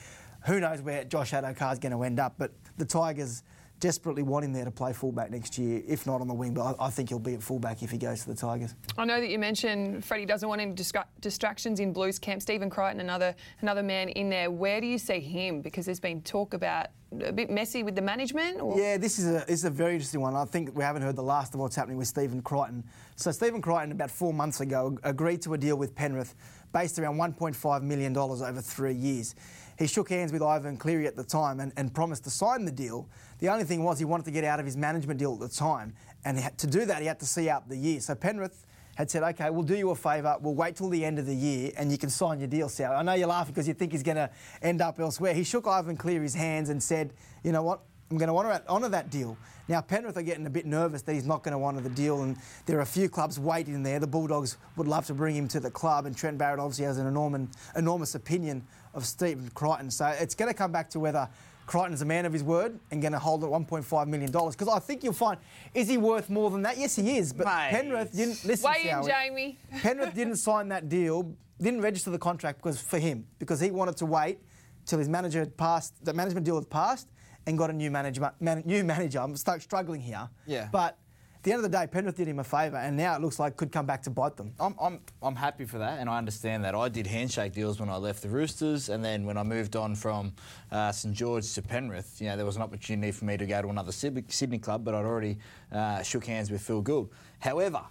Who 0.46 0.60
knows 0.60 0.82
where 0.82 1.04
Josh 1.04 1.32
Addo-Carr 1.32 1.78
going 1.78 1.92
to 1.92 2.04
end 2.04 2.20
up? 2.20 2.36
But 2.38 2.52
the 2.78 2.86
Tigers 2.86 3.44
desperately 3.80 4.24
want 4.24 4.46
him 4.46 4.54
there 4.54 4.66
to 4.66 4.72
play 4.72 4.94
fullback 4.94 5.32
next 5.32 5.58
year, 5.58 5.82
if 5.88 6.06
not 6.06 6.22
on 6.22 6.28
the 6.28 6.34
wing. 6.34 6.54
But 6.54 6.76
I, 6.80 6.88
I 6.88 6.90
think 6.90 7.10
he'll 7.10 7.20
be 7.20 7.34
at 7.34 7.44
fullback 7.44 7.82
if 7.84 7.92
he 7.92 7.98
goes 7.98 8.22
to 8.24 8.30
the 8.30 8.36
Tigers. 8.36 8.76
I 8.98 9.06
know 9.06 9.20
that 9.20 9.30
you 9.30 9.40
mentioned 9.40 10.04
Freddie 10.04 10.26
doesn't 10.26 10.48
want 10.48 10.62
any 10.62 10.74
distra- 10.74 11.06
distractions 11.22 11.80
in 11.80 11.94
Blues 11.94 12.20
camp. 12.20 12.42
Stephen 12.42 12.70
Crichton, 12.70 13.00
another 13.00 13.36
another 13.62 13.84
man 13.84 14.10
in 14.10 14.30
there. 14.30 14.52
Where 14.52 14.82
do 14.82 14.88
you 14.88 14.98
see 14.98 15.20
him? 15.20 15.62
Because 15.62 15.86
there's 15.86 16.00
been 16.00 16.22
talk 16.22 16.54
about 16.54 16.88
a 17.22 17.32
bit 17.32 17.50
messy 17.50 17.84
with 17.84 17.96
the 17.96 18.02
management. 18.02 18.62
Or? 18.62 18.80
Yeah, 18.80 18.98
this 18.98 19.20
is 19.20 19.28
a 19.28 19.46
this 19.48 19.60
is 19.60 19.66
a 19.66 19.70
very 19.70 19.94
interesting 19.94 20.22
one. 20.22 20.36
I 20.36 20.46
think 20.46 20.76
we 20.76 20.84
haven't 20.84 21.02
heard 21.02 21.16
the 21.16 21.24
last 21.24 21.54
of 21.54 21.60
what's 21.60 21.76
happening 21.76 21.98
with 21.98 22.08
Stephen 22.08 22.42
Crichton. 22.42 22.84
So 23.16 23.32
Stephen 23.32 23.62
Crichton, 23.62 23.92
about 23.92 24.12
four 24.12 24.34
months 24.34 24.62
ago, 24.62 24.98
agreed 25.04 25.42
to 25.44 25.54
a 25.54 25.58
deal 25.58 25.76
with 25.76 25.96
Penrith 25.96 26.36
based 26.72 27.00
around 27.00 27.18
$1.5 27.18 27.82
million 27.82 28.16
over 28.16 28.62
three 28.62 28.94
years. 28.94 29.36
He 29.80 29.88
shook 29.88 30.10
hands 30.10 30.34
with 30.34 30.42
Ivan 30.42 30.76
Cleary 30.76 31.08
at 31.08 31.16
the 31.16 31.24
time 31.24 31.62
and, 31.62 31.72
and 31.78 31.94
promised 31.94 32.26
to 32.26 32.30
sign 32.30 32.66
the 32.66 32.72
deal. 32.72 33.08
The 33.40 33.48
only 33.48 33.64
thing 33.64 33.82
was 33.82 33.98
he 33.98 34.04
wanted 34.04 34.26
to 34.26 34.32
get 34.32 34.44
out 34.44 34.60
of 34.60 34.66
his 34.66 34.76
management 34.76 35.20
deal 35.20 35.34
at 35.34 35.40
the 35.40 35.48
time. 35.48 35.94
And 36.26 36.38
had, 36.38 36.58
to 36.58 36.68
do 36.68 36.84
that, 36.84 37.02
he 37.02 37.08
had 37.08 37.20
to 37.22 37.26
see 37.26 37.50
out 37.50 37.70
the 37.70 37.78
year. 37.78 38.02
So 38.02 38.14
Penrith 38.14 38.66
had 38.96 39.10
said, 39.10 39.24
okay, 39.24 39.50
we'll 39.50 39.64
do 39.64 39.78
you 39.78 39.90
a 39.92 39.96
favour. 39.96 40.36
We'll 40.42 40.54
wait 40.54 40.76
till 40.76 40.90
the 40.90 41.06
end 41.06 41.18
of 41.18 41.26
the 41.26 41.34
year 41.34 41.72
and 41.78 41.94
you 41.94 41.98
can 41.98 42.10
sign 42.10 42.40
your 42.40 42.50
deal, 42.50 42.68
Sal. 42.68 42.92
I 42.92 43.02
know 43.04 43.14
you're 43.14 43.30
laughing 43.30 43.54
because 43.54 43.70
you 43.70 43.74
think 43.74 43.94
he's 43.94 44.04
going 44.04 44.18
to 44.18 44.30
end 44.62 44.82
up 44.82 45.00
elsewhere. 45.00 45.34
He 45.34 45.46
shook 45.46 45.66
Ivan 45.66 45.96
Cleary's 45.96 46.36
hands 46.36 46.68
and 46.68 46.84
said, 46.84 47.14
you 47.46 47.54
know 47.54 47.64
what, 47.64 47.80
I'm 48.12 48.18
going 48.18 48.28
to 48.28 48.68
honour, 48.68 48.90
that 48.90 49.12
deal. 49.12 49.38
Now, 49.68 49.82
Penrith 49.82 50.18
are 50.18 50.24
getting 50.24 50.48
a 50.48 50.50
bit 50.50 50.66
nervous 50.66 51.04
that 51.04 51.14
he's 51.14 51.28
not 51.28 51.44
going 51.44 51.56
to 51.56 51.64
honour 51.64 51.82
the 51.82 51.92
deal, 51.92 52.24
and 52.24 52.36
there 52.66 52.80
are 52.80 52.82
a 52.82 52.86
few 52.88 53.08
clubs 53.08 53.40
waiting 53.40 53.84
there. 53.84 54.00
The 54.00 54.08
Bulldogs 54.08 54.58
would 54.78 54.88
love 54.88 55.06
to 55.06 55.14
bring 55.14 55.36
him 55.36 55.48
to 55.50 55.60
the 55.60 55.70
club, 55.70 56.08
and 56.08 56.18
Trent 56.18 56.40
Barrett 56.40 56.60
obviously 56.60 56.86
has 56.86 56.98
an 56.98 57.06
enormous, 57.06 57.48
enormous 57.76 58.16
opinion 58.16 58.66
of 58.94 59.06
Stephen 59.06 59.50
Crichton. 59.54 59.92
So 59.92 60.08
it's 60.08 60.36
going 60.36 60.50
to 60.50 60.58
come 60.58 60.72
back 60.72 60.90
to 60.92 61.00
whether 61.00 61.28
Crichton's 61.66 62.02
a 62.02 62.06
man 62.06 62.26
of 62.26 62.34
his 62.34 62.44
word 62.44 62.80
and 62.92 63.02
going 63.02 63.12
to 63.12 63.20
hold 63.20 63.44
at 63.44 63.50
$1.5 63.50 64.08
million. 64.08 64.32
Because 64.32 64.68
I 64.68 64.80
think 64.80 65.04
you'll 65.04 65.14
find, 65.14 65.38
is 65.74 65.88
he 65.88 65.98
worth 65.98 66.30
more 66.30 66.50
than 66.50 66.64
that? 66.64 66.78
Yes, 66.78 66.96
he 66.96 67.18
is. 67.18 67.32
But 67.32 67.46
Mate. 67.46 67.68
Penrith 67.70 68.12
didn't 68.12 68.44
listen. 68.44 68.72
Weigh 68.72 68.90
in, 68.90 68.96
Sowie. 68.98 69.08
Jamie. 69.08 69.58
Penrith 69.82 70.16
didn't 70.16 70.38
sign 70.38 70.70
that 70.70 70.90
deal, 70.90 71.32
didn't 71.62 71.82
register 71.82 72.10
the 72.10 72.18
contract 72.18 72.58
because 72.60 72.82
for 72.82 72.98
him, 72.98 73.28
because 73.38 73.60
he 73.60 73.70
wanted 73.70 73.98
to 73.98 74.06
wait 74.08 74.40
till 74.86 74.98
his 74.98 75.08
manager 75.08 75.40
had 75.40 75.56
passed, 75.56 75.94
the 76.04 76.14
management 76.14 76.46
deal 76.46 76.56
had 76.56 76.70
passed, 76.70 77.08
and 77.46 77.58
got 77.58 77.70
a 77.70 77.74
new 77.74 77.92
manager. 77.92 78.32
Man, 78.40 78.64
new 78.66 78.84
manager. 78.84 79.20
I'm 79.20 79.36
st- 79.36 79.62
struggling 79.62 80.02
here. 80.02 80.28
Yeah. 80.48 80.70
But 80.72 80.98
at 81.40 81.44
the 81.44 81.54
end 81.54 81.64
of 81.64 81.72
the 81.72 81.78
day, 81.78 81.88
Penrith 81.88 82.18
did 82.18 82.28
him 82.28 82.40
a 82.40 82.44
favour, 82.44 82.76
and 82.76 82.98
now 82.98 83.16
it 83.16 83.22
looks 83.22 83.40
like 83.40 83.56
could 83.56 83.72
come 83.72 83.86
back 83.86 84.04
to 84.04 84.10
bite 84.10 84.36
them. 84.36 84.52
I'm, 84.60 84.76
I'm, 84.78 85.00
I'm 85.22 85.38
happy 85.38 85.64
for 85.64 85.78
that, 85.78 86.00
and 86.00 86.10
I 86.10 86.18
understand 86.18 86.66
that. 86.66 86.76
I 86.76 86.90
did 86.90 87.08
handshake 87.08 87.54
deals 87.54 87.80
when 87.80 87.88
I 87.88 87.96
left 87.96 88.22
the 88.22 88.28
Roosters, 88.28 88.90
and 88.90 89.02
then 89.02 89.26
when 89.26 89.38
I 89.38 89.44
moved 89.44 89.78
on 89.78 89.96
from 89.96 90.34
uh, 90.70 90.92
St 90.92 91.16
George 91.16 91.54
to 91.54 91.62
Penrith, 91.62 92.20
you 92.20 92.28
know, 92.28 92.36
there 92.36 92.46
was 92.46 92.58
an 92.58 92.62
opportunity 92.62 93.14
for 93.14 93.24
me 93.24 93.38
to 93.38 93.46
go 93.46 93.62
to 93.62 93.70
another 93.70 93.94
Sydney, 93.94 94.60
club, 94.60 94.84
but 94.84 94.94
I'd 94.94 95.06
already 95.06 95.38
uh, 95.72 96.04
shook 96.04 96.26
hands 96.26 96.52
with 96.52 96.62
Phil 96.62 96.82
Gould. 96.82 97.10
However, 97.40 97.84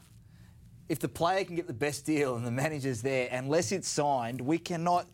if 0.90 0.98
the 0.98 1.08
player 1.08 1.42
can 1.44 1.56
get 1.56 1.66
the 1.66 1.72
best 1.72 2.04
deal 2.04 2.36
and 2.36 2.46
the 2.46 2.50
manager's 2.50 3.00
there, 3.00 3.30
unless 3.32 3.72
it's 3.72 3.88
signed, 3.88 4.42
we 4.42 4.58
cannot. 4.58 5.06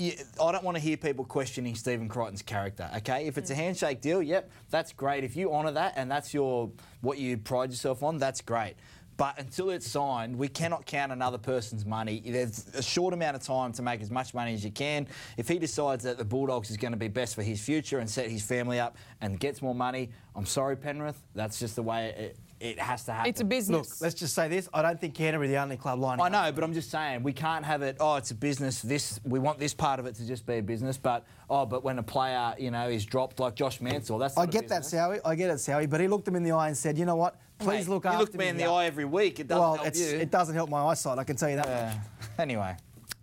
You- 0.00 0.16
I 0.40 0.50
don't 0.50 0.64
want 0.64 0.76
to 0.76 0.82
hear 0.82 0.96
people 0.96 1.24
questioning 1.24 1.74
Stephen 1.74 2.08
Crichton's 2.08 2.42
character. 2.42 2.90
Okay, 2.98 3.26
if 3.26 3.36
it's 3.36 3.50
a 3.50 3.54
mm. 3.54 3.58
handshake 3.58 4.00
deal, 4.00 4.22
yep, 4.22 4.50
that's 4.70 4.92
great. 4.92 5.24
If 5.24 5.36
you 5.36 5.52
honour 5.52 5.72
that 5.72 5.94
and 5.96 6.10
that's 6.10 6.32
your 6.32 6.70
what 7.02 7.18
you 7.18 7.36
pride 7.36 7.70
yourself 7.70 8.02
on, 8.02 8.18
that's 8.18 8.40
great. 8.40 8.74
But 9.16 9.38
until 9.38 9.68
it's 9.68 9.86
signed, 9.86 10.34
we 10.34 10.48
cannot 10.48 10.86
count 10.86 11.12
another 11.12 11.36
person's 11.36 11.84
money. 11.84 12.22
There's 12.24 12.66
a 12.74 12.82
short 12.82 13.12
amount 13.12 13.36
of 13.36 13.42
time 13.42 13.70
to 13.74 13.82
make 13.82 14.00
as 14.00 14.10
much 14.10 14.32
money 14.32 14.54
as 14.54 14.64
you 14.64 14.70
can. 14.70 15.06
If 15.36 15.46
he 15.46 15.58
decides 15.58 16.04
that 16.04 16.16
the 16.16 16.24
Bulldogs 16.24 16.70
is 16.70 16.78
going 16.78 16.92
to 16.92 16.98
be 16.98 17.08
best 17.08 17.34
for 17.34 17.42
his 17.42 17.60
future 17.60 17.98
and 17.98 18.08
set 18.08 18.30
his 18.30 18.42
family 18.42 18.80
up 18.80 18.96
and 19.20 19.38
gets 19.38 19.60
more 19.60 19.74
money, 19.74 20.08
I'm 20.34 20.46
sorry, 20.46 20.74
Penrith. 20.74 21.22
That's 21.34 21.58
just 21.58 21.76
the 21.76 21.82
way 21.82 22.14
it, 22.16 22.36
it 22.60 22.78
has 22.78 23.04
to 23.04 23.12
happen. 23.12 23.30
It's 23.30 23.40
a 23.40 23.44
business. 23.44 23.90
Look, 23.90 24.00
let's 24.02 24.14
just 24.14 24.34
say 24.34 24.46
this: 24.48 24.68
I 24.74 24.82
don't 24.82 25.00
think 25.00 25.14
Canterbury 25.14 25.48
are 25.48 25.50
the 25.50 25.56
only 25.56 25.76
club 25.78 25.98
lining. 25.98 26.22
I 26.22 26.26
up. 26.26 26.32
know, 26.32 26.52
but 26.52 26.62
I'm 26.62 26.74
just 26.74 26.90
saying 26.90 27.22
we 27.22 27.32
can't 27.32 27.64
have 27.64 27.80
it. 27.82 27.96
Oh, 27.98 28.16
it's 28.16 28.30
a 28.30 28.34
business. 28.34 28.82
This 28.82 29.18
we 29.24 29.38
want 29.38 29.58
this 29.58 29.72
part 29.72 29.98
of 29.98 30.06
it 30.06 30.14
to 30.16 30.26
just 30.26 30.44
be 30.46 30.58
a 30.58 30.62
business. 30.62 30.98
But 30.98 31.24
oh, 31.48 31.64
but 31.64 31.82
when 31.82 31.98
a 31.98 32.02
player 32.02 32.54
you 32.58 32.70
know 32.70 32.88
is 32.88 33.04
dropped 33.06 33.40
like 33.40 33.54
Josh 33.54 33.80
Mansour, 33.80 34.18
that's 34.18 34.36
I 34.36 34.42
not 34.42 34.48
a 34.48 34.52
get 34.52 34.68
that, 34.68 34.82
business. 34.82 35.00
Sowie. 35.00 35.20
I 35.24 35.34
get 35.34 35.50
it, 35.50 35.54
Sowie. 35.54 35.88
But 35.88 36.00
he 36.00 36.08
looked 36.08 36.28
him 36.28 36.36
in 36.36 36.42
the 36.42 36.52
eye 36.52 36.68
and 36.68 36.76
said, 36.76 36.98
"You 36.98 37.06
know 37.06 37.16
what? 37.16 37.36
Please 37.58 37.88
Mate, 37.88 37.94
look 37.94 38.04
you 38.04 38.10
after 38.10 38.24
look 38.24 38.34
me 38.34 38.48
in 38.48 38.56
the 38.56 38.64
here." 38.64 38.72
eye 38.72 38.86
every 38.86 39.06
week. 39.06 39.40
It 39.40 39.48
doesn't 39.48 39.60
well, 39.60 39.74
help 39.76 39.86
it's, 39.86 40.00
you. 40.00 40.18
it 40.18 40.30
doesn't 40.30 40.54
help 40.54 40.68
my 40.68 40.82
eyesight. 40.82 41.18
I 41.18 41.24
can 41.24 41.36
tell 41.36 41.48
you 41.48 41.56
that. 41.56 41.66
Yeah. 41.66 41.98
Anyway, 42.38 42.76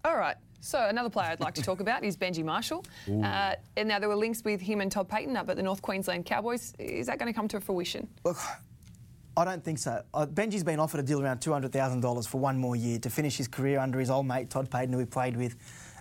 All 0.04 0.18
right. 0.18 0.36
So 0.60 0.86
another 0.88 1.10
player 1.10 1.30
I'd 1.30 1.40
like 1.40 1.54
to 1.56 1.62
talk 1.62 1.80
about 1.80 2.04
is 2.04 2.18
Benji 2.18 2.44
Marshall. 2.44 2.84
Uh, 3.08 3.56
and 3.78 3.88
now 3.88 4.00
there 4.00 4.10
were 4.10 4.16
links 4.16 4.44
with 4.44 4.60
him 4.60 4.82
and 4.82 4.92
Todd 4.92 5.08
Payten 5.08 5.36
up 5.38 5.50
at 5.50 5.56
the 5.56 5.64
North 5.64 5.82
Queensland 5.82 6.26
Cowboys. 6.26 6.74
Is 6.78 7.08
that 7.08 7.18
going 7.20 7.32
to 7.32 7.36
come 7.36 7.48
to 7.48 7.62
fruition? 7.62 8.08
Look, 8.26 8.38
I 9.38 9.46
don't 9.46 9.64
think 9.64 9.78
so. 9.78 10.02
Uh, 10.16 10.26
Benji's 10.26 10.64
been 10.64 10.80
offered 10.80 11.00
a 11.00 11.04
deal 11.04 11.22
around 11.22 11.42
$200,000 11.42 12.28
for 12.28 12.40
one 12.40 12.58
more 12.58 12.76
year 12.76 12.98
to 12.98 13.10
finish 13.12 13.38
his 13.38 13.48
career 13.48 13.80
under 13.80 14.00
his 14.00 14.10
old 14.10 14.26
mate 14.26 14.50
Todd 14.50 14.72
Payten, 14.72 14.92
who 14.92 14.98
he 14.98 15.06
played 15.06 15.38
with 15.38 15.56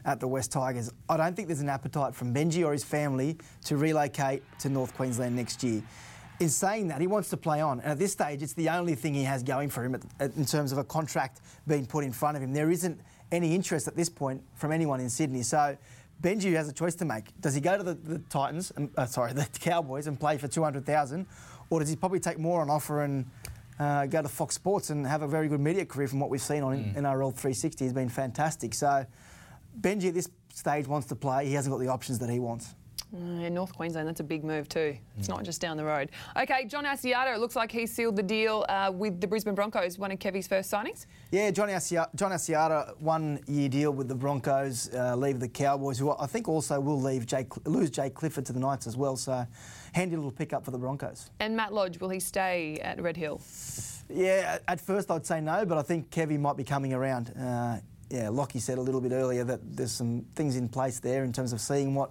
at 0.07 0.21
the 0.21 0.27
West 0.27 0.53
Tigers. 0.53 0.91
I 1.07 1.19
don't 1.19 1.37
think 1.37 1.47
there's 1.49 1.61
an 1.61 1.69
appetite 1.69 2.15
from 2.15 2.33
Benji 2.33 2.65
or 2.65 2.73
his 2.73 2.83
family 2.83 3.37
to 3.65 3.77
relocate 3.77 4.43
to 4.61 4.71
North 4.71 4.95
Queensland 4.97 5.37
next 5.37 5.63
year. 5.63 5.83
In 6.41 6.49
saying 6.49 6.89
that, 6.89 7.01
he 7.03 7.07
wants 7.07 7.29
to 7.31 7.37
play 7.37 7.61
on, 7.61 7.81
and 7.81 7.93
at 7.93 7.99
this 7.99 8.13
stage, 8.13 8.43
it's 8.43 8.55
the 8.55 8.71
only 8.71 8.95
thing 8.95 9.13
he 9.13 9.25
has 9.25 9.43
going 9.43 9.69
for 9.69 9.85
him 9.85 9.95
at, 9.97 10.03
at- 10.19 10.37
in 10.37 10.47
terms 10.47 10.73
of 10.73 10.79
a 10.79 10.85
contract 10.85 11.43
being 11.67 11.85
put 11.85 12.05
in 12.05 12.13
front 12.13 12.39
of 12.39 12.43
him. 12.43 12.55
There 12.55 12.71
isn't 12.71 12.99
any 13.33 13.55
interest 13.55 13.87
at 13.87 13.97
this 13.97 14.09
point 14.09 14.43
from 14.55 14.73
anyone 14.73 15.01
in 15.01 15.11
Sydney. 15.11 15.43
So 15.43 15.77
Benji 16.23 16.55
has 16.55 16.69
a 16.69 16.73
choice 16.73 16.95
to 16.97 17.05
make. 17.05 17.39
Does 17.41 17.55
he 17.55 17.61
go 17.61 17.77
to 17.77 17.83
the, 17.83 17.95
the 17.95 18.19
Titans, 18.31 18.73
um, 18.77 18.91
uh, 18.97 19.05
sorry, 19.07 19.33
the 19.35 19.47
Cowboys, 19.61 20.07
and 20.07 20.19
play 20.19 20.39
for 20.39 20.49
200,000, 20.49 21.27
or 21.71 21.81
does 21.81 21.89
he 21.89 21.97
probably 21.97 22.21
take 22.21 22.39
more 22.39 22.61
on 22.61 22.71
offer 22.71 23.03
and 23.03 23.27
uh, 23.79 24.07
go 24.07 24.23
to 24.23 24.29
Fox 24.29 24.55
Sports 24.55 24.91
and 24.91 25.07
have 25.07 25.23
a 25.23 25.29
very 25.29 25.49
good 25.49 25.61
media 25.61 25.85
career 25.85 26.09
from 26.09 26.21
what 26.21 26.31
we've 26.31 26.41
seen 26.41 26.63
on 26.63 26.95
NRL 26.95 27.33
360? 27.33 27.85
He's 27.85 27.93
been 27.93 28.09
fantastic. 28.09 28.73
So 28.73 29.05
Benji 29.81 30.09
at 30.09 30.15
this 30.15 30.31
stage 30.55 30.87
wants 30.87 31.09
to 31.09 31.17
play. 31.17 31.47
He 31.47 31.55
hasn't 31.55 31.73
got 31.73 31.81
the 31.81 31.89
options 31.89 32.21
that 32.21 32.31
he 32.31 32.39
wants. 32.39 32.75
Uh, 33.15 33.49
North 33.49 33.73
Queensland, 33.73 34.09
that's 34.09 34.21
a 34.21 34.25
big 34.25 34.45
move 34.45 34.69
too. 34.69 34.97
It's 35.17 35.29
not 35.29 35.45
just 35.45 35.61
down 35.61 35.77
the 35.77 35.85
road. 35.85 36.11
Okay, 36.37 36.65
John 36.67 36.85
Asiata, 36.85 37.35
it 37.35 37.39
looks 37.39 37.55
like 37.55 37.71
he 37.71 37.87
sealed 37.87 38.17
the 38.17 38.23
deal 38.23 38.67
uh, 38.69 38.91
with 38.93 39.21
the 39.21 39.27
Brisbane 39.29 39.55
Broncos, 39.55 39.97
one 39.97 40.11
of 40.11 40.19
Kevy's 40.19 40.49
first 40.49 40.71
signings. 40.71 41.07
Yeah, 41.31 41.51
Johnny 41.53 41.73
Asiata, 41.73 42.15
John 42.17 42.33
Asiata, 42.33 42.99
one 42.99 43.41
year 43.47 43.69
deal 43.69 43.93
with 43.93 44.09
the 44.09 44.15
Broncos, 44.15 44.93
uh, 44.93 45.15
leave 45.15 45.39
the 45.39 45.49
Cowboys, 45.49 45.99
who 45.99 46.11
I 46.19 46.27
think 46.27 46.49
also 46.49 46.81
will 46.81 47.01
leave 47.01 47.27
Jay, 47.27 47.47
lose 47.65 47.91
Jake 47.91 48.15
Clifford 48.15 48.45
to 48.47 48.53
the 48.53 48.61
Knights 48.61 48.87
as 48.89 48.97
well. 48.97 49.17
So, 49.17 49.47
handy 49.93 50.17
little 50.17 50.33
pickup 50.33 50.65
for 50.65 50.73
the 50.73 50.79
Broncos. 50.79 51.31
And 51.39 51.57
Matt 51.57 51.73
Lodge, 51.73 52.01
will 52.01 52.11
he 52.11 52.21
stay 52.21 52.79
at 52.83 53.01
Red 53.01 53.17
Hill? 53.17 53.41
Yeah, 54.09 54.59
at 54.67 54.81
first 54.81 55.11
I'd 55.11 55.27
say 55.27 55.41
no, 55.41 55.65
but 55.65 55.79
I 55.79 55.83
think 55.83 56.11
Kevy 56.11 56.39
might 56.39 56.57
be 56.57 56.65
coming 56.65 56.93
around. 56.93 57.31
Uh, 57.31 57.79
yeah, 58.11 58.29
Lockie 58.29 58.61
said 58.61 58.79
a 58.79 58.81
little 58.81 59.01
bit 59.01 59.13
earlier 59.13 59.45
that 59.45 59.77
there's 59.77 59.93
some 59.93 60.25
things 60.35 60.57
in 60.57 60.69
place 60.69 61.01
there 61.01 61.25
in 61.25 61.33
terms 61.33 61.53
of 61.53 61.61
seeing 61.61 61.95
what 61.95 62.11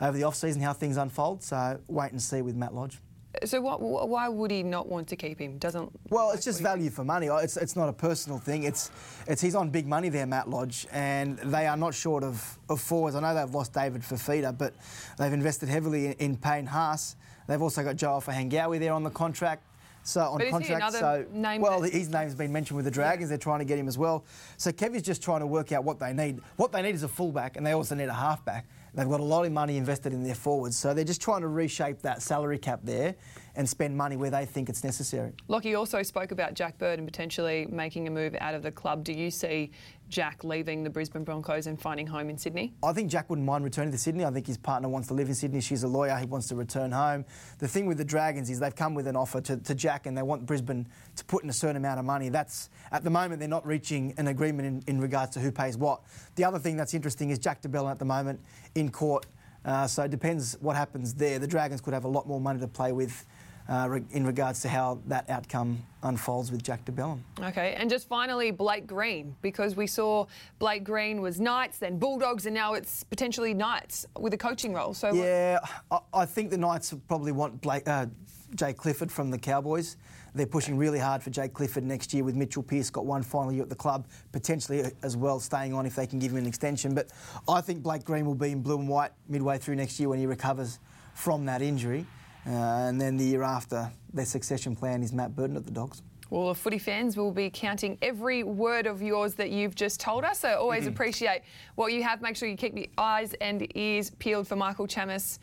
over 0.00 0.16
the 0.16 0.24
off 0.24 0.34
season 0.34 0.62
how 0.62 0.72
things 0.72 0.96
unfold. 0.96 1.42
So 1.42 1.78
wait 1.88 2.12
and 2.12 2.20
see 2.20 2.42
with 2.42 2.56
Matt 2.56 2.74
Lodge. 2.74 2.98
So 3.44 3.60
what, 3.60 3.82
why 3.82 4.28
would 4.28 4.50
he 4.50 4.62
not 4.62 4.88
want 4.88 5.08
to 5.08 5.16
keep 5.16 5.38
him? 5.38 5.58
Doesn't 5.58 5.90
Well, 6.08 6.30
it's 6.30 6.44
just 6.44 6.62
value 6.62 6.88
for 6.88 7.04
money. 7.04 7.26
It's, 7.26 7.58
it's 7.58 7.76
not 7.76 7.88
a 7.88 7.92
personal 7.92 8.38
thing. 8.38 8.62
It's 8.62 8.90
it's 9.26 9.42
he's 9.42 9.54
on 9.54 9.68
big 9.68 9.86
money 9.86 10.08
there, 10.08 10.26
Matt 10.26 10.48
Lodge, 10.48 10.86
and 10.90 11.38
they 11.38 11.66
are 11.66 11.76
not 11.76 11.94
short 11.94 12.24
of, 12.24 12.58
of 12.70 12.80
forwards. 12.80 13.14
I 13.14 13.20
know 13.20 13.34
they've 13.34 13.54
lost 13.54 13.74
David 13.74 14.00
Fifita, 14.02 14.56
but 14.56 14.72
they've 15.18 15.32
invested 15.32 15.68
heavily 15.68 16.06
in, 16.06 16.12
in 16.14 16.36
Payne 16.36 16.66
Haas. 16.66 17.16
They've 17.46 17.60
also 17.60 17.84
got 17.84 17.96
Joe 17.96 18.20
Hangawi 18.24 18.80
there 18.80 18.92
on 18.92 19.02
the 19.02 19.10
contract. 19.10 19.64
So 20.02 20.20
on 20.20 20.38
But 20.38 20.50
contract, 20.50 20.92
so 20.92 21.26
name 21.32 21.60
well, 21.60 21.80
that- 21.80 21.92
his 21.92 22.08
name's 22.08 22.34
been 22.36 22.52
mentioned 22.52 22.76
with 22.76 22.84
the 22.84 22.92
Dragons. 22.92 23.28
They're 23.28 23.38
trying 23.38 23.58
to 23.58 23.64
get 23.64 23.76
him 23.76 23.88
as 23.88 23.98
well. 23.98 24.24
So 24.56 24.70
Kevy's 24.70 25.02
just 25.02 25.20
trying 25.20 25.40
to 25.40 25.46
work 25.48 25.72
out 25.72 25.82
what 25.82 25.98
they 25.98 26.12
need. 26.12 26.40
What 26.56 26.70
they 26.70 26.80
need 26.80 26.94
is 26.94 27.02
a 27.02 27.08
fullback, 27.08 27.56
and 27.56 27.66
they 27.66 27.72
also 27.72 27.96
need 27.96 28.08
a 28.08 28.14
halfback. 28.14 28.66
They've 28.96 29.08
got 29.08 29.20
a 29.20 29.24
lot 29.24 29.44
of 29.44 29.52
money 29.52 29.76
invested 29.76 30.14
in 30.14 30.22
their 30.22 30.34
forwards, 30.34 30.76
so 30.76 30.94
they're 30.94 31.04
just 31.04 31.20
trying 31.20 31.42
to 31.42 31.48
reshape 31.48 32.00
that 32.02 32.22
salary 32.22 32.58
cap 32.58 32.80
there 32.82 33.14
and 33.56 33.68
spend 33.68 33.96
money 33.96 34.16
where 34.16 34.30
they 34.30 34.44
think 34.44 34.68
it's 34.68 34.84
necessary. 34.84 35.32
Lockie 35.48 35.74
also 35.74 36.02
spoke 36.02 36.30
about 36.30 36.54
Jack 36.54 36.78
Bird 36.78 36.98
and 36.98 37.08
potentially 37.08 37.66
making 37.70 38.06
a 38.06 38.10
move 38.10 38.36
out 38.40 38.54
of 38.54 38.62
the 38.62 38.70
club. 38.70 39.02
Do 39.02 39.12
you 39.12 39.30
see 39.30 39.70
Jack 40.08 40.44
leaving 40.44 40.84
the 40.84 40.90
Brisbane 40.90 41.24
Broncos 41.24 41.66
and 41.66 41.80
finding 41.80 42.06
home 42.06 42.28
in 42.28 42.38
Sydney? 42.38 42.74
I 42.82 42.92
think 42.92 43.10
Jack 43.10 43.28
wouldn't 43.28 43.46
mind 43.46 43.64
returning 43.64 43.92
to 43.92 43.98
Sydney. 43.98 44.24
I 44.24 44.30
think 44.30 44.46
his 44.46 44.58
partner 44.58 44.88
wants 44.88 45.08
to 45.08 45.14
live 45.14 45.28
in 45.28 45.34
Sydney. 45.34 45.60
She's 45.60 45.82
a 45.82 45.88
lawyer. 45.88 46.16
He 46.16 46.26
wants 46.26 46.48
to 46.48 46.54
return 46.54 46.92
home. 46.92 47.24
The 47.58 47.66
thing 47.66 47.86
with 47.86 47.98
the 47.98 48.04
Dragons 48.04 48.50
is 48.50 48.60
they've 48.60 48.76
come 48.76 48.94
with 48.94 49.06
an 49.06 49.16
offer 49.16 49.40
to, 49.40 49.56
to 49.56 49.74
Jack 49.74 50.06
and 50.06 50.16
they 50.16 50.22
want 50.22 50.46
Brisbane 50.46 50.86
to 51.16 51.24
put 51.24 51.42
in 51.42 51.50
a 51.50 51.54
certain 51.54 51.76
amount 51.76 51.98
of 51.98 52.04
money. 52.04 52.28
That's 52.28 52.70
at 52.92 53.04
the 53.04 53.10
moment 53.10 53.40
they're 53.40 53.48
not 53.48 53.66
reaching 53.66 54.14
an 54.18 54.28
agreement 54.28 54.66
in, 54.86 54.94
in 54.94 55.00
regards 55.00 55.32
to 55.32 55.40
who 55.40 55.50
pays 55.50 55.76
what. 55.76 56.02
The 56.36 56.44
other 56.44 56.58
thing 56.58 56.76
that's 56.76 56.94
interesting 56.94 57.30
is 57.30 57.38
Jack 57.38 57.62
de 57.62 57.68
Belin 57.68 57.90
at 57.90 57.98
the 57.98 58.04
moment 58.04 58.40
in 58.74 58.90
court. 58.90 59.26
Uh, 59.64 59.84
so 59.84 60.04
it 60.04 60.12
depends 60.12 60.56
what 60.60 60.76
happens 60.76 61.12
there. 61.14 61.40
The 61.40 61.46
Dragons 61.46 61.80
could 61.80 61.92
have 61.92 62.04
a 62.04 62.08
lot 62.08 62.28
more 62.28 62.40
money 62.40 62.60
to 62.60 62.68
play 62.68 62.92
with 62.92 63.26
uh, 63.68 63.86
re- 63.88 64.04
in 64.10 64.26
regards 64.26 64.60
to 64.62 64.68
how 64.68 64.98
that 65.06 65.28
outcome 65.28 65.78
unfolds 66.02 66.52
with 66.52 66.62
Jack 66.62 66.84
de 66.84 66.92
Belin. 66.92 67.22
Okay, 67.40 67.74
and 67.76 67.90
just 67.90 68.08
finally, 68.08 68.50
Blake 68.50 68.86
Green, 68.86 69.34
because 69.42 69.74
we 69.74 69.86
saw 69.86 70.26
Blake 70.58 70.84
Green 70.84 71.20
was 71.20 71.40
Knights, 71.40 71.78
then 71.78 71.98
Bulldogs, 71.98 72.46
and 72.46 72.54
now 72.54 72.74
it's 72.74 73.04
potentially 73.04 73.54
Knights 73.54 74.06
with 74.18 74.32
a 74.34 74.38
coaching 74.38 74.72
role. 74.72 74.94
So 74.94 75.12
Yeah, 75.12 75.58
I, 75.90 75.98
I 76.12 76.26
think 76.26 76.50
the 76.50 76.58
Knights 76.58 76.94
probably 77.08 77.32
want 77.32 77.60
Blake, 77.60 77.88
uh, 77.88 78.06
Jake 78.54 78.76
Clifford 78.76 79.10
from 79.10 79.30
the 79.30 79.38
Cowboys. 79.38 79.96
They're 80.34 80.46
pushing 80.46 80.76
really 80.76 80.98
hard 80.98 81.22
for 81.22 81.30
Jake 81.30 81.54
Clifford 81.54 81.82
next 81.82 82.12
year 82.12 82.22
with 82.22 82.36
Mitchell 82.36 82.62
Pearce 82.62 82.90
got 82.90 83.06
one 83.06 83.22
final 83.22 83.52
year 83.52 83.62
at 83.62 83.70
the 83.70 83.74
club, 83.74 84.06
potentially 84.32 84.84
as 85.02 85.16
well 85.16 85.40
staying 85.40 85.72
on 85.72 85.86
if 85.86 85.96
they 85.96 86.06
can 86.06 86.18
give 86.18 86.32
him 86.32 86.38
an 86.38 86.46
extension. 86.46 86.94
But 86.94 87.08
I 87.48 87.62
think 87.62 87.82
Blake 87.82 88.04
Green 88.04 88.26
will 88.26 88.34
be 88.34 88.52
in 88.52 88.60
blue 88.60 88.78
and 88.78 88.88
white 88.88 89.12
midway 89.28 89.56
through 89.58 89.76
next 89.76 89.98
year 89.98 90.10
when 90.10 90.18
he 90.18 90.26
recovers 90.26 90.78
from 91.14 91.46
that 91.46 91.62
injury. 91.62 92.04
Uh, 92.46 92.50
and 92.50 93.00
then 93.00 93.16
the 93.16 93.24
year 93.24 93.42
after, 93.42 93.90
their 94.12 94.24
succession 94.24 94.76
plan 94.76 95.02
is 95.02 95.12
Matt 95.12 95.34
Burton 95.34 95.56
at 95.56 95.64
the 95.64 95.72
Dogs. 95.72 96.02
Well, 96.30 96.48
the 96.48 96.54
footy 96.54 96.78
fans 96.78 97.16
will 97.16 97.30
be 97.32 97.50
counting 97.50 97.98
every 98.02 98.42
word 98.42 98.86
of 98.86 99.00
yours 99.02 99.34
that 99.34 99.50
you've 99.50 99.74
just 99.74 100.00
told 100.00 100.24
us. 100.24 100.40
So 100.40 100.56
always 100.58 100.82
Mm-hmm. 100.84 100.92
appreciate 100.92 101.42
what 101.76 101.92
you 101.92 102.02
have. 102.02 102.20
Make 102.22 102.36
sure 102.36 102.48
you 102.48 102.56
keep 102.56 102.76
your 102.76 102.86
eyes 102.98 103.34
and 103.40 103.66
ears 103.76 104.10
peeled 104.10 104.46
for 104.48 104.56
Michael 104.56 104.86
Chammas 104.88 105.38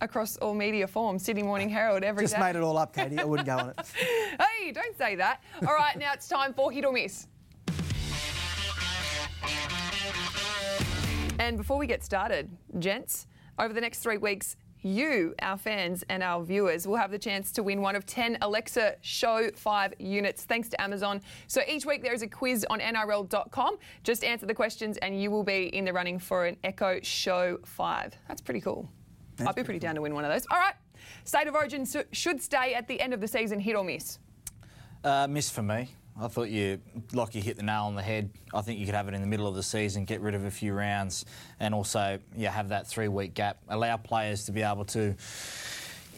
across 0.00 0.36
all 0.38 0.54
media 0.54 0.86
forms. 0.86 1.24
Sydney 1.24 1.42
Morning 1.42 1.68
Herald 1.68 2.02
every 2.04 2.24
day. 2.24 2.30
Just 2.30 2.38
made 2.40 2.56
it 2.56 2.62
all 2.62 2.76
up, 2.78 2.94
Katie. 2.94 3.18
I 3.18 3.24
wouldn't 3.24 3.46
go 3.46 3.56
on 3.58 3.70
it. 3.70 3.80
hey, 4.40 4.72
don't 4.72 4.96
say 4.96 5.14
that. 5.16 5.42
All 5.66 5.74
right, 5.74 5.96
now 5.98 6.12
it's 6.14 6.28
time 6.28 6.52
for 6.54 6.70
hit 6.72 6.84
or 6.84 6.92
miss. 6.92 7.26
And 11.38 11.56
before 11.58 11.78
we 11.78 11.86
get 11.86 12.02
started, 12.04 12.48
gents, 12.78 13.26
over 13.58 13.74
the 13.74 13.80
next 13.80 13.98
three 14.00 14.18
weeks, 14.18 14.56
you, 14.84 15.34
our 15.40 15.56
fans, 15.56 16.04
and 16.08 16.22
our 16.22 16.42
viewers 16.42 16.86
will 16.86 16.96
have 16.96 17.10
the 17.10 17.18
chance 17.18 17.50
to 17.52 17.62
win 17.62 17.80
one 17.80 17.96
of 17.96 18.06
10 18.06 18.38
Alexa 18.42 18.96
Show 19.00 19.50
5 19.54 19.94
units 19.98 20.44
thanks 20.44 20.68
to 20.68 20.80
Amazon. 20.80 21.20
So 21.46 21.62
each 21.68 21.86
week 21.86 22.02
there 22.02 22.14
is 22.14 22.22
a 22.22 22.28
quiz 22.28 22.66
on 22.70 22.80
NRL.com. 22.80 23.76
Just 24.02 24.24
answer 24.24 24.46
the 24.46 24.54
questions 24.54 24.96
and 24.98 25.20
you 25.20 25.30
will 25.30 25.44
be 25.44 25.74
in 25.74 25.84
the 25.84 25.92
running 25.92 26.18
for 26.18 26.46
an 26.46 26.56
Echo 26.64 27.00
Show 27.02 27.58
5. 27.64 28.14
That's 28.28 28.42
pretty 28.42 28.60
cool. 28.60 28.88
I'd 29.40 29.54
be 29.54 29.64
pretty 29.64 29.80
down 29.80 29.94
to 29.96 30.00
win 30.00 30.14
one 30.14 30.24
of 30.24 30.30
those. 30.30 30.46
All 30.50 30.58
right. 30.58 30.74
State 31.24 31.46
of 31.46 31.54
Origin 31.54 31.86
should 32.12 32.42
stay 32.42 32.74
at 32.74 32.86
the 32.86 33.00
end 33.00 33.12
of 33.14 33.20
the 33.20 33.28
season, 33.28 33.58
hit 33.58 33.76
or 33.76 33.84
miss. 33.84 34.18
Uh, 35.02 35.26
miss 35.28 35.50
for 35.50 35.62
me. 35.62 35.90
I 36.20 36.28
thought 36.28 36.48
you, 36.48 36.80
like 37.12 37.34
you 37.34 37.42
hit 37.42 37.56
the 37.56 37.62
nail 37.62 37.84
on 37.84 37.96
the 37.96 38.02
head. 38.02 38.30
I 38.52 38.60
think 38.62 38.78
you 38.78 38.86
could 38.86 38.94
have 38.94 39.08
it 39.08 39.14
in 39.14 39.20
the 39.20 39.26
middle 39.26 39.48
of 39.48 39.56
the 39.56 39.62
season, 39.62 40.04
get 40.04 40.20
rid 40.20 40.34
of 40.34 40.44
a 40.44 40.50
few 40.50 40.72
rounds, 40.72 41.24
and 41.58 41.74
also 41.74 42.18
yeah, 42.36 42.50
have 42.50 42.68
that 42.68 42.86
three-week 42.86 43.34
gap. 43.34 43.58
Allow 43.68 43.96
players 43.96 44.44
to 44.46 44.52
be 44.52 44.62
able 44.62 44.84
to 44.86 45.16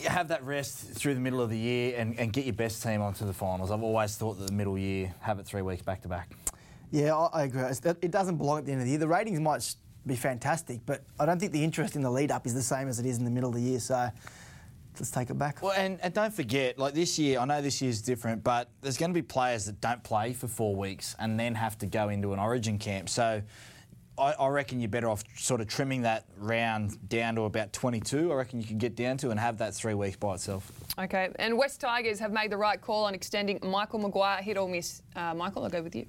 have 0.07 0.29
that 0.29 0.45
rest 0.45 0.93
through 0.93 1.15
the 1.15 1.21
middle 1.21 1.41
of 1.41 1.49
the 1.49 1.57
year 1.59 1.95
and, 1.97 2.19
and 2.19 2.31
get 2.31 2.45
your 2.45 2.53
best 2.55 2.83
team 2.83 3.01
onto 3.01 3.25
the 3.25 3.33
finals. 3.33 3.71
I've 3.71 3.83
always 3.83 4.17
thought 4.17 4.39
that 4.39 4.47
the 4.47 4.53
middle 4.53 4.77
year, 4.77 5.15
have 5.21 5.39
it 5.39 5.47
three 5.47 5.63
weeks 5.63 5.83
back 5.83 6.03
to 6.03 6.09
back. 6.09 6.31
Yeah, 6.91 7.17
I, 7.17 7.41
I 7.41 7.43
agree. 7.45 7.63
It 7.63 8.11
doesn't 8.11 8.37
belong 8.37 8.59
at 8.59 8.67
the 8.67 8.73
end 8.73 8.83
of 8.83 8.85
the 8.85 8.91
year. 8.91 8.99
The 8.99 9.09
ratings 9.09 9.41
might 9.41 9.75
be 10.07 10.15
fantastic, 10.15 10.81
but 10.85 11.03
I 11.19 11.25
don't 11.25 11.41
think 11.41 11.53
the 11.53 11.65
interest 11.65 11.97
in 11.97 12.03
the 12.03 12.11
lead 12.11 12.31
up 12.31 12.47
is 12.47 12.53
the 12.53 12.63
same 12.63 12.89
as 12.89 13.01
it 13.01 13.07
is 13.07 13.17
in 13.17 13.25
the 13.25 13.31
middle 13.31 13.49
of 13.49 13.57
the 13.57 13.63
year. 13.63 13.81
So 13.81 14.11
let's 15.01 15.11
take 15.11 15.31
it 15.31 15.39
back. 15.39 15.63
Well, 15.63 15.73
and, 15.73 15.99
and 16.03 16.13
don't 16.13 16.33
forget, 16.33 16.79
like 16.79 16.95
this 16.95 17.19
year, 17.19 17.39
I 17.39 17.45
know 17.45 17.63
this 17.63 17.81
year's 17.81 18.03
different, 18.03 18.43
but 18.43 18.69
there's 18.81 18.97
going 18.97 19.11
to 19.11 19.15
be 19.15 19.23
players 19.23 19.67
that 19.67 19.81
don't 19.81 20.03
play 20.03 20.33
for 20.33 20.49
four 20.49 20.75
weeks 20.75 21.15
and 21.19 21.39
then 21.39 21.55
have 21.55 21.79
to 21.79 21.87
go 21.87 22.09
into 22.09 22.33
an 22.33 22.39
Origin 22.39 22.79
camp. 22.79 23.09
So 23.09 23.43
I, 24.19 24.33
I 24.33 24.49
reckon 24.49 24.81
you're 24.81 24.89
better 24.89 25.09
off 25.09 25.23
sort 25.37 25.61
of 25.61 25.69
trimming 25.69 26.03
that 26.03 26.25
round 26.39 27.09
down 27.09 27.35
to 27.37 27.43
about 27.43 27.73
22. 27.73 28.33
I 28.33 28.35
reckon 28.35 28.61
you 28.61 28.67
can 28.67 28.79
get 28.79 28.97
down 28.97 29.17
to 29.19 29.31
and 29.31 29.39
have 29.39 29.59
that 29.59 29.75
three 29.75 29.95
weeks 29.95 30.17
by 30.17 30.35
itself. 30.35 30.71
Okay, 30.99 31.31
and 31.37 31.59
West 31.59 31.81
Tigers 31.81 32.19
have 32.19 32.33
made 32.33 32.51
the 32.51 32.57
right 32.57 32.81
call 32.81 33.05
on 33.05 33.15
extending 33.15 33.59
Michael 33.63 33.99
Maguire. 33.99 34.43
Hit 34.43 34.57
or 34.57 34.69
miss? 34.69 35.03
Uh, 35.15 35.35
Michael, 35.35 35.65
I'll 35.65 35.71
go 35.71 35.83
with 35.83 35.95
you. 35.95 36.07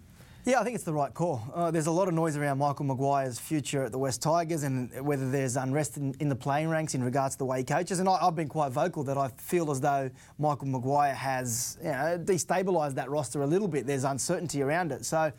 Yeah, 0.48 0.62
I 0.62 0.64
think 0.64 0.76
it's 0.76 0.86
the 0.86 0.94
right 0.94 1.14
call. 1.14 1.44
Uh, 1.54 1.72
there's 1.72 1.88
a 1.88 1.92
lot 1.92 2.08
of 2.08 2.14
noise 2.14 2.38
around 2.38 2.60
Michael 2.60 2.86
Maguire's 2.86 3.38
future 3.38 3.84
at 3.84 3.92
the 3.92 3.98
West 3.98 4.22
Tigers 4.22 4.64
and 4.64 4.90
whether 5.06 5.30
there's 5.30 5.58
unrest 5.58 5.98
in, 5.98 6.16
in 6.22 6.30
the 6.30 6.38
playing 6.38 6.70
ranks 6.70 6.96
in 6.96 7.04
regards 7.04 7.36
to 7.36 7.40
the 7.40 7.46
way 7.46 7.58
he 7.58 7.64
coaches. 7.66 8.00
And 8.00 8.08
I, 8.08 8.14
I've 8.22 8.38
been 8.38 8.48
quite 8.48 8.72
vocal 8.72 9.04
that 9.04 9.18
I 9.18 9.28
feel 9.28 9.70
as 9.72 9.82
though 9.82 10.10
Michael 10.40 10.70
Maguire 10.70 11.14
has 11.14 11.78
you 11.82 11.90
know, 11.90 12.18
destabilised 12.24 12.94
that 12.94 13.10
roster 13.10 13.42
a 13.42 13.46
little 13.46 13.68
bit. 13.68 13.86
There's 13.86 14.06
uncertainty 14.06 14.62
around 14.62 14.94
it. 14.94 15.04
So 15.04 15.34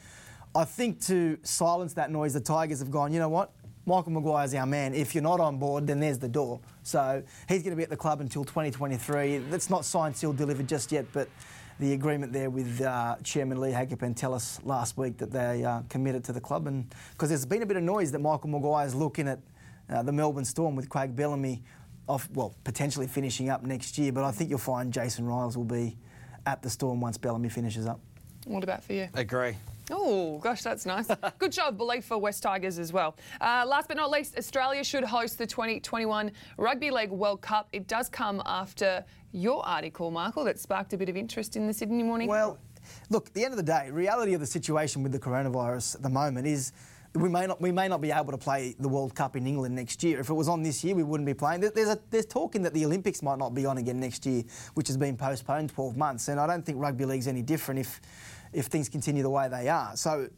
I 0.55 0.65
think 0.67 1.01
to 1.07 1.39
silence 1.43 1.95
that 1.95 2.11
noise, 2.11 2.35
the 2.35 2.41
Tigers 2.41 2.81
have 2.81 2.91
gone, 2.91 3.11
you 3.11 3.19
know 3.19 3.31
what? 3.31 3.53
Michael 3.87 4.13
Maguire's 4.13 4.55
our 4.55 4.67
man. 4.67 4.93
If 4.93 5.15
you're 5.15 5.23
not 5.23 5.41
on 5.41 5.57
board, 5.57 5.87
then 5.87 6.01
there's 6.01 6.19
the 6.19 6.29
door. 6.29 6.61
So 6.83 7.23
he's 7.49 7.63
going 7.63 7.71
to 7.71 7.77
be 7.77 7.83
at 7.83 7.89
the 7.89 7.97
club 7.97 8.21
until 8.21 8.45
2023. 8.45 9.39
That's 9.39 9.71
not 9.71 9.87
signed, 9.87 10.19
sealed, 10.19 10.37
delivered 10.37 10.69
just 10.69 10.93
yet, 10.93 11.07
but 11.15 11.31
the 11.79 11.93
agreement 11.93 12.33
there 12.33 12.51
with 12.51 12.81
uh, 12.81 13.17
Chairman 13.23 13.61
Lee 13.61 13.71
Hagipantelis 13.71 14.65
last 14.65 14.97
week 14.97 15.17
that 15.19 15.31
they 15.31 15.65
uh, 15.65 15.83
committed 15.89 16.25
to 16.25 16.33
the 16.33 16.41
club, 16.41 16.67
and 16.67 16.93
because 17.13 17.29
there's 17.29 17.47
been 17.47 17.63
a 17.63 17.67
bit 17.67 17.77
of 17.77 17.83
noise 17.83 18.11
that 18.13 18.19
Michael 18.19 18.51
Maguire's 18.51 18.95
looking 18.95 19.29
at 19.29 19.39
uh, 19.91 20.03
the 20.03 20.13
Melbourne 20.13 20.45
Storm 20.45 20.75
with 20.75 20.89
Craig 20.89 21.15
Bellamy, 21.15 21.63
off 22.09 22.29
well 22.33 22.55
potentially 22.65 23.07
finishing 23.07 23.51
up 23.51 23.63
next 23.63 23.99
year. 23.99 24.13
But 24.13 24.25
I 24.25 24.33
think 24.33 24.51
you'll 24.51 24.59
find 24.59 24.93
Jason 24.93 25.27
Ryles 25.27 25.57
will 25.57 25.65
be 25.65 25.97
at 26.47 26.63
the 26.63 26.71
Storm 26.71 27.01
once 27.01 27.19
Bellamy 27.19 27.49
finishes 27.49 27.87
up. 27.87 28.01
What 28.47 28.65
about 28.65 28.83
for 28.83 28.95
you? 28.95 29.09
Agree. 29.15 29.57
Oh, 29.91 30.39
gosh, 30.39 30.63
that's 30.63 30.85
nice. 30.85 31.09
Good 31.39 31.55
show 31.55 31.69
of 31.69 31.79
belief 31.79 32.05
for 32.05 32.19
West 32.19 32.43
Tigers 32.43 32.79
as 32.79 32.93
well. 32.93 33.17
Uh, 33.41 33.65
last 33.67 33.89
but 33.89 33.97
not 33.97 34.11
least, 34.11 34.37
Australia 34.37 34.85
should 34.85 35.05
host 35.05 35.39
the 35.39 35.47
2021 35.47 36.31
Rugby 36.59 36.91
League 36.91 37.11
World 37.11 37.41
Cup. 37.41 37.69
It 37.73 37.87
does 37.87 38.09
come 38.09 38.43
after 38.45 39.05
your 39.33 39.65
article, 39.67 40.11
Michael, 40.11 40.45
that 40.45 40.59
sparked 40.59 40.93
a 40.93 40.97
bit 40.97 41.09
of 41.09 41.17
interest 41.17 41.57
in 41.57 41.67
the 41.67 41.75
Sydney 41.75 42.03
Morning. 42.03 42.29
Well, 42.29 42.59
look, 43.11 43.33
the 43.33 43.45
end 43.45 43.53
of 43.53 43.57
the 43.57 43.63
day, 43.63 43.91
reality 43.91 44.35
of 44.35 44.41
the 44.41 44.47
situation 44.47 45.03
with 45.03 45.13
the 45.13 45.19
coronavirus 45.19 45.97
at 45.97 46.03
the 46.03 46.09
moment 46.09 46.47
is 46.47 46.73
we 47.15 47.29
may 47.29 47.47
not 47.47 47.61
we 47.61 47.73
may 47.73 47.89
not 47.89 48.01
be 48.01 48.11
able 48.11 48.33
to 48.33 48.39
play 48.39 48.75
the 48.79 48.89
World 48.89 49.15
Cup 49.15 49.37
in 49.37 49.47
England 49.47 49.75
next 49.75 50.03
year. 50.03 50.21
If 50.21 50.31
it 50.31 50.35
was 50.35 50.49
on 50.49 50.63
this 50.63 50.85
year, 50.85 50.95
we 50.95 51.03
wouldn't 51.03 51.27
be 51.27 51.35
playing. 51.35 51.61
There's 51.61 51.89
a, 51.89 51.99
there's 52.11 52.27
talking 52.27 52.63
that 52.63 52.75
the 52.75 52.85
Olympics 52.85 53.23
might 53.23 53.39
not 53.39 53.55
be 53.55 53.67
on 53.67 53.79
again 53.79 53.99
next 53.99 54.27
year, 54.27 54.45
which 54.75 54.89
has 54.89 54.97
been 54.97 55.17
postponed 55.17 55.71
12 55.71 55.97
months, 55.97 56.29
and 56.29 56.39
I 56.39 56.47
don't 56.47 56.65
think 56.65 56.79
rugby 56.79 57.05
league's 57.05 57.27
any 57.27 57.43
different 57.43 57.81
if 57.81 58.01
if 58.53 58.67
things 58.67 58.89
continue 58.89 59.23
the 59.23 59.31
way 59.31 59.49
they 59.49 59.69
are. 59.69 59.97
So 59.97 60.29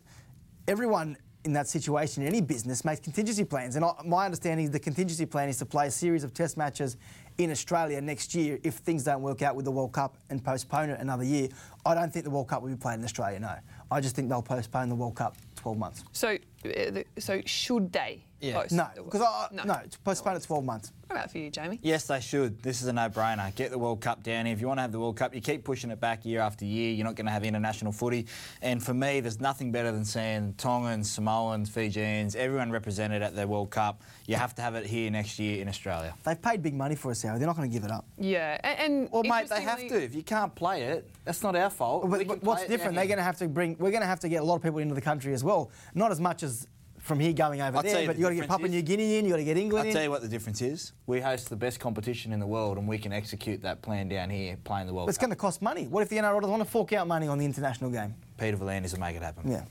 everyone 0.66 1.16
in 1.44 1.52
that 1.54 1.66
situation 1.66 2.22
in 2.22 2.28
any 2.28 2.40
business 2.40 2.84
makes 2.84 3.00
contingency 3.00 3.44
plans. 3.44 3.76
And 3.76 3.84
I, 3.84 3.92
my 4.04 4.26
understanding 4.26 4.66
is 4.66 4.70
the 4.70 4.78
contingency 4.78 5.24
plan 5.24 5.48
is 5.48 5.56
to 5.58 5.66
play 5.66 5.86
a 5.86 5.90
series 5.90 6.22
of 6.22 6.34
test 6.34 6.56
matches 6.56 6.96
in 7.44 7.50
Australia 7.50 8.00
next 8.00 8.34
year 8.34 8.58
if 8.62 8.74
things 8.74 9.04
don't 9.04 9.22
work 9.22 9.40
out 9.40 9.56
with 9.56 9.64
the 9.64 9.70
World 9.70 9.92
Cup 9.92 10.16
and 10.28 10.44
postpone 10.44 10.90
it 10.90 11.00
another 11.00 11.24
year. 11.24 11.48
I 11.86 11.94
don't 11.94 12.12
think 12.12 12.24
the 12.24 12.30
World 12.30 12.48
Cup 12.48 12.62
will 12.62 12.68
be 12.68 12.76
played 12.76 12.98
in 12.98 13.04
Australia, 13.04 13.40
no. 13.40 13.54
I 13.90 14.00
just 14.00 14.14
think 14.14 14.28
they'll 14.28 14.42
postpone 14.42 14.90
the 14.90 14.94
World 14.94 15.16
Cup 15.16 15.36
12 15.56 15.78
months. 15.78 16.04
so, 16.12 16.36
uh, 16.64 17.02
so 17.18 17.40
should 17.46 17.92
they 17.92 18.24
host? 18.42 18.72
No, 18.72 18.88
because 18.96 19.20
I, 19.22 19.48
Cup? 19.54 19.66
no, 19.66 19.80
postpone 20.04 20.36
it 20.36 20.42
12 20.42 20.64
months. 20.64 20.92
What 21.06 21.16
about 21.16 21.30
for 21.32 21.38
you, 21.38 21.50
Jamie? 21.50 21.80
Yes, 21.82 22.06
they 22.06 22.20
should. 22.20 22.62
This 22.62 22.80
is 22.82 22.86
a 22.86 22.92
no-brainer. 22.92 23.52
Get 23.56 23.72
the 23.72 23.78
World 23.78 24.00
Cup 24.00 24.22
down 24.22 24.46
here. 24.46 24.54
If 24.54 24.60
you 24.60 24.68
want 24.68 24.78
to 24.78 24.82
have 24.82 24.92
the 24.92 25.00
World 25.00 25.16
Cup, 25.16 25.34
you 25.34 25.40
keep 25.40 25.64
pushing 25.64 25.90
it 25.90 25.98
back 25.98 26.24
year 26.24 26.40
after 26.40 26.64
year. 26.64 26.92
You're 26.92 27.04
not 27.04 27.16
going 27.16 27.26
to 27.26 27.32
have 27.32 27.42
international 27.44 27.90
footy. 27.90 28.26
And 28.62 28.80
for 28.80 28.94
me, 28.94 29.18
there's 29.18 29.40
nothing 29.40 29.72
better 29.72 29.90
than 29.90 30.04
seeing 30.04 30.54
Tongans, 30.54 31.10
Samoans, 31.10 31.68
Fijians, 31.68 32.36
everyone 32.36 32.70
represented 32.70 33.22
at 33.22 33.34
the 33.34 33.44
World 33.46 33.70
Cup. 33.70 34.02
You 34.26 34.36
have 34.36 34.54
to 34.54 34.62
have 34.62 34.76
it 34.76 34.86
here 34.86 35.10
next 35.10 35.40
year 35.40 35.60
in 35.60 35.68
Australia. 35.68 36.14
They've 36.24 36.40
paid 36.40 36.62
big 36.62 36.74
money 36.74 36.94
for 36.94 37.10
us, 37.10 37.20
Harry. 37.22 37.38
They're 37.38 37.46
not 37.48 37.56
going 37.56 37.68
to 37.68 37.74
give 37.74 37.84
it 37.84 37.90
up. 37.90 38.04
Yeah, 38.16 38.58
a- 38.62 38.80
and, 38.80 39.10
Well, 39.10 39.24
mate, 39.24 39.48
they 39.48 39.62
have 39.62 39.80
to. 39.80 40.00
If 40.00 40.14
you 40.14 40.22
can't 40.22 40.54
play 40.54 40.82
it, 40.84 41.10
that's 41.24 41.42
not 41.42 41.56
our 41.56 41.70
fault. 41.70 42.08
But, 42.08 42.26
but 42.28 42.42
what's 42.44 42.60
play 42.60 42.66
it 42.66 42.68
down 42.68 42.76
different? 42.76 42.94
They're 42.96 43.06
going 43.06 43.18
to 43.18 43.24
have 43.24 43.38
to 43.38 43.48
bring. 43.48 43.76
We're 43.80 43.90
going 43.90 44.02
to 44.02 44.06
have 44.06 44.20
to 44.20 44.28
get 44.28 44.42
a 44.42 44.44
lot 44.44 44.54
of 44.56 44.62
people 44.62 44.78
into 44.78 44.94
the 44.94 45.00
country 45.00 45.32
as 45.34 45.42
well. 45.42 45.72
Not 45.92 46.12
as 46.12 46.20
much 46.20 46.44
as 46.44 46.68
from 47.00 47.18
here 47.18 47.32
going 47.32 47.60
over 47.60 47.78
I'll 47.78 47.82
there, 47.82 48.02
you 48.02 48.06
but 48.06 48.16
the 48.16 48.20
you 48.20 48.24
got 48.26 48.30
to 48.30 48.34
get 48.36 48.48
Papua 48.48 48.68
New 48.68 48.82
Guinea 48.82 49.18
in. 49.18 49.24
you've 49.24 49.32
got 49.32 49.38
to 49.38 49.44
get 49.44 49.56
England 49.56 49.82
I'll 49.82 49.86
in. 49.88 49.92
tell 49.94 50.02
you 50.02 50.10
what 50.10 50.22
the 50.22 50.28
difference 50.28 50.60
is. 50.62 50.92
We 51.06 51.20
host 51.20 51.48
the 51.48 51.56
best 51.56 51.80
competition 51.80 52.32
in 52.32 52.40
the 52.40 52.46
world, 52.46 52.78
and 52.78 52.86
we 52.86 52.98
can 52.98 53.12
execute 53.12 53.62
that 53.62 53.82
plan 53.82 54.08
down 54.08 54.30
here 54.30 54.56
playing 54.64 54.86
the 54.86 54.94
World 54.94 55.08
it's 55.08 55.18
Cup. 55.18 55.22
going 55.28 55.30
to 55.30 55.40
cost 55.40 55.62
money. 55.62 55.86
What 55.86 56.02
if 56.02 56.08
the 56.08 56.16
NRL 56.16 56.40
doesn't 56.40 56.50
want 56.50 56.62
to 56.64 56.70
fork 56.70 56.92
out 56.92 57.06
money 57.06 57.26
on 57.28 57.38
the 57.38 57.44
international 57.44 57.90
game? 57.90 58.14
Peter 58.40 58.56
V'landys 58.56 58.92
will 58.92 59.00
make 59.00 59.14
it 59.14 59.22
happen. 59.22 59.50
Yeah. 59.50 59.64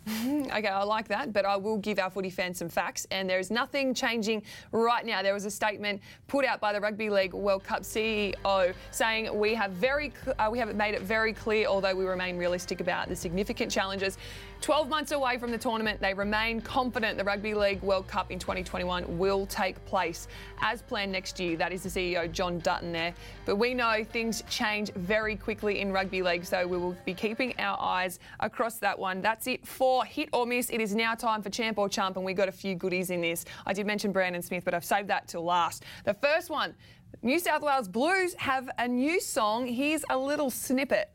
Okay, 0.56 0.68
I 0.68 0.84
like 0.84 1.08
that, 1.08 1.34
but 1.34 1.44
I 1.44 1.56
will 1.56 1.78
give 1.78 1.98
our 1.98 2.12
footy 2.12 2.30
fans 2.30 2.60
some 2.60 2.70
facts. 2.70 3.08
And 3.10 3.28
there 3.28 3.40
is 3.40 3.50
nothing 3.50 3.96
changing 3.96 4.44
right 4.72 5.04
now. 5.04 5.24
There 5.24 5.34
was 5.34 5.46
a 5.46 5.52
statement 5.52 6.02
put 6.28 6.46
out 6.46 6.62
by 6.62 6.72
the 6.72 6.80
Rugby 6.80 7.10
League 7.10 7.34
World 7.34 7.64
Cup 7.64 7.82
CEO 7.82 8.74
saying 8.92 9.36
we 9.38 9.56
have 9.56 9.72
very 9.72 10.14
cl- 10.24 10.36
uh, 10.38 10.50
we 10.52 10.60
have 10.60 10.76
made 10.76 10.94
it 10.94 11.02
very 11.02 11.34
clear, 11.34 11.66
although 11.68 11.96
we 11.96 12.06
remain 12.06 12.38
realistic 12.38 12.80
about 12.80 13.10
the 13.10 13.16
significant 13.16 13.72
challenges. 13.72 14.18
12 14.62 14.90
months 14.90 15.14
away 15.14 15.38
from 15.38 15.52
the 15.52 15.58
tournament, 15.58 16.02
they 16.02 16.14
remain 16.14 16.60
confident 16.60 17.18
the 17.18 17.24
Rugby 17.24 17.54
League 17.54 17.82
World 17.82 18.08
Cup 18.08 18.30
in 18.30 18.38
2021 18.38 19.18
will 19.18 19.46
take 19.46 19.84
place 19.86 20.28
as 20.62 20.82
planned 20.82 21.12
next 21.14 21.40
year. 21.40 21.56
That 21.56 21.72
is 21.72 21.84
the 21.84 21.90
CEO 21.90 22.30
Jon 22.30 22.60
Dutton 22.60 22.92
there. 22.92 23.14
But 23.46 23.56
we 23.56 23.74
know 23.74 24.04
things 24.04 24.44
change 24.50 24.92
very 24.94 25.38
quickly 25.38 25.80
in 25.80 25.94
rugby 25.94 26.22
league, 26.22 26.44
so 26.44 26.68
we 26.68 26.78
will 26.78 26.96
be 27.06 27.14
keeping 27.14 27.58
our 27.58 27.80
eyes 27.80 28.20
across 28.42 28.59
across 28.60 28.78
that 28.80 28.99
one. 28.99 29.22
That's 29.22 29.47
it 29.47 29.66
for 29.66 30.03
hit 30.03 30.28
or 30.34 30.45
miss. 30.45 30.70
It 30.70 30.82
is 30.82 30.93
now 30.93 31.16
time 31.16 31.41
for 31.41 31.49
champ 31.49 31.78
or 31.78 31.88
chump, 31.88 32.18
and 32.18 32.26
we 32.26 32.34
got 32.34 32.49
a 32.49 32.51
few 32.51 32.76
goodies 32.76 33.10
in 33.10 33.22
this. 33.22 33.45
I 33.66 33.72
did 33.72 33.88
mention 33.88 34.12
Brandon 34.12 34.41
Smith, 34.41 34.66
but 34.66 34.74
I've 34.74 34.84
saved 34.84 35.07
that 35.07 35.30
till 35.30 35.45
last. 35.45 35.86
The 36.03 36.14
first 36.14 36.49
one 36.49 36.76
New 37.22 37.39
South 37.39 37.62
Wales 37.62 37.88
Blues 37.88 38.34
have 38.34 38.70
a 38.78 38.86
new 38.86 39.22
song. 39.22 39.66
Here's 39.66 40.03
a 40.10 40.18
little 40.18 40.49
snippet. 40.49 41.10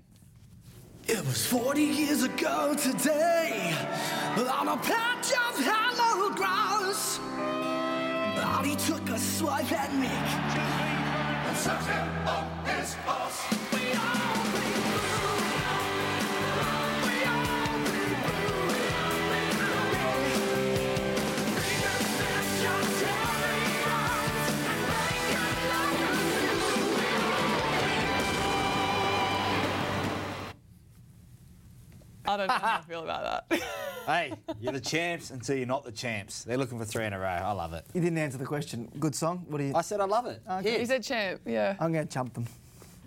It 1.06 1.22
was 1.26 1.44
40 1.44 1.82
years 1.82 2.22
ago 2.22 2.74
today, 2.74 3.76
on 4.38 4.68
a 4.68 4.78
patch 4.78 5.32
of 5.32 5.62
hallowed 5.62 6.36
grass. 6.36 7.18
Body 8.38 8.74
took 8.74 9.06
a 9.10 9.18
swipe 9.18 9.70
at 9.70 9.94
me 9.94 10.08
I 32.34 32.36
don't 32.36 32.46
know 32.48 32.54
how 32.54 32.78
I 32.78 32.80
feel 32.80 33.02
about 33.04 33.48
that. 33.48 33.62
hey, 34.06 34.32
you're 34.60 34.72
the 34.72 34.80
champs 34.80 35.30
until 35.30 35.56
you're 35.56 35.68
not 35.68 35.84
the 35.84 35.92
champs. 35.92 36.42
They're 36.42 36.58
looking 36.58 36.80
for 36.80 36.84
three 36.84 37.04
in 37.04 37.12
a 37.12 37.18
row. 37.18 37.26
I 37.26 37.52
love 37.52 37.74
it. 37.74 37.86
You 37.94 38.00
didn't 38.00 38.18
answer 38.18 38.38
the 38.38 38.44
question. 38.44 38.90
Good 38.98 39.14
song. 39.14 39.44
What 39.46 39.58
do 39.58 39.64
you? 39.64 39.72
I 39.72 39.82
said 39.82 40.00
I 40.00 40.04
love 40.04 40.26
it. 40.26 40.42
Okay. 40.50 40.80
He 40.80 40.86
said 40.86 41.04
champ, 41.04 41.42
yeah. 41.46 41.76
I'm 41.78 41.92
going 41.92 42.04
to 42.04 42.12
chump 42.12 42.34
them. 42.34 42.46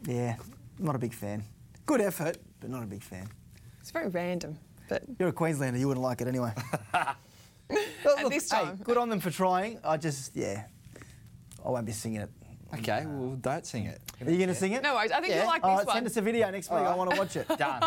Yeah, 0.05 0.38
not 0.80 0.95
a 0.95 0.97
big 0.97 1.13
fan. 1.13 1.43
Good 1.86 1.99
effort, 1.99 2.38
but 2.61 2.69
not 2.69 2.84
a 2.84 2.86
big 2.86 3.03
fan. 3.03 3.28
It's 3.82 3.91
very 3.91 4.07
random, 4.07 4.57
but 4.88 5.03
You're 5.19 5.30
a 5.30 5.34
Queenslander. 5.34 5.78
You 5.78 5.89
wouldn't 5.89 6.03
like 6.05 6.21
it 6.21 6.30
anyway. 6.30 6.53
at 6.93 7.17
this 8.30 8.49
hey, 8.49 8.69
good 8.82 8.95
on 8.95 9.09
them 9.09 9.19
for 9.19 9.30
trying. 9.30 9.80
I 9.84 9.97
just, 9.97 10.38
yeah, 10.38 10.63
I 11.65 11.69
won't 11.69 11.86
be 11.86 11.91
singing 11.91 12.21
it. 12.21 12.30
Okay, 12.74 13.05
well, 13.07 13.36
don't 13.41 13.65
sing 13.65 13.86
it. 13.86 14.01
Are 14.26 14.30
you 14.30 14.38
going 14.38 14.49
to 14.49 14.55
sing 14.55 14.74
it? 14.74 14.84
No 14.84 14.95
worries. 14.95 15.11
I 15.11 15.22
think 15.22 15.30
Yeah. 15.30 15.39
you'll 15.39 15.47
like 15.47 15.63
All 15.63 15.72
this 15.72 15.76
oh, 15.76 15.78
right, 15.80 15.88
one. 15.88 15.95
send 15.95 16.05
us 16.07 16.18
a 16.18 16.22
video 16.22 16.49
next 16.49 16.70
week. 16.70 16.80
I 16.80 16.95
want 16.95 17.11
to 17.11 17.18
watch 17.18 17.36
it. 17.36 17.47
Done. 17.57 17.82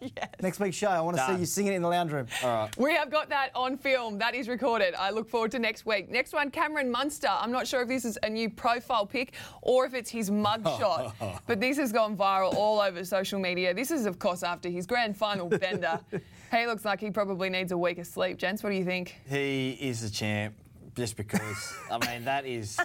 yes. 0.00 0.28
Next 0.42 0.60
week's 0.60 0.76
show, 0.76 0.88
I 0.88 1.00
want 1.00 1.16
to 1.16 1.22
see 1.22 1.32
Done. 1.32 1.40
you 1.40 1.46
singing 1.46 1.72
it 1.72 1.76
in 1.76 1.82
the 1.82 1.88
lounge 1.88 2.12
room. 2.12 2.26
All 2.42 2.48
right. 2.50 2.76
We 2.76 2.92
have 2.94 3.10
got 3.10 3.28
that 3.30 3.50
on 3.54 3.76
film. 3.78 4.18
That 4.18 4.34
is 4.34 4.48
recorded. 4.48 4.94
I 4.94 5.10
look 5.10 5.28
forward 5.28 5.52
to 5.52 5.58
next 5.58 5.86
week. 5.86 6.10
Next 6.10 6.32
one, 6.32 6.50
Cameron 6.50 6.90
Munster. 6.90 7.28
I'm 7.30 7.52
not 7.52 7.66
sure 7.66 7.82
if 7.82 7.88
this 7.88 8.04
is 8.04 8.18
a 8.22 8.28
new 8.28 8.50
profile 8.50 9.06
pic 9.06 9.32
or 9.62 9.86
if 9.86 9.94
it's 9.94 10.10
his 10.10 10.30
mugshot, 10.30 11.12
but 11.46 11.60
this 11.60 11.78
has 11.78 11.92
gone 11.92 12.16
viral 12.16 12.54
all 12.54 12.80
over 12.80 13.04
social 13.04 13.40
media. 13.40 13.72
This 13.72 13.90
is, 13.90 14.06
of 14.06 14.18
course, 14.18 14.42
after 14.42 14.68
his 14.68 14.86
grand 14.86 15.16
final 15.16 15.48
bender. 15.48 15.98
he 16.52 16.66
looks 16.66 16.84
like 16.84 17.00
he 17.00 17.10
probably 17.10 17.48
needs 17.48 17.72
a 17.72 17.78
week 17.78 17.98
of 17.98 18.06
sleep. 18.06 18.36
Gents, 18.36 18.62
what 18.62 18.70
do 18.70 18.76
you 18.76 18.84
think? 18.84 19.16
He 19.28 19.70
is 19.80 20.02
the 20.02 20.10
champ 20.10 20.54
just 20.94 21.16
because, 21.16 21.74
I 21.90 21.98
mean, 22.10 22.24
that 22.24 22.46
is 22.46 22.78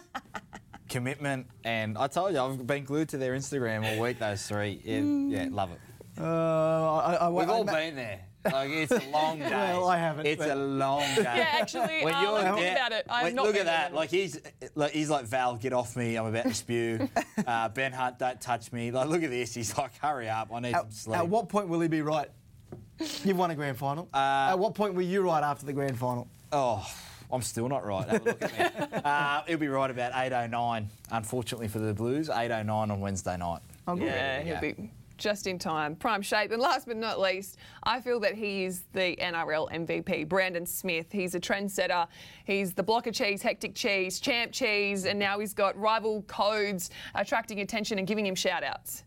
commitment. 0.92 1.48
And 1.64 1.98
I 1.98 2.08
told 2.08 2.34
you, 2.34 2.40
I've 2.40 2.68
been 2.68 2.84
glued 2.84 3.10
to 3.10 3.18
their 3.18 3.34
Instagram 3.34 3.84
all 3.90 4.04
week, 4.04 4.20
those 4.20 4.46
three. 4.46 4.80
Yeah, 4.84 5.00
yeah 5.00 5.48
love 5.50 5.72
it. 5.72 5.80
Uh, 6.20 6.98
I, 6.98 7.14
I, 7.16 7.30
We've 7.30 7.50
I, 7.50 7.54
all 7.54 7.64
been 7.64 7.96
there. 7.96 8.20
Like, 8.44 8.70
it's 8.70 8.92
a 8.92 9.10
long 9.12 9.40
day. 9.40 9.50
Well, 9.50 9.88
I 9.88 9.98
haven't, 9.98 10.26
It's 10.26 10.44
a 10.44 10.56
long 10.56 11.02
day. 11.16 11.24
Yeah, 11.24 11.48
actually, 11.52 12.04
uh, 12.04 12.32
let 12.32 12.56
me 12.56 12.62
think 12.62 12.78
about 12.78 12.92
it. 12.92 13.06
I've 13.10 13.24
Wait, 13.26 13.34
not 13.36 13.46
look 13.46 13.56
at 13.56 13.66
that. 13.66 13.94
Like 13.94 14.10
he's 14.10 14.40
like 14.76 14.92
he's 14.92 15.10
like 15.10 15.26
Val, 15.26 15.56
get 15.56 15.74
off 15.74 15.96
me. 15.96 16.18
I'm 16.18 16.26
about 16.26 16.46
to 16.46 16.54
spew. 16.54 17.08
uh, 17.48 17.70
ben 17.70 17.92
Hunt, 17.94 18.20
don't 18.20 18.42
touch 18.42 18.72
me. 18.72 18.92
Like 18.92 19.08
look 19.10 19.24
at 19.24 19.30
this. 19.30 19.54
He's 19.54 19.78
like, 19.78 19.98
hurry 20.00 20.28
up. 20.28 20.50
I 20.54 20.60
need 20.60 20.72
some 20.74 20.88
At, 20.88 20.94
sleep. 20.94 21.18
at 21.18 21.28
what 21.28 21.50
point 21.50 21.68
will 21.68 21.80
he 21.80 21.88
be 21.88 22.02
right? 22.02 22.30
You've 23.24 23.38
won 23.38 23.52
a 23.52 23.56
grand 23.56 23.78
final. 23.78 24.10
Uh, 24.14 24.50
at 24.52 24.60
what 24.60 24.76
point 24.76 24.96
were 24.96 25.02
you 25.02 25.22
right 25.22 25.44
after 25.44 25.66
the 25.66 25.74
grand 25.74 25.98
final? 25.98 26.28
Oh, 26.52 26.86
I'm 27.32 27.42
still 27.42 27.70
not 27.70 27.86
right. 27.86 28.08
Have 28.08 28.22
a 28.22 28.26
look 28.26 28.42
at 28.42 28.92
me. 28.92 29.00
uh, 29.06 29.42
it'll 29.48 29.60
be 29.60 29.68
right 29.68 29.90
about 29.90 30.14
8:09. 30.14 30.86
Unfortunately 31.12 31.68
for 31.68 31.80
the 31.80 31.94
Blues, 31.94 32.30
8:09 32.30 32.70
on 32.70 33.00
Wednesday 33.00 33.38
night. 33.38 33.62
Oh, 33.88 33.96
good. 33.96 34.06
Yeah, 34.06 34.42
he'll 34.42 34.62
be 34.62 34.92
just 35.22 35.48
in 35.48 35.60
time, 35.60 35.96
prime 35.96 36.22
shape. 36.22 36.52
And 36.52 36.62
last 36.62 36.88
but 36.88 36.98
not 36.98 37.20
least, 37.20 37.58
I 37.84 38.02
feel 38.02 38.20
that 38.22 38.34
he 38.34 38.66
is 38.66 38.84
the 38.92 39.16
NRL 39.22 39.72
MVP, 39.72 40.28
Brandon 40.28 40.66
Smith. 40.66 41.12
He's 41.12 41.36
a 41.36 41.40
trendsetter. 41.40 42.08
He's 42.44 42.74
the 42.74 42.84
blocker 42.84 43.12
cheese, 43.12 43.42
hectic 43.42 43.76
cheese, 43.76 44.20
champ 44.20 44.52
cheese, 44.52 45.06
and 45.06 45.20
now 45.20 45.40
he's 45.40 45.54
got 45.54 45.80
rival 45.80 46.24
codes 46.24 46.90
attracting 47.16 47.62
attention 47.62 48.00
and 48.00 48.08
giving 48.08 48.26
him 48.26 48.36
shout 48.36 48.64
outs. 48.64 49.04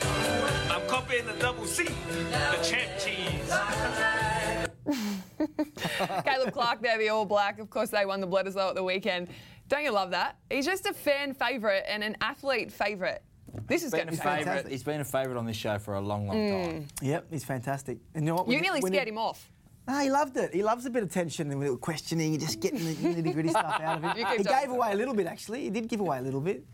I'm 0.00 0.86
copying 0.88 1.26
the 1.26 1.34
double 1.34 1.66
C, 1.66 1.84
the 1.84 2.58
champ 2.62 2.90
cheese. 2.98 4.70
Caleb 6.24 6.52
Clarke, 6.52 6.82
they're 6.82 6.98
the 6.98 7.08
All 7.08 7.24
Black. 7.24 7.58
Of 7.58 7.70
course, 7.70 7.90
they 7.90 8.04
won 8.06 8.20
the 8.20 8.26
Bledisloe 8.28 8.68
at 8.70 8.74
the 8.74 8.82
weekend. 8.84 9.28
Don't 9.68 9.82
you 9.84 9.90
love 9.90 10.10
that? 10.10 10.36
He's 10.50 10.66
just 10.66 10.86
a 10.86 10.92
fan 10.92 11.32
favourite 11.34 11.84
and 11.88 12.02
an 12.04 12.16
athlete 12.20 12.70
favourite. 12.70 13.20
This 13.66 13.82
is 13.84 13.92
going 13.92 14.06
to 14.06 14.10
Been 14.12 14.18
a 14.20 14.22
be 14.22 14.22
favourite. 14.22 14.44
fantastic. 14.44 14.72
He's 14.72 14.82
been 14.82 15.00
a 15.00 15.04
favourite 15.04 15.38
on 15.38 15.46
this 15.46 15.56
show 15.56 15.78
for 15.78 15.94
a 15.94 16.00
long, 16.00 16.26
long 16.26 16.36
Mm. 16.36 16.70
time. 16.70 16.86
Yep, 17.02 17.26
he's 17.30 17.44
fantastic. 17.44 17.98
And 18.14 18.24
you 18.24 18.30
know 18.32 18.36
what? 18.36 18.48
You 18.48 18.54
When 18.54 18.62
nearly 18.62 18.80
when 18.80 18.92
scared 18.92 19.08
him 19.08 19.18
off. 19.18 19.50
No, 19.86 19.98
he 20.00 20.10
loved 20.10 20.36
it. 20.36 20.52
He 20.54 20.62
loves 20.62 20.86
a 20.86 20.90
bit 20.90 21.02
of 21.02 21.10
tension 21.10 21.46
and 21.50 21.56
a 21.56 21.60
little 21.60 21.76
questioning 21.76 22.32
and 22.34 22.40
just 22.40 22.58
getting 22.60 22.84
the 22.84 22.94
nitty 22.94 23.32
gritty 23.32 23.48
stuff 23.50 23.80
out 23.80 24.02
of 24.04 24.16
You 24.18 24.24
him. 24.26 24.38
He 24.38 24.44
gave 24.44 24.70
away 24.70 24.92
a 24.92 24.96
little 24.96 25.14
bit, 25.14 25.26
actually. 25.26 25.62
He 25.62 25.70
did 25.70 25.88
give 25.88 26.00
away 26.00 26.18
a 26.18 26.22
little 26.22 26.40
bit. 26.40 26.64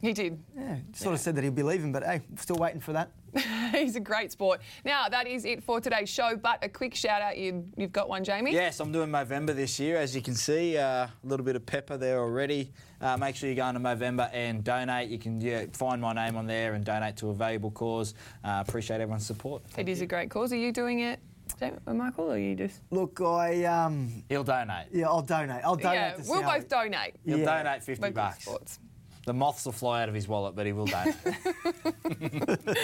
He 0.00 0.12
did. 0.12 0.42
Yeah, 0.56 0.76
sort 0.94 1.14
of 1.14 1.20
said 1.20 1.36
that 1.36 1.44
he'd 1.44 1.54
be 1.54 1.62
leaving, 1.62 1.92
but 1.92 2.02
hey, 2.02 2.22
still 2.36 2.56
waiting 2.56 2.80
for 2.80 2.92
that. 2.92 3.10
He's 3.72 3.96
a 3.96 4.00
great 4.00 4.30
sport. 4.32 4.60
Now, 4.84 5.08
that 5.08 5.26
is 5.26 5.44
it 5.44 5.62
for 5.62 5.80
today's 5.80 6.08
show, 6.08 6.36
but 6.36 6.58
a 6.62 6.68
quick 6.68 6.94
shout 6.94 7.22
out. 7.22 7.38
You, 7.38 7.64
you've 7.76 7.92
got 7.92 8.08
one, 8.08 8.24
Jamie? 8.24 8.52
Yes, 8.52 8.78
I'm 8.80 8.92
doing 8.92 9.08
Movember 9.10 9.54
this 9.54 9.78
year. 9.80 9.96
As 9.96 10.14
you 10.14 10.20
can 10.22 10.34
see, 10.34 10.76
uh, 10.76 10.84
a 11.06 11.10
little 11.24 11.44
bit 11.44 11.56
of 11.56 11.64
pepper 11.64 11.96
there 11.96 12.18
already. 12.20 12.72
Uh, 13.00 13.16
make 13.16 13.34
sure 13.34 13.48
you 13.48 13.54
go 13.56 13.66
into 13.66 13.80
Movember 13.80 14.28
and 14.32 14.62
donate. 14.62 15.08
You 15.08 15.18
can 15.18 15.40
yeah, 15.40 15.64
find 15.72 16.00
my 16.00 16.12
name 16.12 16.36
on 16.36 16.46
there 16.46 16.74
and 16.74 16.84
donate 16.84 17.16
to 17.18 17.30
a 17.30 17.34
valuable 17.34 17.70
cause. 17.70 18.14
Uh, 18.44 18.62
appreciate 18.66 19.00
everyone's 19.00 19.26
support. 19.26 19.62
It 19.78 19.88
is 19.88 20.02
a 20.02 20.06
great 20.06 20.30
cause. 20.30 20.52
Are 20.52 20.56
you 20.56 20.70
doing 20.70 21.00
it, 21.00 21.18
Jamie, 21.58 21.78
Michael, 21.86 22.26
or 22.30 22.34
are 22.34 22.38
you 22.38 22.54
just? 22.54 22.80
Look, 22.90 23.20
I 23.20 23.64
um, 23.64 24.22
He'll 24.28 24.44
donate. 24.44 24.86
yeah, 24.92 25.06
I'll 25.08 25.22
donate. 25.22 25.64
I'll 25.64 25.74
donate. 25.74 25.94
yeah, 25.94 26.10
to 26.12 26.22
we'll 26.28 26.40
Sally. 26.42 26.60
both 26.60 26.68
donate. 26.68 27.14
He'll 27.24 27.38
Yeah. 27.38 27.62
donate 27.62 27.82
50 27.82 28.02
Local 28.02 28.14
bucks. 28.14 28.44
sports. 28.44 28.78
The 29.24 29.32
moths 29.32 29.64
will 29.64 29.72
fly 29.72 30.02
out 30.02 30.08
of 30.08 30.14
his 30.14 30.26
wallet, 30.26 30.56
but 30.56 30.66
he 30.66 30.72
will 30.72 30.86
donate. 30.86 31.14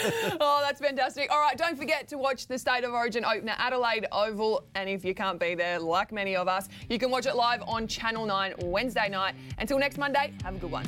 Oh, 0.40 0.60
that's 0.62 0.80
fantastic. 0.80 1.30
All 1.32 1.40
right, 1.40 1.56
don't 1.56 1.76
forget 1.76 2.06
to 2.08 2.18
watch 2.18 2.46
the 2.46 2.58
State 2.58 2.84
of 2.84 2.92
Origin 2.92 3.24
opener, 3.24 3.54
Adelaide 3.58 4.06
Oval. 4.12 4.64
And 4.74 4.88
if 4.88 5.04
you 5.04 5.14
can't 5.14 5.40
be 5.40 5.54
there, 5.54 5.78
like 5.78 6.12
many 6.12 6.36
of 6.36 6.46
us, 6.48 6.68
you 6.88 6.98
can 6.98 7.10
watch 7.10 7.26
it 7.26 7.34
live 7.34 7.62
on 7.66 7.86
Channel 7.88 8.26
9 8.26 8.54
Wednesday 8.62 9.08
night. 9.08 9.34
Until 9.58 9.78
next 9.78 9.98
Monday, 9.98 10.32
have 10.44 10.56
a 10.56 10.58
good 10.58 10.70
one. 10.70 10.86